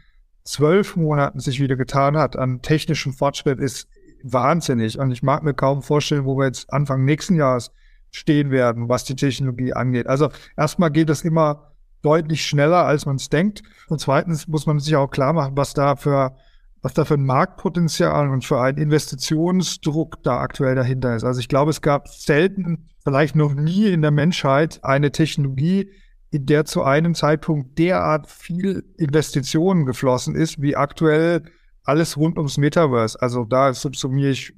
zwölf 0.43 0.95
Monaten 0.95 1.39
sich 1.39 1.59
wieder 1.59 1.75
getan 1.75 2.17
hat 2.17 2.35
an 2.35 2.61
technischem 2.61 3.13
Fortschritt, 3.13 3.59
ist 3.59 3.87
wahnsinnig. 4.23 4.99
Und 4.99 5.11
ich 5.11 5.23
mag 5.23 5.43
mir 5.43 5.53
kaum 5.53 5.81
vorstellen, 5.81 6.25
wo 6.25 6.37
wir 6.37 6.45
jetzt 6.45 6.71
Anfang 6.71 7.03
nächsten 7.03 7.35
Jahres 7.35 7.71
stehen 8.11 8.51
werden, 8.51 8.89
was 8.89 9.05
die 9.05 9.15
Technologie 9.15 9.73
angeht. 9.73 10.07
Also 10.07 10.29
erstmal 10.55 10.91
geht 10.91 11.09
es 11.09 11.23
immer 11.23 11.73
deutlich 12.03 12.45
schneller, 12.45 12.85
als 12.85 13.05
man 13.05 13.15
es 13.15 13.29
denkt. 13.29 13.63
Und 13.87 13.99
zweitens 13.99 14.47
muss 14.47 14.65
man 14.67 14.79
sich 14.79 14.95
auch 14.95 15.09
klar 15.09 15.33
machen, 15.33 15.57
was 15.57 15.73
da 15.73 15.95
für 15.95 16.35
was 16.83 16.93
da 16.93 17.05
für 17.05 17.13
ein 17.13 17.25
Marktpotenzial 17.25 18.29
und 18.29 18.43
für 18.43 18.59
einen 18.59 18.77
Investitionsdruck 18.77 20.21
da 20.21 20.39
aktuell 20.39 20.75
dahinter 20.75 21.15
ist. 21.15 21.23
Also 21.23 21.39
ich 21.39 21.47
glaube, 21.47 21.71
es 21.71 21.81
gab 21.81 22.09
selten, 22.09 22.89
vielleicht 23.03 23.35
noch 23.35 23.53
nie 23.53 23.87
in 23.87 24.01
der 24.01 24.11
Menschheit 24.11 24.81
eine 24.83 25.11
Technologie, 25.11 25.89
in 26.29 26.45
der 26.45 26.65
zu 26.65 26.83
einem 26.83 27.15
Zeitpunkt 27.15 27.79
derart 27.79 28.27
viel 28.27 28.83
Investitionen 28.97 29.85
geflossen 29.85 30.35
ist, 30.35 30.61
wie 30.61 30.75
aktuell 30.75 31.43
alles 31.85 32.17
rund 32.17 32.37
ums 32.37 32.57
Metaverse. 32.57 33.19
Also 33.21 33.45
da 33.45 33.73
subsumiere 33.73 34.31
ich 34.31 34.53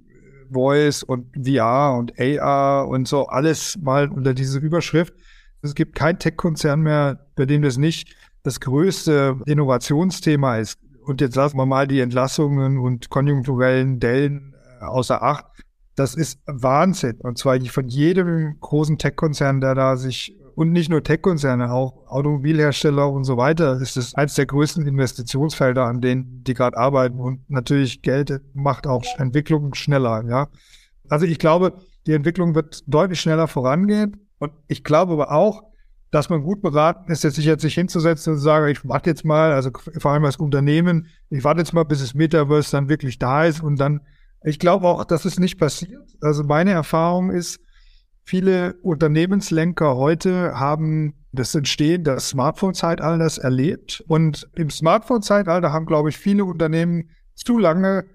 Voice 0.51 1.03
und 1.03 1.28
VR 1.36 1.95
und 1.95 2.13
AR 2.19 2.88
und 2.88 3.07
so 3.07 3.28
alles 3.28 3.78
mal 3.80 4.09
unter 4.09 4.34
diese 4.34 4.57
Überschrift. 4.57 5.13
Es 5.61 5.76
gibt 5.76 5.95
kein 5.95 6.17
Tech-Konzern 6.17 6.82
mehr, 6.82 7.28
bei 7.36 7.45
dem 7.45 7.61
das 7.61 7.78
nicht 7.78 8.15
das 8.41 8.59
größte 8.59 9.41
Innovationsthema 9.45 10.57
ist 10.57 10.80
und 11.06 11.22
jetzt 11.22 11.36
lassen 11.36 11.58
wir 11.58 11.66
mal 11.66 11.88
die 11.88 11.99
Entlassungen 11.99 12.80
und 12.80 13.10
konjunkturellen 13.10 13.99
Dellen 13.99 14.56
äh, 14.82 14.86
außer 14.86 15.22
Acht. 15.22 15.45
Das 15.95 16.16
ist 16.16 16.39
Wahnsinn. 16.45 17.20
Und 17.22 17.38
zwar 17.38 17.60
von 17.62 17.88
jedem 17.88 18.60
großen 18.60 18.97
Tech-Konzern, 18.97 19.62
der 19.62 19.76
da 19.76 19.95
sich, 19.95 20.36
und 20.56 20.72
nicht 20.72 20.89
nur 20.89 21.03
Tech-Konzerne, 21.03 21.72
auch 21.72 22.08
Automobilhersteller 22.08 23.10
und 23.10 23.24
so 23.24 23.38
weiter, 23.38 23.80
ist 23.80 23.95
es 23.95 24.14
eines 24.16 24.36
der 24.36 24.45
größten 24.45 24.86
Investitionsfelder, 24.86 25.86
an 25.86 26.01
denen 26.01 26.43
die 26.43 26.53
gerade 26.53 26.78
arbeiten. 26.78 27.20
Und 27.20 27.49
natürlich 27.49 28.01
Geld 28.01 28.41
macht 28.53 28.88
auch 28.88 29.03
Entwicklung 29.18 29.74
schneller, 29.74 30.24
ja. 30.28 30.47
Also 31.08 31.26
ich 31.26 31.39
glaube, 31.39 31.74
die 32.08 32.14
Entwicklung 32.14 32.56
wird 32.56 32.84
deutlich 32.88 33.22
schneller 33.22 33.47
vorangehen. 33.47 34.28
Und 34.39 34.51
ich 34.68 34.84
glaube 34.84 35.14
aber 35.14 35.32
auch, 35.32 35.64
dass 36.16 36.30
man 36.30 36.43
gut 36.43 36.61
beraten 36.61 37.11
ist, 37.11 37.26
jetzt 37.26 37.36
sich 37.36 37.43
jetzt 37.43 37.66
nicht 37.66 37.74
hinzusetzen 37.76 38.32
und 38.32 38.39
zu 38.39 38.45
sagen, 38.45 38.70
ich 38.70 38.88
warte 38.88 39.09
jetzt 39.09 39.26
mal, 39.26 39.51
also 39.51 39.70
vor 39.97 40.11
allem 40.11 40.24
als 40.24 40.38
Unternehmen, 40.38 41.07
ich 41.30 41.43
warte 41.43 41.59
jetzt 41.59 41.74
mal, 41.74 41.84
bis 41.84 41.99
das 41.99 42.13
Metaverse 42.13 42.72
dann 42.72 42.88
wirklich 42.88 43.20
da 43.20 43.43
ist 43.43 43.61
und 43.61 43.78
dann, 43.78 43.99
ich 44.41 44.57
glaube 44.57 44.88
auch, 44.88 45.03
dass 45.03 45.26
es 45.26 45.39
nicht 45.39 45.57
passiert. 45.57 46.16
Also 46.22 46.45
meine 46.45 46.72
Erfahrung 46.72 47.32
ist, 47.32 47.59
viele 48.24 48.76
Unternehmenslenker 48.76 49.97
heute 49.97 50.57
haben 50.57 51.16
das 51.34 51.53
Entstehen 51.53 52.05
des 52.05 52.30
Smartphone-Zeitalters 52.30 53.38
erlebt. 53.38 54.01
Und 54.07 54.49
im 54.55 54.70
Smartphone-Zeitalter 54.70 55.74
haben, 55.74 55.86
glaube 55.86 56.07
ich, 56.07 56.18
viele 56.18 56.45
Unternehmen 56.45 57.09
zu 57.34 57.57
lange 57.57 58.05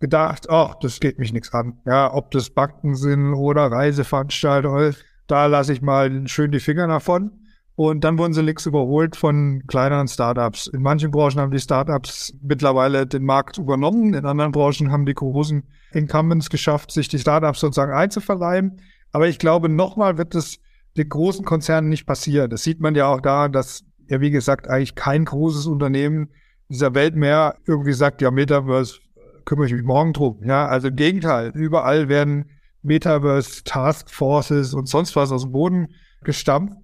gedacht, 0.00 0.50
ach, 0.50 0.74
das 0.80 0.98
geht 0.98 1.20
mich 1.20 1.32
nichts 1.32 1.54
an. 1.54 1.78
Ja, 1.86 2.12
ob 2.12 2.32
das 2.32 2.50
Banken 2.50 2.96
sind 2.96 3.32
oder 3.32 3.70
Reiseveranstalter, 3.70 4.92
da 5.28 5.46
lasse 5.46 5.72
ich 5.72 5.82
mal 5.82 6.26
schön 6.26 6.50
die 6.50 6.58
Finger 6.58 6.88
davon. 6.88 7.30
Und 7.76 8.04
dann 8.04 8.18
wurden 8.18 8.32
sie 8.32 8.42
links 8.42 8.66
überholt 8.66 9.16
von 9.16 9.64
kleineren 9.66 10.06
Startups. 10.06 10.68
In 10.68 10.82
manchen 10.82 11.10
Branchen 11.10 11.40
haben 11.40 11.50
die 11.50 11.58
Startups 11.58 12.32
mittlerweile 12.40 13.06
den 13.06 13.24
Markt 13.24 13.58
übernommen. 13.58 14.14
In 14.14 14.26
anderen 14.26 14.52
Branchen 14.52 14.92
haben 14.92 15.06
die 15.06 15.14
großen 15.14 15.64
Incumbents 15.92 16.50
geschafft, 16.50 16.92
sich 16.92 17.08
die 17.08 17.18
Startups 17.18 17.60
sozusagen 17.60 17.92
einzuverleiben. 17.92 18.80
Aber 19.10 19.26
ich 19.28 19.38
glaube, 19.38 19.68
nochmal 19.68 20.18
wird 20.18 20.34
es 20.36 20.60
den 20.96 21.08
großen 21.08 21.44
Konzernen 21.44 21.88
nicht 21.88 22.06
passieren. 22.06 22.50
Das 22.50 22.62
sieht 22.62 22.80
man 22.80 22.94
ja 22.94 23.08
auch 23.08 23.20
daran, 23.20 23.52
dass 23.52 23.84
ja, 24.08 24.20
wie 24.20 24.30
gesagt, 24.30 24.68
eigentlich 24.68 24.94
kein 24.94 25.24
großes 25.24 25.66
Unternehmen 25.66 26.28
dieser 26.68 26.94
Welt 26.94 27.16
mehr 27.16 27.56
irgendwie 27.66 27.92
sagt, 27.92 28.22
ja, 28.22 28.30
Metaverse 28.30 28.98
kümmere 29.44 29.66
ich 29.66 29.72
mich 29.72 29.82
morgen 29.82 30.12
drum. 30.12 30.40
Ja, 30.44 30.66
also 30.66 30.88
im 30.88 30.96
Gegenteil. 30.96 31.50
Überall 31.54 32.08
werden 32.08 32.50
Metaverse 32.82 33.64
Task 33.64 34.10
Forces 34.10 34.74
und 34.74 34.88
sonst 34.88 35.16
was 35.16 35.32
aus 35.32 35.42
dem 35.42 35.52
Boden 35.52 35.88
gestampft. 36.22 36.76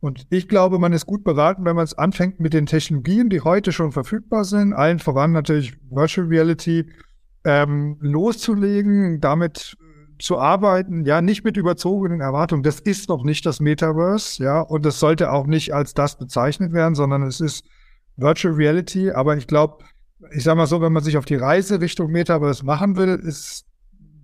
Und 0.00 0.26
ich 0.30 0.48
glaube, 0.48 0.78
man 0.78 0.92
ist 0.92 1.06
gut 1.06 1.24
beraten, 1.24 1.64
wenn 1.64 1.74
man 1.74 1.84
es 1.84 1.98
anfängt 1.98 2.38
mit 2.38 2.54
den 2.54 2.66
Technologien, 2.66 3.30
die 3.30 3.40
heute 3.40 3.72
schon 3.72 3.90
verfügbar 3.90 4.44
sind, 4.44 4.72
allen 4.72 5.00
voran 5.00 5.32
natürlich 5.32 5.76
Virtual 5.90 6.28
Reality, 6.28 6.88
ähm, 7.44 7.96
loszulegen, 8.00 9.20
damit 9.20 9.76
zu 10.18 10.38
arbeiten, 10.38 11.04
ja, 11.04 11.20
nicht 11.20 11.44
mit 11.44 11.56
überzogenen 11.56 12.20
Erwartungen. 12.20 12.62
Das 12.62 12.80
ist 12.80 13.08
noch 13.08 13.24
nicht 13.24 13.46
das 13.46 13.60
Metaverse, 13.60 14.42
ja, 14.42 14.60
und 14.60 14.84
das 14.84 15.00
sollte 15.00 15.32
auch 15.32 15.46
nicht 15.46 15.74
als 15.74 15.94
das 15.94 16.18
bezeichnet 16.18 16.72
werden, 16.72 16.94
sondern 16.94 17.22
es 17.22 17.40
ist 17.40 17.64
Virtual 18.16 18.54
Reality. 18.54 19.10
Aber 19.10 19.36
ich 19.36 19.46
glaube, 19.46 19.84
ich 20.32 20.42
sag 20.42 20.56
mal 20.56 20.66
so, 20.66 20.80
wenn 20.80 20.92
man 20.92 21.04
sich 21.04 21.16
auf 21.16 21.24
die 21.24 21.36
Reise 21.36 21.80
Richtung 21.80 22.10
Metaverse 22.10 22.64
machen 22.64 22.96
will, 22.96 23.14
ist, 23.14 23.66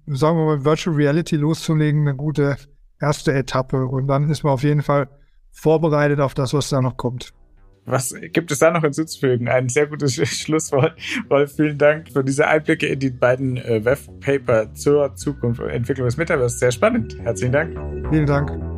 sagen 0.07 0.37
wir 0.37 0.45
mal, 0.47 0.65
Virtual 0.65 0.97
Reality 0.97 1.37
loszulegen 1.37 2.03
eine 2.03 2.17
gute 2.17 2.57
erste 3.01 3.33
Etappe. 3.33 3.87
Und 3.87 4.09
dann 4.09 4.29
ist 4.31 4.43
man 4.43 4.53
auf 4.53 4.65
jeden 4.65 4.83
Fall 4.83 5.09
vorbereitet 5.55 6.21
auf 6.21 6.35
das, 6.35 6.53
was 6.53 6.69
da 6.69 6.83
noch 6.83 6.97
kommt. 6.99 7.33
Was 7.87 8.15
gibt 8.33 8.51
es 8.51 8.59
da 8.59 8.71
noch 8.71 8.83
hinzuzufügen? 8.83 9.49
Ein 9.49 9.69
sehr 9.69 9.87
gutes 9.87 10.15
Schlusswort. 10.29 10.95
Rolf, 11.31 11.55
vielen 11.55 11.79
Dank 11.79 12.11
für 12.11 12.25
diese 12.25 12.47
Einblicke 12.47 12.87
in 12.87 12.99
die 12.99 13.11
beiden 13.11 13.59
äh, 13.59 13.85
Webpaper 13.85 14.73
zur 14.75 15.15
Zukunft 15.15 15.61
und 15.61 15.69
Entwicklung 15.69 16.07
des 16.07 16.17
Metaverse. 16.17 16.59
Sehr 16.59 16.73
spannend. 16.73 17.19
Herzlichen 17.21 17.53
Dank. 17.53 17.79
Vielen 18.11 18.27
Dank. 18.27 18.75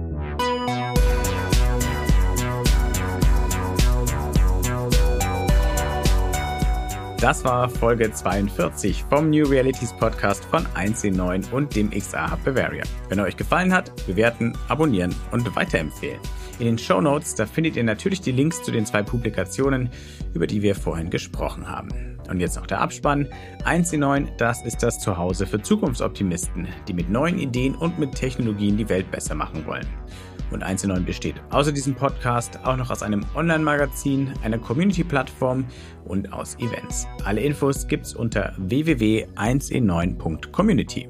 Das 7.20 7.42
war 7.44 7.68
Folge 7.70 8.12
42 8.12 9.04
vom 9.04 9.30
New 9.30 9.46
Realities 9.46 9.92
Podcast 9.94 10.44
von 10.44 10.66
1C9 10.66 11.50
und 11.50 11.74
dem 11.74 11.90
XR 11.90 12.30
Hub 12.30 12.44
Bavaria. 12.44 12.84
Wenn 13.08 13.18
er 13.18 13.24
euch 13.24 13.36
gefallen 13.36 13.72
hat, 13.72 13.90
bewerten, 14.06 14.52
abonnieren 14.68 15.14
und 15.32 15.56
weiterempfehlen. 15.56 16.20
In 16.58 16.66
den 16.66 16.78
Show 16.78 17.02
Notes, 17.02 17.34
da 17.34 17.44
findet 17.44 17.76
ihr 17.76 17.84
natürlich 17.84 18.22
die 18.22 18.32
Links 18.32 18.62
zu 18.62 18.70
den 18.70 18.86
zwei 18.86 19.02
Publikationen, 19.02 19.90
über 20.32 20.46
die 20.46 20.62
wir 20.62 20.74
vorhin 20.74 21.10
gesprochen 21.10 21.68
haben. 21.68 22.16
Und 22.30 22.40
jetzt 22.40 22.56
noch 22.56 22.66
der 22.66 22.80
Abspann. 22.80 23.28
1C9, 23.64 24.36
das 24.38 24.64
ist 24.64 24.82
das 24.82 24.98
Zuhause 24.98 25.46
für 25.46 25.60
Zukunftsoptimisten, 25.60 26.66
die 26.88 26.94
mit 26.94 27.10
neuen 27.10 27.38
Ideen 27.38 27.74
und 27.74 27.98
mit 27.98 28.14
Technologien 28.14 28.78
die 28.78 28.88
Welt 28.88 29.10
besser 29.10 29.34
machen 29.34 29.66
wollen. 29.66 29.86
Und 30.50 30.62
1 30.62 30.86
besteht 31.04 31.34
außer 31.50 31.72
diesem 31.72 31.94
Podcast 31.94 32.58
auch 32.64 32.76
noch 32.76 32.90
aus 32.90 33.02
einem 33.02 33.26
Online-Magazin, 33.34 34.32
einer 34.42 34.58
Community-Plattform 34.58 35.66
und 36.04 36.32
aus 36.32 36.56
Events. 36.58 37.06
Alle 37.24 37.42
Infos 37.42 37.86
gibt's 37.88 38.14
unter 38.14 38.54
www.1e9.community. 38.56 41.08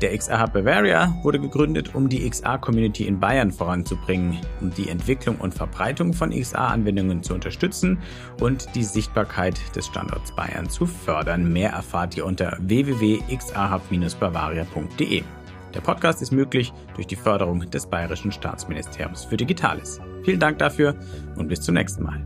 Der 0.00 0.16
XR 0.16 0.40
Hub 0.42 0.52
Bavaria 0.52 1.16
wurde 1.22 1.40
gegründet, 1.40 1.94
um 1.94 2.08
die 2.08 2.28
XR-Community 2.28 3.06
in 3.06 3.20
Bayern 3.20 3.52
voranzubringen, 3.52 4.40
um 4.60 4.74
die 4.74 4.88
Entwicklung 4.88 5.36
und 5.36 5.54
Verbreitung 5.54 6.12
von 6.12 6.30
XR-Anwendungen 6.30 7.22
zu 7.22 7.34
unterstützen 7.34 7.98
und 8.40 8.74
die 8.74 8.82
Sichtbarkeit 8.84 9.60
des 9.76 9.86
Standorts 9.86 10.34
Bayern 10.34 10.68
zu 10.68 10.86
fördern. 10.86 11.52
Mehr 11.52 11.70
erfahrt 11.70 12.16
ihr 12.16 12.26
unter 12.26 12.56
www.xrhub-bavaria.de. 12.60 15.22
Der 15.74 15.80
Podcast 15.80 16.20
ist 16.22 16.32
möglich 16.32 16.72
durch 16.94 17.06
die 17.06 17.16
Förderung 17.16 17.70
des 17.70 17.86
Bayerischen 17.86 18.32
Staatsministeriums 18.32 19.24
für 19.24 19.36
Digitales. 19.36 20.00
Vielen 20.24 20.40
Dank 20.40 20.58
dafür 20.58 20.96
und 21.36 21.48
bis 21.48 21.60
zum 21.60 21.74
nächsten 21.74 22.04
Mal. 22.04 22.22